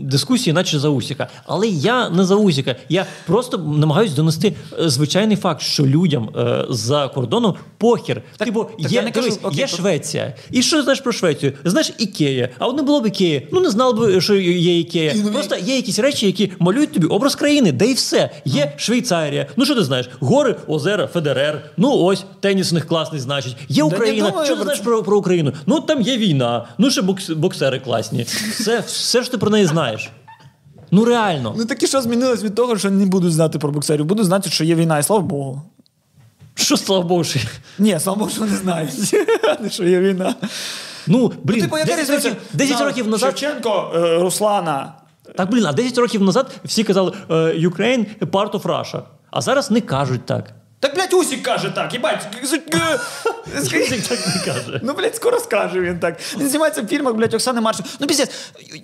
[0.07, 1.27] дискусії, наче за Усіка.
[1.45, 2.75] Але я не за Усіка.
[2.89, 8.21] Я просто намагаюся донести е, звичайний факт, що людям е, за кордоном похір.
[8.37, 10.33] типу, так є, я не кажу, дивись, окей, є то- Швеція.
[10.51, 11.53] І що знаєш про Швецію?
[11.63, 12.49] Знаєш Ікея.
[12.59, 13.47] А от не було б Ікеї.
[13.51, 15.15] Ну не знав би, що є Ікея.
[15.33, 18.29] Просто є якісь речі, які малюють тобі образ країни, де і все.
[18.45, 19.47] Є Швейцарія.
[19.55, 20.09] Ну що ти знаєш?
[20.19, 21.71] Гори, озера, Федерер.
[21.77, 23.55] Ну ось тенісних класний, значить.
[23.69, 24.29] Є не Україна.
[24.29, 25.53] думаю Що ти про знаєш про, про Україну?
[25.65, 28.25] Ну там є війна, ну ще бокс, боксери класні.
[28.59, 29.96] Все, все ж ти про неї знаєш.
[30.91, 31.55] Ну реально.
[31.57, 34.05] Ну таки що змінилось від того, що не буду знати про боксерів.
[34.05, 35.61] Буду знати, що є війна, і слава Богу.
[36.55, 37.39] Що слава Богу, що...
[37.79, 39.15] Ні, слава Богу, що не знають,
[39.69, 40.35] що є війна.
[41.07, 43.39] Ну, блін, типу, яка 10, років, 10 років назад.
[43.39, 44.93] Шевченко, е, Руслана.
[45.35, 49.01] Так, блін, а 10 років назад всі казали е, Ukraine part of Russia.
[49.31, 50.53] А зараз не кажуть так.
[50.79, 52.27] Так, блядь, Усік каже так, їбать.
[52.41, 52.69] Язик
[54.09, 54.81] так не каже.
[54.83, 56.19] Ну, блядь, скоро скаже він так.
[56.39, 57.85] Він знімається в фільмах, блядь, Оксани Маршал.
[57.99, 58.29] Ну, піздець,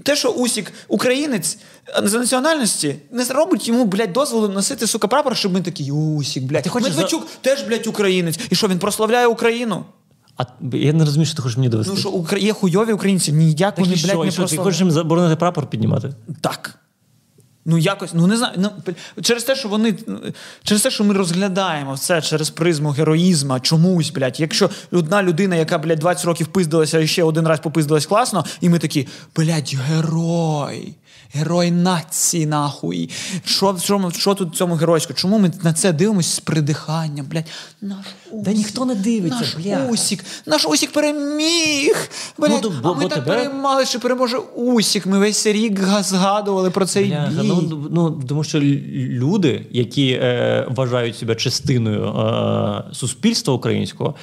[0.04, 1.58] те, що Усік українець
[2.04, 6.68] за національності, не робить йому, блядь, дозволу носити, сука, прапор, щоб ми такі, Усік, блядь.
[6.68, 8.40] хочеш Медведчук теж, блядь, українець.
[8.50, 9.86] І що, він прославляє Україну?
[10.38, 11.94] А я не розумію, що ти хочеш мені довести.
[11.96, 14.64] Ну, що є хуйові українці, ніяк вони, блядь, що, не що, ти прославляють.
[14.64, 16.14] хочеш їм заборонити прапор піднімати?
[16.42, 16.76] Так.
[17.66, 18.54] Ну, якось, ну не знаю.
[18.58, 18.72] Ну,
[19.22, 19.96] через те, що вони.
[20.64, 24.40] Через те, що ми розглядаємо все через призму героїзма, чомусь, блядь.
[24.40, 28.70] Якщо одна людина, яка, блядь, 20 років пиздилася і ще один раз попиздилась класно, і
[28.70, 30.96] ми такі, блядь, герой.
[31.36, 33.10] Герой нації, нахуй.
[33.46, 35.14] Що, що, що тут в цьому геройську?
[35.14, 37.46] Чому ми на це дивимося з придиханням, блядь?
[37.82, 38.06] Наш
[38.46, 39.88] Та ніхто не дивиться, наш бля.
[39.92, 42.10] Усік, наш Усік переміг.
[42.38, 45.06] Блядь, Ну, бо- а ми бо так тебе- переймали, що переможе Усік.
[45.06, 47.48] Ми весь рік га- згадували про цей Бляха, бій.
[47.48, 54.16] ну, ну, тому що люди, які е, вважають себе частиною е, суспільства українського,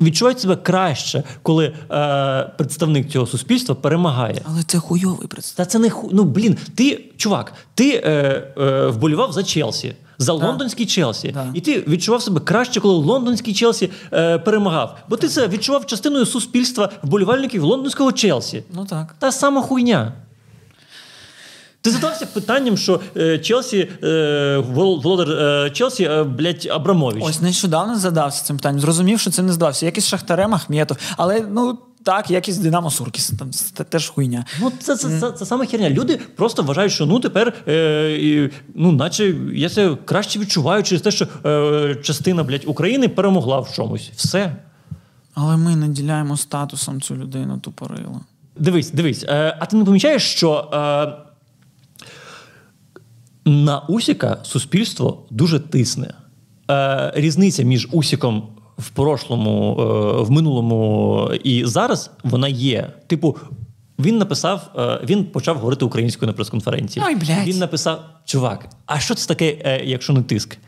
[0.00, 4.42] відчувають себе краще, коли е, представник цього суспільства перемагає.
[4.44, 5.56] Але це хуйовий представник.
[5.56, 6.08] Та це не ху...
[6.12, 8.10] Ну блін, ти, чувак, ти е,
[8.58, 9.94] е, вболівав за Челсі.
[10.20, 11.46] За лондонський Челсі, Да.
[11.54, 14.98] і ти відчував себе краще, коли лондонський Челсі е, перемагав.
[15.08, 18.62] Бо ти це відчував частиною суспільства вболівальників лондонського Челсі.
[18.74, 19.14] Ну так.
[19.18, 20.12] Та сама хуйня.
[21.82, 27.24] Ти задався питанням, що е, Челсі, е, володар е, Челсі, е, блядь, Абрамович.
[27.26, 28.80] Ось нещодавно задався цим питанням.
[28.80, 29.86] Зрозумів, що це не здався.
[29.86, 30.96] Якийсь Шахтарем Ахметов.
[31.16, 33.32] Але ну так, якийсь Динамо Суркіс.
[33.38, 34.44] Там це теж хуйня.
[34.60, 35.90] Ну, це, це, це, це саме херня.
[35.90, 41.02] Люди просто вважають, що ну тепер, е, і, ну, наче я це краще відчуваю через
[41.02, 44.10] те, що е, частина блядь, України перемогла в чомусь.
[44.16, 44.56] Все.
[45.34, 48.20] Але ми наділяємо статусом цю людину тупорило.
[48.56, 49.24] Дивись, дивись.
[49.28, 50.76] Е, а ти не помічаєш, що е,
[53.50, 56.14] на Усіка суспільство дуже тисне.
[56.70, 58.48] Е, різниця між Усіком
[58.80, 62.92] в прошлому, е, в минулому і зараз вона є.
[63.06, 63.36] Типу,
[63.98, 67.04] він написав, е, він почав говорити українською на прес-конференції.
[67.08, 67.46] Ой, блядь.
[67.46, 70.58] Він написав: чувак, а що це таке, е, якщо не тиск?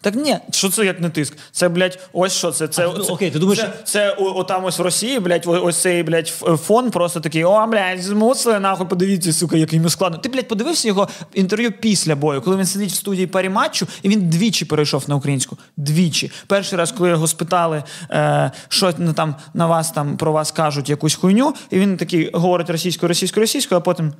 [0.00, 1.36] Так ні, що це як не тиск?
[1.52, 2.68] Це, блядь, ось що це.
[2.68, 5.44] Це, А, ну, це, окей, ти думаєш- це, це о, отам ось в Росії, блядь,
[5.46, 6.28] ось цей, блядь,
[6.66, 10.18] фон просто такий, о, блядь, змусили, нахуй, подивіться, сука, як йому складно.
[10.18, 14.08] Ти, блядь, подивився його інтерв'ю після бою, коли він сидить в студії парі матчу, і
[14.08, 15.58] він двічі перейшов на українську.
[15.76, 16.30] Двічі.
[16.46, 20.88] Перший раз, коли його спитали, е, що ну, там на вас там про вас кажуть
[20.88, 24.12] якусь хуйню, і він такий говорить російською, російською, російською, а потім.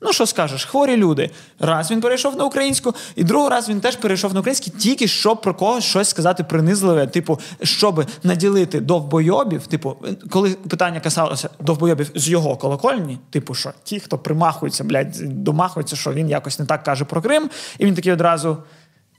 [0.00, 1.30] Ну, що скажеш, хворі люди.
[1.58, 5.40] Раз він перейшов на українську, і другий раз він теж перейшов на українську, тільки щоб
[5.40, 7.06] про когось щось сказати принизливе.
[7.06, 9.96] Типу, щоб наділити довбойобів, типу,
[10.30, 16.12] коли питання касалося довбойобів з його колокольні, типу, що ті, хто примахується, блядь, домахується, що
[16.12, 18.56] він якось не так каже про Крим, і він такий одразу.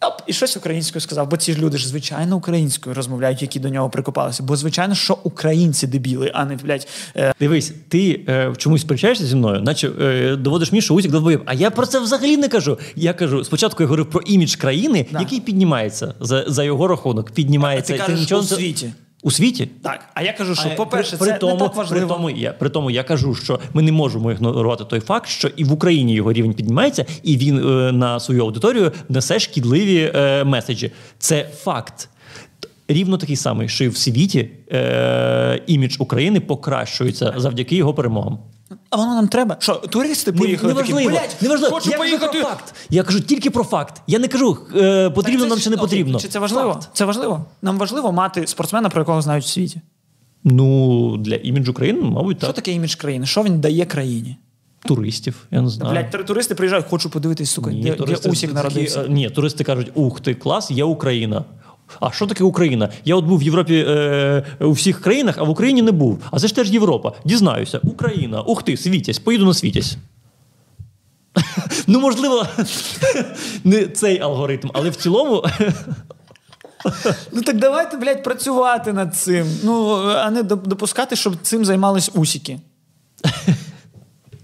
[0.02, 3.70] Оп, і щось українською сказав, бо ці ж люди ж звичайно українською розмовляють, які до
[3.70, 4.44] нього прикопалися.
[4.44, 9.36] Бо звичайно, що українці дебіли, а не блядь, е, Дивись, ти е, чомусь сперечаєшся зі
[9.36, 11.42] мною, наче е, доводиш мені, що Усік довбоєб.
[11.46, 12.78] А я про це взагалі не кажу.
[12.96, 15.20] Я кажу, спочатку я говорив про імідж країни, Да.
[15.20, 17.32] який піднімається за, за його рахунок.
[17.32, 18.94] Піднімається Ти кажеш, нічого у світі.
[19.26, 19.70] У світі?
[19.82, 22.08] Так, а я кажу, що, А, по-перше, при, це тому, не так важливо.
[22.08, 25.48] При тому, я, при тому я кажу, що ми не можемо ігнорувати той факт, що
[25.48, 30.44] і в Україні його рівень піднімається, і він е, на свою аудиторію несе шкідливі е,
[30.44, 30.92] меседжі.
[31.20, 32.10] Це факт.
[32.88, 38.40] Рівно такий самий, що і в світі е, імідж України покращується завдяки його перемогам.
[38.90, 39.58] А воно нам треба.
[39.60, 41.76] Що, туристи поїхали такі, неважливо, блядь, неважливо.
[41.76, 42.28] хочу я поїхати.
[42.28, 42.76] кажу про факт.
[42.90, 44.02] Я кажу тільки про факт.
[44.08, 46.20] Я не кажу, е, потрібно це нам чи не потрібно.
[46.20, 46.74] Чи це важливо?
[46.74, 46.90] Факт.
[46.94, 47.46] Це важливо.
[47.62, 49.82] Нам важливо мати спортсмена, про якого знають в світі.
[50.44, 52.48] Ну, для іміджу країни, мабуть, так.
[52.48, 53.26] Що таке імідж країни?
[53.26, 54.38] Що він дає країні?
[54.86, 56.06] Туристів, я не знаю.
[56.12, 59.02] Тури- туристи приїжджають, хочу подивитись, сука, Ні, де, де туристи Усік народився.
[59.02, 61.46] е, ні, туристи кажуть, ух ти, клас, є Україна.
[62.00, 62.90] А що таке Україна?
[63.06, 66.20] Я от був в Європі е, у всіх країнах, а в Україні не був.
[66.32, 67.14] А це ж теж Європа.
[67.26, 69.98] Дізнаюся, Україна, ух ти, світязь, поїду на світязь.
[71.88, 72.48] ну, можливо,
[73.64, 75.44] не цей алгоритм, але в цілому.
[77.32, 79.48] Ну так давайте, блядь, працювати над цим.
[79.64, 82.60] Ну, а не допускати, щоб цим займались усіки.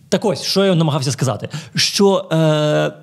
[0.09, 1.49] Так ось, що я намагався сказати?
[1.75, 2.93] Що е,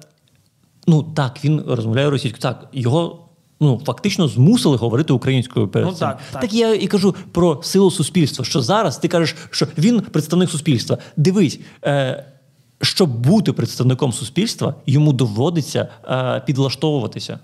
[0.87, 2.43] ну так, він розмовляє російською.
[2.43, 3.28] Так, його
[3.61, 6.09] ну фактично змусили говорити українською перед Ну, цим.
[6.09, 6.41] так, так.
[6.41, 8.45] так я і кажу про силу суспільства.
[8.45, 10.99] Що зараз ти кажеш, що він представник суспільства.
[11.17, 11.61] Дивись.
[11.85, 12.25] Е,
[12.83, 17.39] щоб бути представником суспільства, йому доводиться е, підлаштовуватися.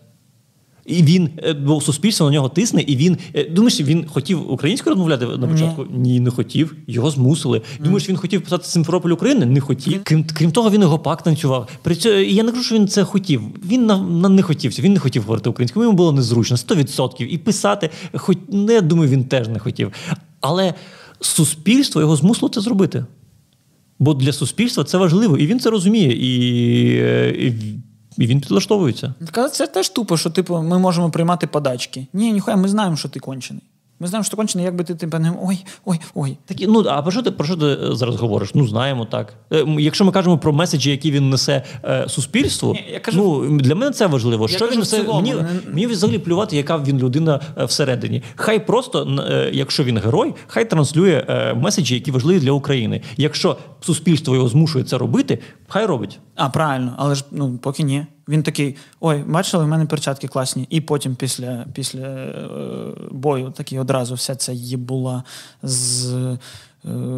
[0.86, 3.16] І він, е, бо суспільство на нього тисне, і він.
[3.34, 5.86] е, Думаєш, він хотів українською розмовляти на початку?
[5.90, 6.76] Ні, не хотів.
[6.86, 7.62] Його змусили.
[7.80, 9.46] Думаєш, він хотів писати Симферополь України?
[9.46, 10.00] Не хотів.
[10.04, 11.68] Крім, крім того, він його пак танцював.
[11.82, 13.42] При цьому я не кажу, що він це хотів.
[13.66, 14.72] Він на, на не хотів.
[14.78, 15.84] Він не хотів говорити українською.
[15.84, 17.22] Йому було незручно, 100%.
[17.26, 19.92] І писати, хоч ну, я думаю, він теж не хотів.
[20.40, 20.74] Але
[21.20, 23.04] суспільство його змусило це зробити.
[23.98, 27.52] Бо для суспільства це важливо, і він це розуміє, і, е, і,
[28.18, 29.14] і він підлаштовується.
[29.32, 32.06] Так, це теж тупо, що типу, ми можемо приймати подачки.
[32.12, 33.62] Ні, ніхуя, ми знаємо, що ти кончений.
[34.00, 36.36] Ми знаємо, що ти кончений, якби ти типу, не ой, ой, ой.
[36.46, 38.50] Так, ну а про що ти про що ти е, зараз говориш?
[38.54, 39.34] Ну знаємо так.
[39.52, 43.58] Е, Якщо ми кажемо про меседжі, які він несе е, суспільству, Ні, я кажу- ну
[43.58, 44.48] для мене це важливо.
[44.48, 45.34] що кажу він несе мені,
[45.68, 48.22] мені взагалі плювати, яка він людина е, всередині.
[48.36, 53.00] Хай просто, е, якщо він герой, хай транслює е, меседжі, які важливі для України.
[53.16, 55.38] Якщо суспільство його змушує це робити,
[55.74, 56.20] хай робить.
[56.36, 58.06] А, правильно, але ж ну, поки ні.
[58.28, 60.66] Він такий: ой, бачили, в мене перчатки класні.
[60.70, 62.44] І потім після, після е,
[63.10, 65.22] бою такий одразу вся ця їбула
[65.62, 66.38] з е,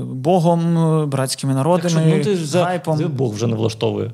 [0.04, 2.98] Богом, е, братськими народами, ну ти за гайпом.
[2.98, 4.10] Це Бог вже не влаштовує.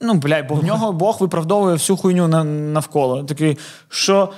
[0.00, 3.24] Ну, блядь, бо в нього Бог виправдовує всю хуйню на, навколо.
[3.24, 4.28] Такий, що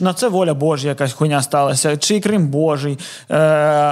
[0.00, 2.98] на це воля Божа якась хуйня сталася, чи Крим Божий.
[3.30, 3.36] Е,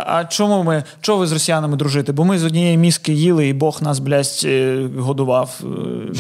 [0.07, 2.13] а чому ми, чого ви з росіянами дружити?
[2.13, 5.61] Бо ми з однієї мізки їли, і Бог нас, блядь, е, годував.
[5.65, 6.13] Е,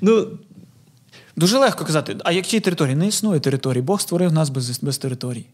[0.00, 0.26] Ну
[1.36, 2.96] Дуже легко казати, а які території?
[2.96, 3.82] Не існує території.
[3.82, 5.46] Бог створив нас без, без територій.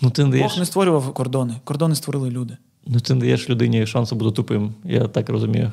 [0.00, 0.46] ну ти не даєш.
[0.46, 1.54] Бог не створював кордони.
[1.64, 2.56] Кордони створили люди.
[2.86, 4.74] Ну, ти не даєш людині шансу бути тупим.
[4.84, 5.72] Я так розумію.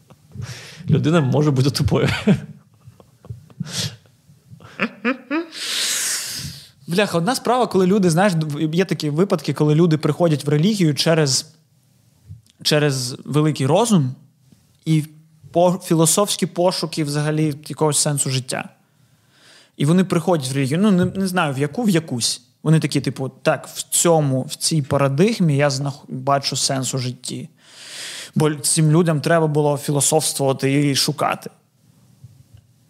[0.90, 2.08] Людина може бути тупою.
[6.96, 8.32] Бляха, одна справа, коли люди, знаєш,
[8.72, 11.54] є такі випадки, коли люди приходять в релігію через,
[12.62, 14.14] через великий розум
[14.84, 15.04] і
[15.52, 18.68] по, філософські пошуки взагалі якогось сенсу життя.
[19.76, 22.42] І вони приходять в релігію, ну не, не знаю, в яку, в якусь.
[22.62, 25.94] Вони такі, типу, так, в цьому, в цій парадигмі я знах...
[26.08, 27.48] бачу сенс у житті.
[28.34, 31.50] Бо цим людям треба було філософствувати і шукати.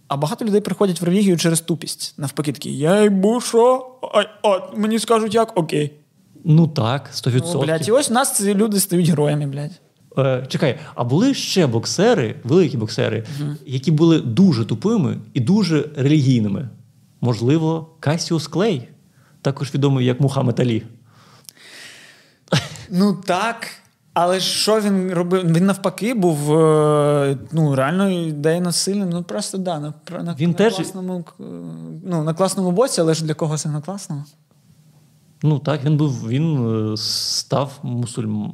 [0.08, 2.14] А багато людей приходять в релігію через тупість.
[2.18, 3.90] Навпаки, такі, я йбу, що?
[4.02, 5.92] Ой, от, мені скажуть як, окей.
[6.44, 7.42] Ну так, 100%.
[7.54, 9.80] Ну, блядь, і ось у нас ці люди стають героями, блядь.
[10.18, 13.24] Е, чекай, а були ще боксери, великі боксери,
[13.66, 16.68] які були дуже тупими і дуже релігійними.
[17.20, 18.88] Можливо, Касіус Клей,
[19.42, 20.82] також відомий як Мухаммед Алі.
[22.90, 23.68] Ну так.
[24.18, 25.52] Але що він робив?
[25.52, 29.10] Він навпаки був е, ну, реально ідейно сильним.
[29.10, 31.42] Ну просто да, на, на, Він на, теж- класному, е,
[32.04, 34.24] ну, на класному боці, але ж для когось не на класному.
[35.42, 38.52] Ну так, він був, він е, став мусульм...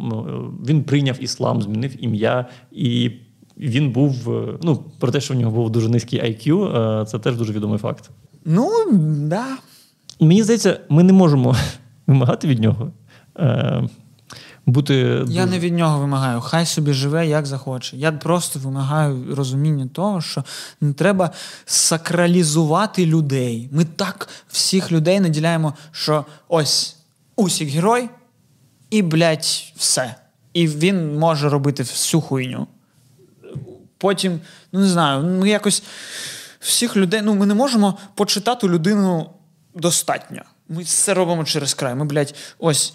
[0.67, 3.11] Він прийняв іслам, змінив ім'я, і
[3.57, 4.15] він був.
[4.63, 8.11] Ну, про те, що в нього був дуже низький IQ, це теж дуже відомий факт.
[8.45, 8.71] Ну,
[9.29, 9.45] да.
[10.21, 11.57] Мені здається, ми не можемо
[12.07, 12.93] вимагати від нього
[14.67, 15.25] бути.
[15.29, 16.41] Я не від нього вимагаю.
[16.41, 17.97] Хай собі живе, як захоче.
[17.97, 20.45] Я просто вимагаю розуміння того, що
[20.81, 21.31] не треба
[21.67, 23.69] сакралізувати людей.
[23.73, 26.97] Ми так всіх людей наділяємо, що ось
[27.37, 28.09] усік герой,
[28.91, 30.15] і, блядь, все.
[30.53, 32.67] І він може робити всю хуйню.
[33.99, 34.41] Потім,
[34.73, 35.83] ну не знаю, ми якось
[36.61, 39.31] всіх людей, ну ми не можемо почитати людину
[39.75, 40.43] достатньо.
[40.69, 41.95] Ми все робимо через край.
[41.95, 42.95] Ми, блядь, ось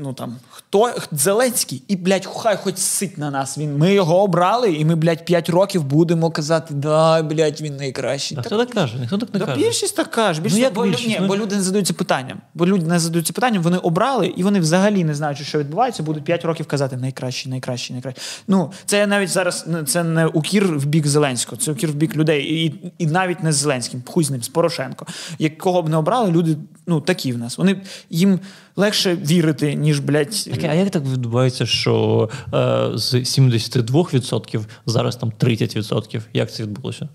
[0.00, 3.58] ну там хто Зеленський, і, блядь, хай хоч сить на нас.
[3.58, 8.38] Він, Ми його обрали, і ми, блядь, 5 років будемо казати, да, блядь, він найкращий.
[8.38, 8.98] А хто так каже?
[8.98, 9.60] Ніхто так не Да, каже.
[9.60, 10.40] більшість так каже.
[10.42, 11.08] Більшість, Ну, як бо, більшість?
[11.08, 12.40] Ні, Ну, бо люди не задаються питанням.
[12.54, 16.24] Бо люди не задаються питанням, вони обрали, і вони взагалі не знаючи, що відбувається, будуть
[16.24, 18.22] 5 років казати найкращий, найкращий, найкращий.
[18.48, 22.42] Ну, це навіть зараз це не укір в бік Зеленського, це укір в бік людей.
[22.66, 25.06] І, і навіть не з Зеленським, хуй з ним, з Порошенко.
[25.38, 26.56] Якого б не обрали, люди
[26.86, 27.58] ну, такі в нас.
[27.58, 28.40] Вони їм
[28.76, 30.44] легше вірити, ніж, блядь.
[30.44, 36.22] Так, а як так відбувається, що е, з 72% зараз там 30%?
[36.32, 37.08] Як це відбулося?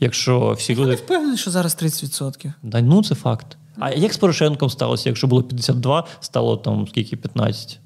[0.00, 0.90] Якщо всі Я люди.
[0.90, 2.52] не впевнений, що зараз 30%.
[2.62, 3.56] Да, ну це факт.
[3.78, 5.08] А як з Порошенком сталося?
[5.08, 7.80] Якщо було 52, стало там скільки 15?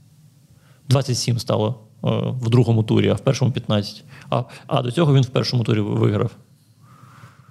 [0.88, 2.08] 27 стало е,
[2.40, 4.04] в другому турі, а в першому 15.
[4.30, 6.30] А, а до цього він в першому турі виграв.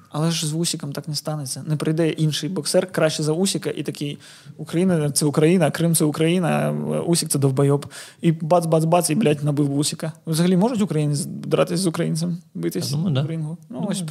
[0.10, 1.64] Але ж з Усіком так не станеться.
[1.68, 4.18] Не прийде інший боксер краще за Усіка, і такий
[4.58, 6.72] Україна це Україна, Крим це Україна,
[7.06, 7.86] Усік це довбойоб.
[8.22, 10.12] І бац-бац-бац, і блядь, набив Усіка.
[10.28, 13.22] Взагалі можуть українці дратись з українцем, битись думаю, да.
[13.22, 13.58] в рингу?
[13.70, 14.04] Ну, ось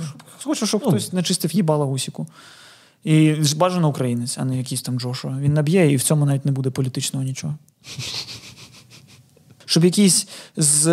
[0.44, 0.90] хочу, щоб Ну.
[0.90, 2.26] хтось начистив їбало Усіку.
[3.04, 5.38] І бажано українець, а не якийсь там Джошуа.
[5.38, 7.54] Він наб'є, і в цьому навіть не буде політичного нічого.
[9.64, 10.86] Щоб якийсь з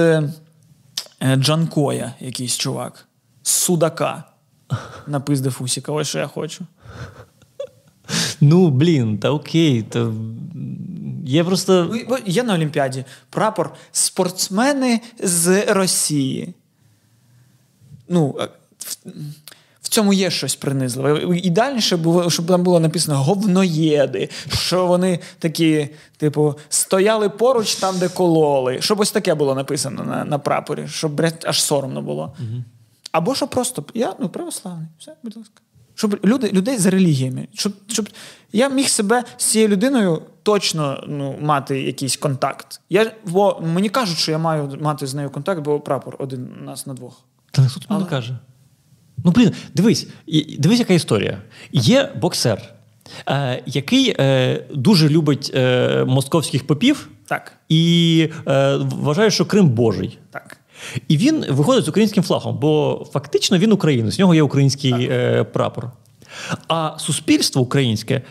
[1.21, 3.07] е, Джанкоя, якийсь чувак,
[3.43, 4.23] з Судака
[5.07, 5.91] напиздив Усіка.
[5.91, 6.65] Ось що я хочу.
[8.41, 9.81] Ну, блін, та окей.
[9.81, 10.11] Та...
[11.25, 11.95] Є просто.
[12.25, 16.53] Є на Олімпіаді прапор спортсмени з Росії.
[18.09, 18.47] Ну, е,
[18.79, 18.97] в,
[19.81, 21.37] в цьому є щось принизливе.
[21.37, 28.09] Ідеальніше було, щоб там було написано говноєди, що вони такі, типу, стояли поруч там, де
[28.09, 28.81] кололи.
[28.81, 32.35] Щоб ось таке було написано на, на прапорі, щоб аж соромно було.
[33.15, 34.87] Або що просто я ну, православний.
[34.99, 35.61] Все, будь ласка.
[35.93, 37.47] Щоб люди, людей за релігіями.
[37.53, 38.09] Щоб, щоб
[38.53, 42.81] я міг себе з цією людиною точно ну, мати якийсь контакт.
[42.89, 46.63] Я, бо мені кажуть, що я маю мати з нею контакт, бо прапор один у
[46.63, 47.23] нас на двох.
[47.51, 48.37] Та ніхто тобі не каже.
[49.25, 50.07] Ну, блін, дивись,
[50.59, 51.41] дивись, яка історія.
[51.71, 52.73] Є боксер,
[53.27, 57.51] е, який е, дуже любить е, московських попів Так.
[57.69, 60.19] і е, вважає, що Крим Божий.
[60.31, 60.57] Так.
[61.07, 65.43] І він виходить з українським флагом, бо фактично він українець, в нього є український е,
[65.43, 65.91] прапор.
[66.67, 68.21] А суспільство українське е,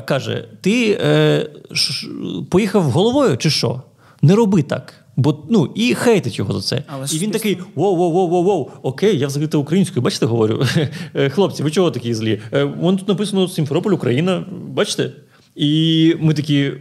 [0.00, 2.06] каже: ти е, ш- ш-
[2.50, 3.82] поїхав головою чи що?
[4.22, 4.94] Не роби так.
[5.16, 6.82] Бо ну і хейтить його за це.
[6.86, 10.02] Але і він такий: воу, воу, воу, воу, воу, окей, я взагалі українською.
[10.02, 10.64] Бачите, говорю.
[11.14, 12.40] Е, Хлопці, ви чого такі злі?
[12.52, 14.44] Е, Вон тут написано Сімферополь, Україна.
[14.68, 15.10] Бачите?
[15.58, 16.72] І ми такі.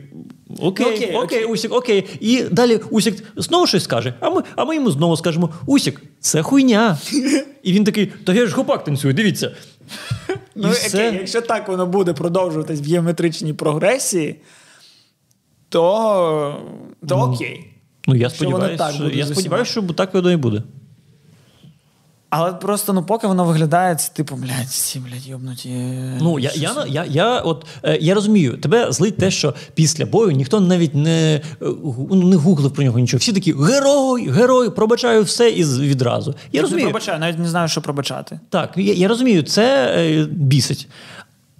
[0.59, 1.45] Окей, Ну, окей, окей, окей.
[1.45, 2.05] Усік, окей.
[2.19, 6.41] І далі Усік знову щось скаже, а ми, а ми йому знову скажемо: Усік, це
[6.41, 6.97] хуйня.
[7.63, 9.55] І він такий, та я ж гопак танцюю, дивіться.
[10.59, 11.13] Ну, окей, все.
[11.19, 14.35] якщо так воно буде продовжуватись в геометричній прогресії,
[15.69, 16.61] то,
[17.07, 17.65] то окей.
[18.07, 20.63] Ну, я сподіваюся, що, я сподіваюся, що так воно і буде.
[22.39, 25.69] Але просто ну, поки воно виглядає, це типу, блядь, ці, блядь, йобнуті.
[25.69, 30.05] е, Ну, я, я, я, я, от, е, я розумію, тебе злить те, що після
[30.05, 31.41] бою ніхто навіть не, е,
[32.09, 33.19] ну, не гуглив про нього нічого.
[33.19, 36.35] Всі такі герой, герой, пробачаю все і відразу.
[36.51, 36.87] Я не розумію.
[36.87, 38.39] пробачаю, навіть не знаю, що пробачати.
[38.49, 40.87] Так, я, я розумію, це е, бісить.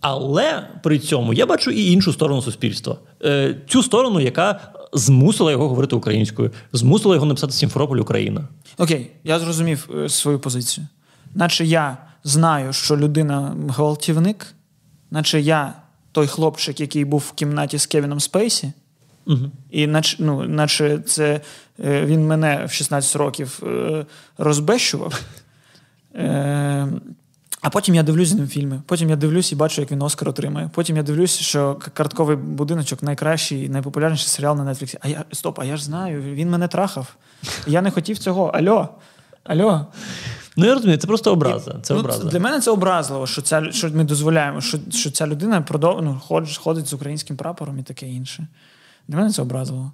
[0.01, 2.97] Але при цьому я бачу і іншу сторону суспільства.
[3.23, 4.59] Е, цю сторону, яка
[4.93, 8.47] змусила його говорити українською, змусила його написати Сімферополь Україна.
[8.77, 10.87] Окей, я зрозумів е, свою позицію.
[11.35, 14.47] Наче я знаю, що людина гвалтівник,
[15.11, 15.73] наче я
[16.11, 18.71] той хлопчик, який був в кімнаті з Кевіном Спейсі,
[19.25, 19.51] Угу.
[19.71, 21.41] і наче, ну, наче це
[21.85, 24.05] е, він мене в 16 років е,
[24.37, 25.21] розбещував.
[27.61, 28.81] А потім я дивлюсь з ним фільми.
[28.85, 30.69] Потім я дивлюсь і бачу, як він Оскар отримає.
[30.73, 34.97] Потім я дивлюсь, що картковий будиночок найкращий і найпопулярніший серіал на Нетфліксі.
[35.01, 37.15] А я стоп, а я ж знаю, він мене трахав.
[37.67, 38.45] Я не хотів цього.
[38.47, 38.89] Альо.
[39.43, 39.85] Альо.
[40.57, 41.75] Ну я розумію, це просто образа.
[41.81, 42.23] Це Ну, образа.
[42.23, 46.01] Для мене це образливо, що, ця, що ми дозволяємо, що, що ця людина продов...
[46.01, 48.47] ну, ходить, ходить з українським прапором і таке інше.
[49.07, 49.91] Для мене це образливо.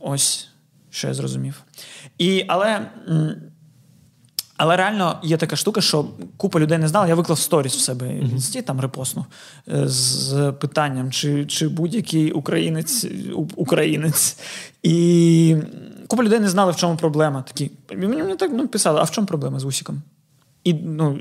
[0.00, 0.48] Ось
[0.90, 1.62] що я зрозумів.
[2.18, 3.36] І, але, м,
[4.56, 6.06] Але реально є така штука, що
[6.36, 7.08] купа людей не знала.
[7.08, 9.24] Я виклав сторіс в себе в інсті, там репостнув
[9.68, 13.06] е, з питанням, чи чи будь-який українець
[13.56, 14.38] українець.
[14.82, 15.56] І
[16.06, 17.42] купа людей не знали, в чому проблема.
[17.42, 20.02] Такі мені так ну, писали, а в чому проблема з Усіком?
[20.64, 21.20] І ну,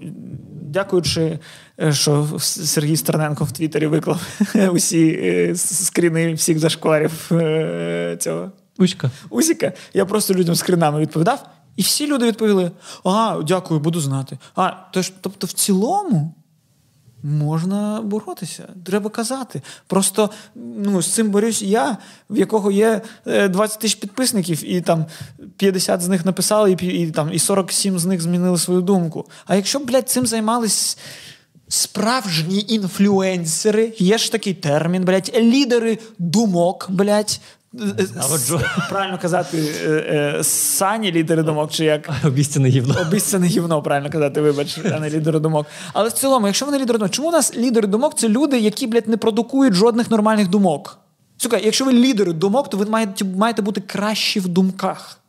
[0.62, 1.40] дякуючи,
[1.82, 4.22] е, що Сергій Стерненко в Твіттері виклав
[4.72, 7.32] усі е, скріни всіх зашкварів
[8.20, 8.52] цього.
[8.78, 9.12] Усіка.
[9.30, 9.74] Усіка.
[9.94, 11.50] Я просто людям скринами відповідав.
[11.76, 12.72] І всі люди відповіли:
[13.04, 14.38] а, дякую, буду знати.
[14.56, 16.34] А, тож, тобто, в цілому
[17.24, 19.62] можна боротися, треба казати.
[19.88, 21.98] Просто ну, з цим борюсь я,
[22.30, 25.06] в якого є 20 е, тисяч підписників, і там
[25.58, 29.26] 50 з них написали, і і, там, і 47 з них змінили свою думку.
[29.46, 30.98] А якщо, блядь, цим займались.
[31.68, 37.40] Справжні інфлюенсери, є ж такий термін, блядь, лідери думок, блядь.
[38.90, 42.96] Правильно казати, е, е, сані лідери думок, чи як обіцяне гівно.
[43.02, 45.68] Обіцяне гівно, правильно казати, вибач, а не лідери думок.
[45.94, 48.88] Але в цілому, якщо вони лідери думок, чому у нас лідери думок це люди, які,
[48.88, 50.98] блядь, не продукують жодних нормальних думок?
[51.38, 55.20] Сука, якщо ви лідери думок, то ви маєте, маєте бути кращі в думках.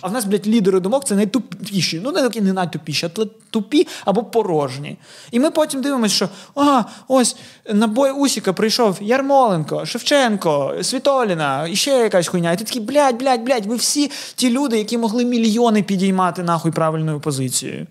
[0.00, 2.00] А в нас, блядь, лідери думок це найтупіші.
[2.04, 4.96] Ну, не такі не найтупіші, а тупі або порожні.
[5.30, 7.36] І ми потім дивимося, що а, ось
[7.72, 12.52] на бой Усіка прийшов Ярмоленко, Шевченко, Світоліна, і ще якась хуйня.
[12.52, 16.72] І ти такий, блядь, блядь, блядь, ви всі ті люди, які могли мільйони підіймати нахуй
[16.72, 17.86] правильною позицією.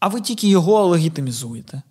[0.00, 1.82] А ви тільки його легітимізуєте.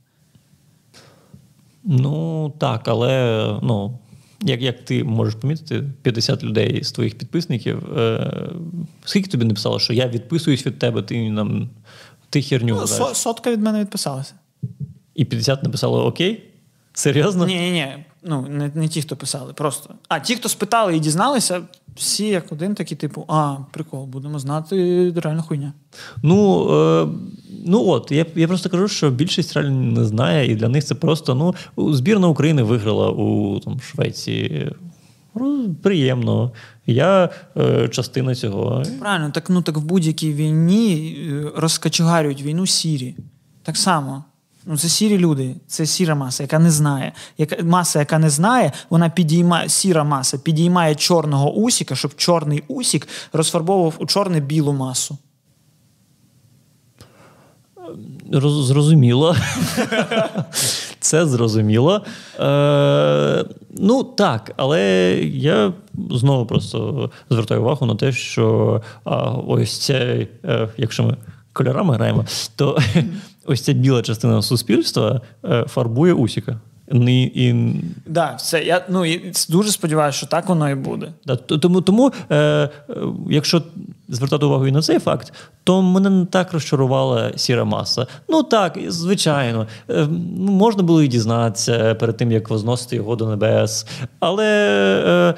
[1.83, 3.99] Ну, так, але ну.
[4.41, 8.49] Як як ти можеш помітити, 50 людей з твоїх підписників, е,
[9.05, 11.69] скільки тобі написало, що я відписуюсь від тебе, ти нам
[12.29, 14.33] ти херню ну, со, Сотка від мене відписалася.
[15.15, 16.43] І 50 написало Окей?
[16.93, 17.45] Серйозно?
[17.45, 18.05] Ні, ні, ні.
[18.23, 19.93] Ну, не не ті, хто писали, просто.
[20.07, 21.61] А ті, хто спитали і дізналися,
[21.95, 25.73] всі як один такі, типу, а, прикол, будемо знати реальну хуйня.
[26.23, 27.07] Ну, е,
[27.65, 30.95] ну от, я я просто кажу, що більшість реально не знає, і для них це
[30.95, 34.71] просто ну, збірна України виграла у там, Швеції.
[35.35, 36.51] Ну, приємно.
[36.85, 38.83] Я е, частина цього.
[38.99, 43.15] Правильно, так ну так в будь-якій війні е, розкачугарюють війну сірі.
[43.63, 44.23] Так само.
[44.71, 47.11] Ну, Це сірі люди, це сіра маса, яка не знає.
[47.37, 53.07] Яка, Маса, яка не знає, вона підіймає, сіра маса підіймає чорного усіка, щоб чорний усік
[53.33, 55.17] розфарбовував у чорне білу масу.
[58.33, 59.35] Роз, зрозуміло.
[60.99, 62.01] Це зрозуміло.
[62.39, 64.81] Е, Ну так, але
[65.33, 65.73] я
[66.11, 71.17] знову просто звертаю увагу на те, що а, ось це, е, якщо ми
[71.53, 72.25] кольорами граємо,
[72.55, 72.79] то
[73.45, 76.59] ось ця біла частина суспільства е, фарбує усіка.
[76.91, 77.75] І, і...
[78.05, 78.63] Да, все.
[78.63, 79.05] Я ну,
[79.49, 81.13] дуже сподіваюся, що так воно і буде.
[81.25, 82.69] Да, Тому, тому е, е,
[83.29, 83.61] якщо
[84.09, 85.33] звертати увагу і на цей факт,
[85.63, 88.07] то мене не так розчарувала сіра маса.
[88.29, 90.07] Ну так, звичайно, е,
[90.37, 93.85] ну, можна було і дізнатися перед тим, як возносити його до небес.
[94.19, 94.47] Але
[95.07, 95.35] е,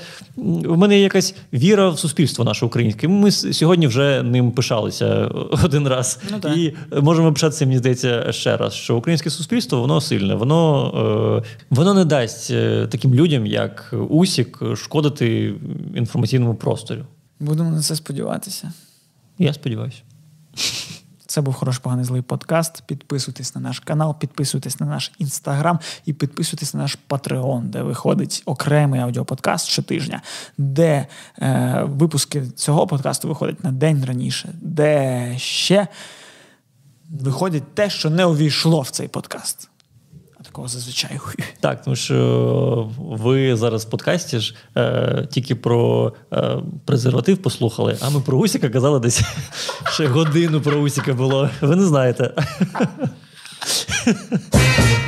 [0.68, 3.08] в мене є якась віра в суспільство наше українське.
[3.08, 5.32] Ми сьогодні вже ним пишалися
[5.64, 6.20] один раз.
[6.32, 11.50] Ну, і можемо пишатися, мені здається, ще раз, що українське суспільство воно сильне, воно е,
[11.70, 15.54] воно не дасть е, таким людям, як Усік, шкодити
[15.96, 17.00] інформаційному просторі.
[17.42, 18.72] Будемо на це сподіватися.
[19.38, 20.02] Я сподіваюся.
[21.26, 22.84] Це був хороший поганий злий подкаст.
[22.86, 28.44] Підписуйтесь на наш канал, підписуйтесь на наш інстаграм і підписуйтесь на наш Patreon, де виходить
[28.46, 30.22] окремий аудіоподкаст щотижня,
[30.58, 31.08] де
[31.40, 35.88] е, випуски цього подкасту виходять на день раніше, де ще
[37.10, 39.71] виходить те, що не увійшло в цей подкаст
[40.52, 41.20] такого зазвичай.
[41.60, 48.10] Так, тому що ви зараз в подкасті ж е, тільки про е, презерватив послухали, а
[48.10, 49.22] ми про Усіка казали десь
[49.92, 51.50] ще годину про Усіка було.
[51.62, 52.34] Ви не знаєте.